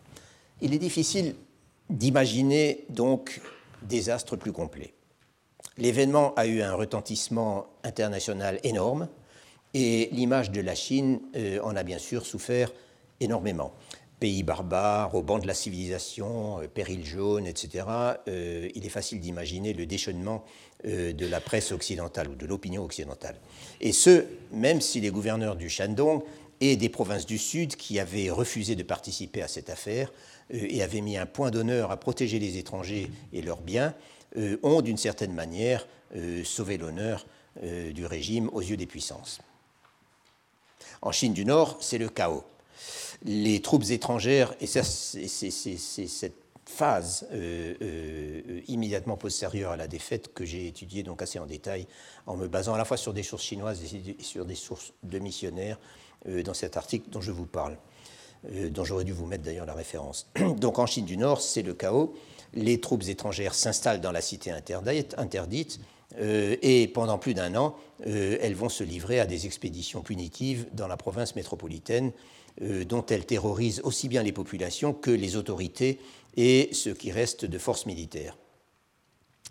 Il 0.61 0.75
est 0.75 0.79
difficile 0.79 1.35
d'imaginer 1.89 2.85
donc 2.91 3.41
des 3.83 4.11
plus 4.37 4.53
complets. 4.53 4.93
L'événement 5.79 6.35
a 6.35 6.47
eu 6.47 6.61
un 6.61 6.75
retentissement 6.75 7.67
international 7.83 8.61
énorme, 8.63 9.09
et 9.75 10.11
l'image 10.13 10.51
de 10.51 10.61
la 10.61 10.75
Chine 10.75 11.21
euh, 11.37 11.61
en 11.63 11.77
a 11.77 11.83
bien 11.83 11.99
sûr 11.99 12.27
souffert 12.27 12.73
énormément. 13.21 13.73
Pays 14.21 14.43
barbare, 14.43 15.15
au 15.15 15.23
banc 15.23 15.39
de 15.39 15.47
la 15.47 15.55
civilisation, 15.55 16.61
euh, 16.61 16.69
péril 16.69 17.05
jaune, 17.05 17.47
etc. 17.47 17.87
Euh, 18.29 18.69
il 18.75 18.85
est 18.85 18.91
facile 18.91 19.21
d'imaginer 19.21 19.73
le 19.73 19.87
déchaînement 19.87 20.45
de 20.85 21.27
la 21.27 21.41
presse 21.41 21.71
occidentale 21.71 22.27
ou 22.27 22.35
de 22.35 22.45
l'opinion 22.45 22.83
occidentale. 22.83 23.37
Et 23.81 23.93
ce, 23.93 24.25
même 24.51 24.81
si 24.81 25.01
les 25.01 25.11
gouverneurs 25.11 25.55
du 25.55 25.71
Shandong 25.71 26.25
et 26.61 26.75
des 26.75 26.89
provinces 26.89 27.25
du 27.25 27.39
Sud, 27.39 27.77
qui 27.77 28.01
avaient 28.01 28.31
refusé 28.31 28.75
de 28.75 28.83
participer 28.83 29.43
à 29.43 29.47
cette 29.47 29.71
affaire 29.71 30.13
et 30.51 30.83
avaient 30.83 31.01
mis 31.01 31.17
un 31.17 31.27
point 31.27 31.53
d'honneur 31.53 31.93
à 31.93 32.01
protéger 32.01 32.41
les 32.41 32.59
étrangers 32.59 33.13
et 33.33 33.43
leurs 33.43 33.61
biens, 33.61 33.95
ont 34.65 34.81
d'une 34.81 34.97
certaine 34.97 35.35
manière 35.35 35.87
sauvé 36.43 36.79
l'honneur 36.79 37.29
du 37.63 38.05
régime 38.05 38.51
aux 38.53 38.61
yeux 38.61 38.77
des 38.77 38.87
puissances. 38.87 39.39
En 41.03 41.11
Chine 41.11 41.33
du 41.33 41.45
Nord, 41.45 41.79
c'est 41.81 41.99
le 41.99 42.09
chaos. 42.09 42.45
Les 43.25 43.61
troupes 43.61 43.91
étrangères, 43.91 44.55
et 44.61 44.67
c'est 44.67 44.83
cette 44.83 46.43
phase 46.65 47.27
euh, 47.33 47.75
euh, 47.83 48.61
immédiatement 48.69 49.17
postérieure 49.17 49.73
à 49.73 49.77
la 49.77 49.89
défaite 49.89 50.33
que 50.33 50.45
j'ai 50.45 50.69
étudiée 50.69 51.03
donc 51.03 51.21
assez 51.21 51.39
en 51.39 51.47
détail 51.47 51.87
en 52.27 52.37
me 52.37 52.47
basant 52.47 52.75
à 52.75 52.79
la 52.79 52.85
fois 52.85 52.97
sur 52.97 53.13
des 53.13 53.23
sources 53.23 53.43
chinoises 53.43 53.83
et 53.83 54.23
sur 54.23 54.47
des 54.47 54.55
sources 54.55 54.93
de 55.03 55.19
missionnaires 55.19 55.79
euh, 56.29 56.43
dans 56.43 56.55
cet 56.55 56.77
article 56.77 57.11
dont 57.11 57.21
je 57.21 57.33
vous 57.33 57.47
parle, 57.47 57.77
dont 58.71 58.85
j'aurais 58.85 59.05
dû 59.05 59.13
vous 59.13 59.27
mettre 59.27 59.43
d'ailleurs 59.43 59.67
la 59.67 59.75
référence. 59.75 60.29
Donc 60.57 60.79
en 60.79 60.87
Chine 60.87 61.05
du 61.05 61.17
Nord, 61.17 61.41
c'est 61.41 61.63
le 61.63 61.75
chaos. 61.75 62.15
Les 62.55 62.81
troupes 62.81 63.05
étrangères 63.09 63.55
s'installent 63.55 64.01
dans 64.01 64.13
la 64.13 64.21
cité 64.21 64.51
interdite, 64.51 65.81
et 66.21 66.89
pendant 66.89 67.19
plus 67.19 67.35
d'un 67.35 67.55
an, 67.57 67.77
euh, 68.07 68.37
elles 68.41 68.55
vont 68.55 68.69
se 68.69 68.85
livrer 68.85 69.21
à 69.21 69.27
des 69.27 69.47
expéditions 69.47 70.03
punitives 70.03 70.67
dans 70.73 70.89
la 70.89 70.97
province 70.97 71.37
métropolitaine, 71.37 72.13
euh, 72.61 72.85
dont 72.85 73.05
elles 73.07 73.27
terrorisent 73.27 73.81
aussi 73.85 74.09
bien 74.09 74.23
les 74.23 74.33
populations 74.33 74.93
que 74.93 75.11
les 75.11 75.37
autorités 75.37 76.01
et 76.37 76.71
ce 76.73 76.91
qui 76.91 77.13
reste 77.13 77.45
de 77.45 77.59
forces 77.59 77.87
militaires. 77.87 78.37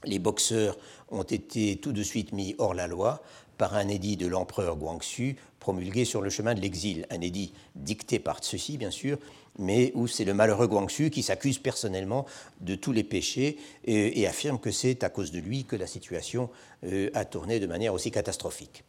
Les 0.04 0.20
boxeurs 0.20 0.78
ont 1.10 1.24
été 1.24 1.78
tout 1.78 1.94
de 1.94 2.04
suite 2.04 2.34
mis 2.34 2.56
hors 2.58 2.74
la 2.74 2.88
loi 2.88 3.22
par 3.58 3.76
un 3.76 3.88
édit 3.88 4.18
de 4.18 4.26
l'empereur 4.26 4.76
Guangxu 4.76 5.38
promulgué 5.60 6.06
sur 6.06 6.22
le 6.22 6.32
chemin 6.32 6.56
de 6.56 6.62
l'exil, 6.62 7.06
un 7.12 7.22
édit 7.22 7.54
dicté 7.76 8.18
par 8.18 8.44
ceux-ci, 8.44 8.78
bien 8.78 8.90
sûr, 8.90 9.20
mais 9.60 9.92
où 9.96 10.08
c'est 10.08 10.26
le 10.26 10.34
malheureux 10.34 10.68
Guangxu 10.68 11.10
qui 11.10 11.24
s'accuse 11.24 11.60
personnellement 11.60 12.26
de 12.62 12.76
tous 12.76 12.92
les 12.92 13.04
péchés 13.04 13.58
et, 13.86 14.26
affirme 14.28 14.60
que 14.60 14.72
c'est 14.72 15.04
à 15.04 15.10
cause 15.10 15.32
de 15.32 15.40
lui 15.40 15.66
que 15.66 15.76
la 15.76 15.88
situation 15.88 16.50
euh, 16.86 17.10
a 17.14 17.26
tourné 17.26 17.60
de 17.60 17.68
manière 17.68 17.94
aussi 17.94 18.12
catastrophique. 18.12 18.84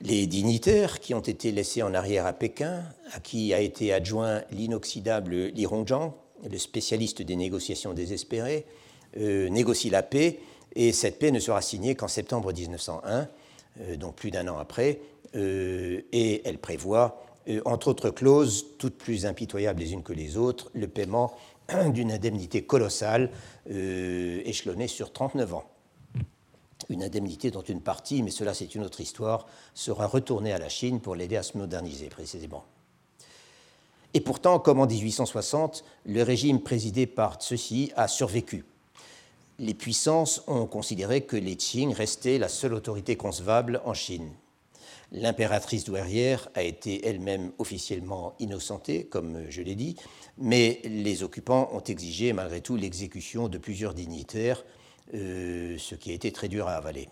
Les 0.00 0.26
dignitaires 0.26 1.00
qui 1.00 1.14
ont 1.14 1.20
été 1.20 1.50
laissés 1.50 1.82
en 1.82 1.92
arrière 1.94 2.26
à 2.26 2.32
Pékin, 2.32 2.82
à 3.12 3.20
qui 3.20 3.52
a 3.52 3.60
été 3.60 3.92
adjoint 3.92 4.42
l'inoxydable 4.50 5.46
Li 5.46 5.66
Hongzhang, 5.66 6.12
le 6.48 6.58
spécialiste 6.58 7.22
des 7.22 7.36
négociations 7.36 7.94
désespérées, 7.94 8.64
euh, 9.16 9.48
négocient 9.48 9.90
la 9.90 10.02
paix 10.02 10.38
et 10.76 10.92
cette 10.92 11.18
paix 11.18 11.32
ne 11.32 11.40
sera 11.40 11.62
signée 11.62 11.94
qu'en 11.94 12.08
septembre 12.08 12.52
1901, 12.52 13.28
euh, 13.80 13.96
donc 13.96 14.14
plus 14.14 14.30
d'un 14.30 14.46
an 14.48 14.58
après, 14.58 15.00
et 15.34 16.40
elle 16.46 16.56
prévoit, 16.56 17.22
entre 17.64 17.88
autres 17.88 18.10
clauses, 18.10 18.66
toutes 18.78 18.96
plus 18.96 19.26
impitoyables 19.26 19.80
les 19.80 19.92
unes 19.92 20.02
que 20.02 20.12
les 20.12 20.36
autres, 20.36 20.70
le 20.74 20.88
paiement 20.88 21.34
d'une 21.88 22.12
indemnité 22.12 22.62
colossale 22.62 23.30
échelonnée 23.66 24.88
sur 24.88 25.12
39 25.12 25.54
ans 25.54 25.64
une 26.88 27.02
indemnité 27.02 27.50
dont 27.50 27.62
une 27.62 27.80
partie, 27.80 28.22
mais 28.22 28.30
cela 28.30 28.54
c'est 28.54 28.74
une 28.74 28.84
autre 28.84 29.00
histoire, 29.00 29.46
sera 29.74 30.06
retournée 30.06 30.52
à 30.52 30.58
la 30.58 30.68
Chine 30.68 31.00
pour 31.00 31.14
l'aider 31.14 31.36
à 31.36 31.42
se 31.42 31.58
moderniser 31.58 32.08
précisément. 32.08 32.64
Et 34.14 34.20
pourtant, 34.20 34.58
comme 34.58 34.80
en 34.80 34.86
1860, 34.86 35.84
le 36.06 36.22
régime 36.22 36.60
présidé 36.60 37.06
par 37.06 37.42
ceux-ci 37.42 37.92
a 37.94 38.08
survécu. 38.08 38.64
Les 39.58 39.74
puissances 39.74 40.42
ont 40.46 40.66
considéré 40.66 41.22
que 41.22 41.36
les 41.36 41.56
Qing 41.56 41.92
restaient 41.92 42.38
la 42.38 42.48
seule 42.48 42.74
autorité 42.74 43.16
concevable 43.16 43.82
en 43.84 43.92
Chine. 43.92 44.30
L'impératrice 45.10 45.84
douairière 45.84 46.50
a 46.54 46.62
été 46.62 47.06
elle-même 47.06 47.52
officiellement 47.58 48.34
innocentée, 48.38 49.04
comme 49.04 49.44
je 49.48 49.62
l'ai 49.62 49.74
dit, 49.74 49.96
mais 50.36 50.80
les 50.84 51.22
occupants 51.22 51.70
ont 51.72 51.80
exigé 51.80 52.34
malgré 52.34 52.60
tout 52.60 52.76
l'exécution 52.76 53.48
de 53.48 53.56
plusieurs 53.56 53.94
dignitaires, 53.94 54.64
euh, 55.14 55.76
ce 55.78 55.94
qui 55.94 56.10
a 56.10 56.14
été 56.14 56.30
très 56.30 56.48
dur 56.48 56.68
à 56.68 56.74
avaler. 56.74 57.08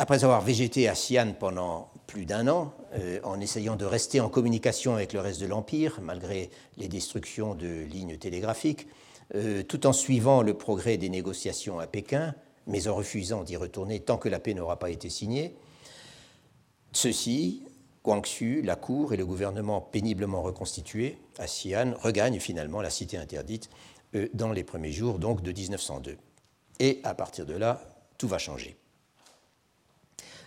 Après 0.00 0.24
avoir 0.24 0.40
végété 0.40 0.88
à 0.88 0.94
Xi'an 0.94 1.34
pendant 1.38 1.90
plus 2.08 2.24
d'un 2.24 2.48
an, 2.48 2.72
euh, 2.94 3.20
en 3.22 3.40
essayant 3.40 3.76
de 3.76 3.84
rester 3.84 4.20
en 4.20 4.28
communication 4.28 4.94
avec 4.94 5.12
le 5.12 5.20
reste 5.20 5.40
de 5.40 5.46
l'Empire, 5.46 6.00
malgré 6.02 6.50
les 6.76 6.88
destructions 6.88 7.54
de 7.54 7.84
lignes 7.84 8.16
télégraphiques, 8.16 8.88
euh, 9.34 9.62
tout 9.62 9.86
en 9.86 9.92
suivant 9.92 10.42
le 10.42 10.54
progrès 10.54 10.96
des 10.96 11.08
négociations 11.08 11.78
à 11.78 11.86
Pékin, 11.86 12.34
mais 12.66 12.88
en 12.88 12.96
refusant 12.96 13.44
d'y 13.44 13.56
retourner 13.56 14.00
tant 14.00 14.18
que 14.18 14.28
la 14.28 14.40
paix 14.40 14.54
n'aura 14.54 14.78
pas 14.78 14.90
été 14.90 15.08
signée, 15.08 15.54
ceux-ci, 16.92 17.62
Guangxu, 18.04 18.62
la 18.62 18.76
cour 18.76 19.12
et 19.12 19.16
le 19.16 19.26
gouvernement 19.26 19.80
péniblement 19.80 20.42
reconstitué 20.42 21.18
à 21.38 21.46
Xi'an 21.46 21.94
regagnent 22.00 22.40
finalement 22.40 22.80
la 22.80 22.90
cité 22.90 23.18
interdite 23.18 23.68
dans 24.32 24.52
les 24.52 24.64
premiers 24.64 24.92
jours 24.92 25.18
donc 25.18 25.42
de 25.42 25.52
1902. 25.52 26.16
Et 26.80 27.00
à 27.04 27.14
partir 27.14 27.44
de 27.44 27.54
là, 27.54 27.82
tout 28.16 28.28
va 28.28 28.38
changer. 28.38 28.76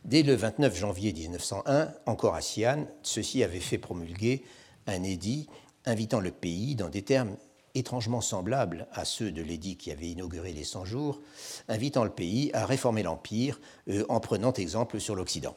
Dès 0.04 0.24
le 0.24 0.34
29 0.34 0.76
janvier 0.76 1.14
1901, 1.14 1.94
encore 2.08 2.34
à 2.34 2.40
Xi'an, 2.40 2.88
ceux-ci 3.04 3.44
fait 3.44 3.78
promulguer 3.78 4.44
un 4.88 5.04
édit 5.04 5.48
invitant 5.86 6.20
le 6.20 6.32
pays, 6.32 6.76
dans 6.76 6.90
des 6.90 7.04
termes 7.04 7.38
étrangement 7.74 8.22
semblables 8.22 8.88
à 8.92 9.06
ceux 9.06 9.32
de 9.32 9.42
l'édit 9.42 9.78
qui 9.78 9.92
avait 9.92 10.10
inauguré 10.10 10.54
les 10.54 10.64
100 10.64 10.86
jours, 10.86 11.22
invitant 11.68 12.04
le 12.04 12.10
pays 12.10 12.52
à 12.54 12.66
réformer 12.66 13.04
l'Empire 13.04 13.60
euh, 13.90 14.06
en 14.10 14.20
prenant 14.20 14.54
exemple 14.54 15.00
sur 15.00 15.16
l'Occident. 15.16 15.56